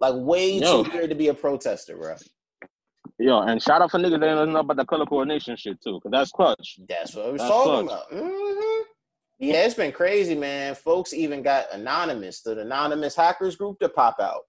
Like 0.00 0.14
way 0.16 0.58
Yo. 0.58 0.82
too 0.84 0.90
weird 0.92 1.10
to 1.10 1.16
be 1.16 1.28
a 1.28 1.34
protester, 1.34 1.96
bruh. 1.96 2.22
Yo, 3.18 3.40
and 3.42 3.62
shout 3.62 3.82
out 3.82 3.90
for 3.90 3.98
niggas 3.98 4.18
that 4.20 4.34
don't 4.34 4.52
know 4.52 4.60
about 4.60 4.76
the 4.76 4.84
color 4.84 5.06
coordination 5.06 5.56
shit 5.56 5.80
too, 5.80 6.00
cause 6.02 6.10
that's 6.10 6.30
clutch. 6.32 6.78
That's 6.88 7.14
what 7.14 7.26
I 7.26 7.30
was 7.30 7.40
That's 7.40 7.50
talking 7.52 7.86
clutch. 7.86 8.06
about. 8.10 8.20
hmm 8.20 8.82
Yeah, 9.38 9.64
it's 9.64 9.74
been 9.74 9.92
crazy, 9.92 10.34
man. 10.34 10.74
Folks 10.74 11.12
even 11.12 11.42
got 11.42 11.66
anonymous, 11.72 12.42
the 12.42 12.58
anonymous 12.58 13.14
hackers 13.14 13.54
group 13.56 13.78
to 13.80 13.88
pop 13.88 14.16
out. 14.20 14.42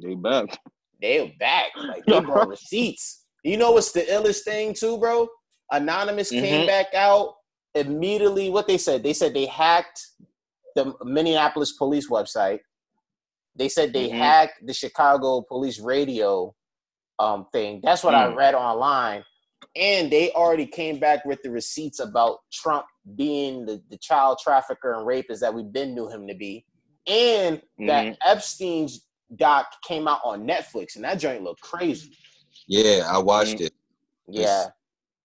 They 0.00 0.14
back. 0.14 0.58
They 1.00 1.36
back. 1.38 1.68
Like 1.88 2.04
they 2.08 2.20
brought 2.20 2.48
receipts. 2.48 3.24
You 3.44 3.56
know 3.56 3.72
what's 3.72 3.92
the 3.92 4.02
illest 4.02 4.42
thing 4.44 4.74
too, 4.74 4.98
bro? 4.98 5.28
Anonymous 5.70 6.30
came 6.30 6.62
Mhm. 6.62 6.66
back 6.66 6.94
out 6.94 7.34
immediately. 7.74 8.50
What 8.50 8.66
they 8.66 8.78
said? 8.78 9.02
They 9.02 9.12
said 9.12 9.34
they 9.34 9.46
hacked 9.46 10.00
the 10.74 10.94
Minneapolis 11.04 11.72
police 11.72 12.08
website. 12.08 12.60
They 13.54 13.68
said 13.68 13.92
they 13.92 14.08
Mhm. 14.08 14.16
hacked 14.16 14.66
the 14.66 14.72
Chicago 14.72 15.42
police 15.42 15.78
radio 15.80 16.54
um 17.18 17.46
thing. 17.52 17.80
That's 17.82 18.04
what 18.04 18.14
I 18.14 18.28
Mm. 18.28 18.36
read 18.36 18.54
online. 18.54 19.24
And 19.74 20.10
they 20.10 20.30
already 20.32 20.66
came 20.66 20.98
back 21.00 21.24
with 21.24 21.42
the 21.42 21.50
receipts 21.50 21.98
about 22.00 22.38
Trump 22.52 22.86
being 23.16 23.66
the, 23.66 23.82
the 23.90 23.98
child 23.98 24.38
trafficker 24.42 24.94
and 24.94 25.06
rapist 25.06 25.40
that 25.40 25.52
we've 25.52 25.72
been 25.72 25.94
knew 25.94 26.08
him 26.08 26.26
to 26.28 26.34
be. 26.34 26.64
And 27.06 27.60
that 27.86 28.06
Mhm. 28.06 28.16
Epstein's 28.24 29.07
doc 29.36 29.66
came 29.86 30.08
out 30.08 30.20
on 30.24 30.46
Netflix, 30.46 30.96
and 30.96 31.04
that 31.04 31.18
joint 31.18 31.42
looked 31.42 31.60
crazy. 31.60 32.16
yeah, 32.66 33.08
I 33.10 33.18
watched 33.18 33.56
Mhm. 33.58 33.66
it. 33.66 33.74
Yeah. 34.28 34.70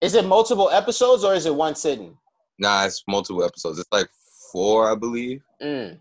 Is 0.01 0.15
it 0.15 0.25
multiple 0.25 0.69
episodes 0.69 1.23
or 1.23 1.33
is 1.33 1.45
it 1.45 1.53
one 1.55 1.75
sitting? 1.75 2.17
Nah, 2.59 2.85
it's 2.85 3.03
multiple 3.07 3.43
episodes. 3.43 3.79
It's 3.79 3.91
like 3.91 4.09
four, 4.51 4.89
I 4.91 4.95
believe. 4.95 5.41
Mm. 5.61 5.99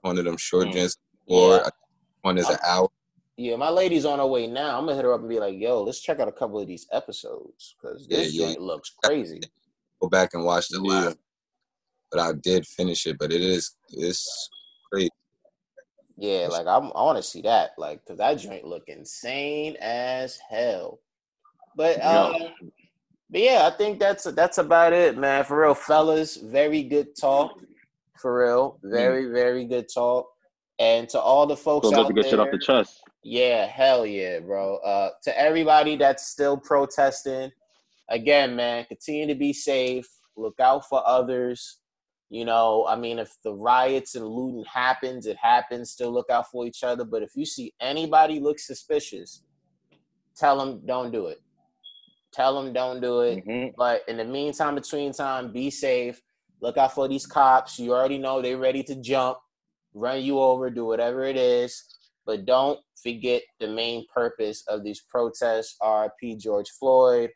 One 0.00 0.18
of 0.18 0.24
them 0.24 0.36
short 0.36 0.68
Mm. 0.68 0.72
joints. 0.72 0.96
Or 1.26 1.56
Yeah. 1.56 1.68
one 2.22 2.38
is 2.38 2.48
an 2.48 2.58
hour. 2.64 2.88
Yeah, 3.36 3.56
my 3.56 3.68
lady's 3.70 4.04
on 4.04 4.18
her 4.18 4.26
way 4.26 4.46
now. 4.46 4.76
I'm 4.78 4.84
gonna 4.84 4.96
hit 4.96 5.04
her 5.04 5.12
up 5.14 5.20
and 5.20 5.28
be 5.28 5.38
like, 5.38 5.56
"Yo, 5.58 5.82
let's 5.82 6.00
check 6.00 6.18
out 6.18 6.28
a 6.28 6.32
couple 6.32 6.58
of 6.58 6.66
these 6.66 6.86
episodes 6.90 7.74
because 7.80 8.06
this 8.08 8.32
Yeah, 8.32 8.46
yeah. 8.46 8.52
joint 8.52 8.62
looks 8.62 8.90
crazy." 9.04 9.40
Go 10.00 10.08
back 10.08 10.34
and 10.34 10.44
watch 10.44 10.68
the 10.68 10.80
Yeah. 10.82 11.12
But 12.10 12.20
I 12.20 12.32
did 12.32 12.66
finish 12.66 13.06
it. 13.06 13.16
But 13.18 13.32
it 13.32 13.40
is 13.42 13.76
it's 13.90 14.50
great. 14.90 15.12
Yeah, 16.20 16.48
like 16.50 16.66
I'm, 16.66 16.92
I 16.94 17.02
want 17.02 17.16
to 17.16 17.22
see 17.22 17.40
that, 17.42 17.70
like, 17.78 18.04
cause 18.04 18.18
that 18.18 18.34
joint 18.34 18.66
look 18.66 18.84
insane 18.88 19.74
as 19.80 20.38
hell. 20.50 21.00
But 21.74 22.04
um, 22.04 22.34
but 23.30 23.40
yeah, 23.40 23.66
I 23.72 23.74
think 23.74 23.98
that's 23.98 24.24
that's 24.24 24.58
about 24.58 24.92
it, 24.92 25.16
man. 25.16 25.44
For 25.44 25.62
real, 25.62 25.72
fellas, 25.72 26.36
very 26.36 26.82
good 26.82 27.16
talk. 27.18 27.58
For 28.20 28.38
real, 28.38 28.78
very 28.82 29.30
very 29.32 29.64
good 29.64 29.86
talk. 29.92 30.28
And 30.78 31.08
to 31.08 31.18
all 31.18 31.46
the 31.46 31.56
folks 31.56 31.88
So 31.88 31.98
out 31.98 32.08
to 32.08 32.12
get 32.12 32.24
there, 32.24 32.32
shit 32.32 32.40
off 32.40 32.48
the 32.52 32.58
chest. 32.58 33.00
Yeah, 33.22 33.64
hell 33.64 34.04
yeah, 34.04 34.40
bro. 34.40 34.76
Uh, 34.76 35.10
to 35.22 35.40
everybody 35.40 35.96
that's 35.96 36.26
still 36.26 36.58
protesting, 36.58 37.50
again, 38.10 38.56
man, 38.56 38.84
continue 38.84 39.26
to 39.26 39.34
be 39.34 39.54
safe. 39.54 40.06
Look 40.36 40.60
out 40.60 40.86
for 40.86 41.02
others. 41.06 41.79
You 42.32 42.44
know, 42.44 42.86
I 42.88 42.94
mean, 42.94 43.18
if 43.18 43.36
the 43.42 43.52
riots 43.52 44.14
and 44.14 44.24
looting 44.24 44.64
happens, 44.64 45.26
it 45.26 45.36
happens. 45.36 45.90
Still 45.90 46.12
look 46.12 46.30
out 46.30 46.48
for 46.48 46.64
each 46.64 46.84
other. 46.84 47.04
But 47.04 47.24
if 47.24 47.32
you 47.34 47.44
see 47.44 47.74
anybody 47.80 48.38
look 48.38 48.60
suspicious, 48.60 49.42
tell 50.36 50.56
them 50.56 50.80
don't 50.86 51.10
do 51.10 51.26
it. 51.26 51.42
Tell 52.32 52.54
them 52.54 52.72
don't 52.72 53.00
do 53.00 53.20
it. 53.22 53.44
Mhm. 53.44 53.74
But 53.76 54.02
in 54.06 54.16
the 54.16 54.24
meantime, 54.24 54.76
between 54.76 55.12
time, 55.12 55.52
be 55.52 55.70
safe. 55.70 56.22
Look 56.60 56.76
out 56.76 56.92
for 56.94 57.08
these 57.08 57.26
cops. 57.26 57.80
You 57.80 57.94
already 57.94 58.18
know 58.18 58.40
they're 58.40 58.58
ready 58.58 58.84
to 58.84 58.94
jump, 58.94 59.38
run 59.92 60.22
you 60.22 60.38
over, 60.38 60.70
do 60.70 60.84
whatever 60.86 61.24
it 61.24 61.36
is. 61.36 61.84
But 62.26 62.44
don't 62.44 62.78
forget 63.02 63.42
the 63.58 63.66
main 63.66 64.06
purpose 64.14 64.62
of 64.68 64.84
these 64.84 65.00
protests. 65.00 65.76
RP 65.82 66.36
George 66.36 66.70
Floyd, 66.70 67.30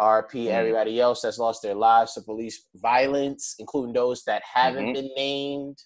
RP 0.00 0.46
Mhm. 0.46 0.50
everybody 0.50 1.00
else 1.00 1.22
that's 1.22 1.38
lost 1.38 1.62
their 1.62 1.74
lives 1.74 2.14
to 2.14 2.22
police 2.22 2.66
violence, 2.74 3.54
including 3.58 3.92
those 3.92 4.24
that 4.24 4.42
haven't 4.42 4.86
Mhm. 4.86 4.94
been 4.94 5.10
named. 5.16 5.78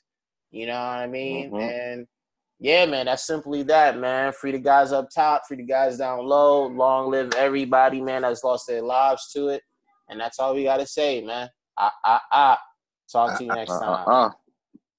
You 0.50 0.66
know 0.66 0.72
what 0.78 0.98
I 0.98 1.06
mean? 1.06 1.50
Mhm. 1.50 1.70
And 1.70 2.06
yeah, 2.58 2.86
man, 2.86 3.06
that's 3.06 3.26
simply 3.26 3.62
that, 3.64 3.98
man. 3.98 4.32
Free 4.32 4.52
the 4.52 4.58
guys 4.58 4.92
up 4.92 5.08
top, 5.14 5.42
free 5.46 5.58
the 5.58 5.62
guys 5.62 5.98
down 5.98 6.24
low. 6.26 6.66
Long 6.66 7.10
live 7.10 7.34
everybody, 7.34 8.00
man, 8.00 8.22
that's 8.22 8.42
lost 8.42 8.66
their 8.66 8.82
lives 8.82 9.30
to 9.32 9.48
it. 9.48 9.62
And 10.08 10.18
that's 10.18 10.38
all 10.38 10.54
we 10.54 10.64
gotta 10.64 10.86
say, 10.86 11.20
man. 11.22 11.50
Ah 11.78 11.94
ah 12.04 12.22
ah. 12.32 12.62
Talk 13.12 13.38
to 13.38 13.44
you 13.44 13.52
next 13.52 13.72
Uh, 13.72 13.80
time. 13.80 14.08
uh, 14.08 14.26
uh. 14.26 14.30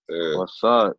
Yeah. 0.09 0.37
What's 0.37 0.63
up? 0.63 0.97